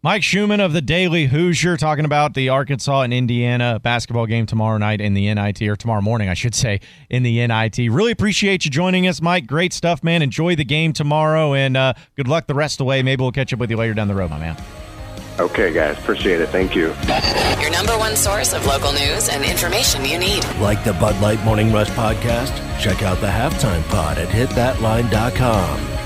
Mike 0.00 0.22
Schumann 0.22 0.60
of 0.60 0.72
the 0.72 0.80
Daily 0.80 1.26
Hoosier 1.26 1.76
talking 1.76 2.04
about 2.04 2.34
the 2.34 2.50
Arkansas 2.50 3.02
and 3.02 3.12
Indiana 3.12 3.80
basketball 3.82 4.26
game 4.26 4.46
tomorrow 4.46 4.78
night 4.78 5.00
in 5.00 5.14
the 5.14 5.34
NIT, 5.34 5.60
or 5.62 5.74
tomorrow 5.74 6.00
morning, 6.00 6.28
I 6.28 6.34
should 6.34 6.54
say, 6.54 6.80
in 7.10 7.24
the 7.24 7.44
NIT. 7.44 7.78
Really 7.90 8.12
appreciate 8.12 8.64
you 8.64 8.70
joining 8.70 9.08
us, 9.08 9.20
Mike. 9.20 9.48
Great 9.48 9.72
stuff, 9.72 10.04
man. 10.04 10.22
Enjoy 10.22 10.54
the 10.54 10.64
game 10.64 10.92
tomorrow, 10.92 11.52
and 11.52 11.76
uh, 11.76 11.94
good 12.14 12.28
luck 12.28 12.46
the 12.46 12.54
rest 12.54 12.74
of 12.74 12.78
the 12.78 12.84
way. 12.84 13.02
Maybe 13.02 13.22
we'll 13.22 13.32
catch 13.32 13.52
up 13.52 13.58
with 13.58 13.70
you 13.70 13.76
later 13.76 13.92
down 13.92 14.06
the 14.06 14.14
road, 14.14 14.30
my 14.30 14.38
man. 14.38 14.56
Okay, 15.40 15.72
guys. 15.72 15.98
Appreciate 15.98 16.40
it. 16.40 16.48
Thank 16.50 16.76
you. 16.76 16.94
Your 17.60 17.70
number 17.70 17.96
one 17.98 18.14
source 18.14 18.52
of 18.52 18.66
local 18.66 18.92
news 18.92 19.28
and 19.28 19.44
information 19.44 20.04
you 20.04 20.18
need. 20.18 20.44
Like 20.60 20.84
the 20.84 20.92
Bud 20.94 21.20
Light 21.20 21.42
Morning 21.44 21.72
Rush 21.72 21.90
podcast? 21.90 22.54
Check 22.80 23.02
out 23.02 23.20
the 23.20 23.26
halftime 23.26 23.86
pod 23.88 24.18
at 24.18 24.28
hitthatline.com. 24.28 25.97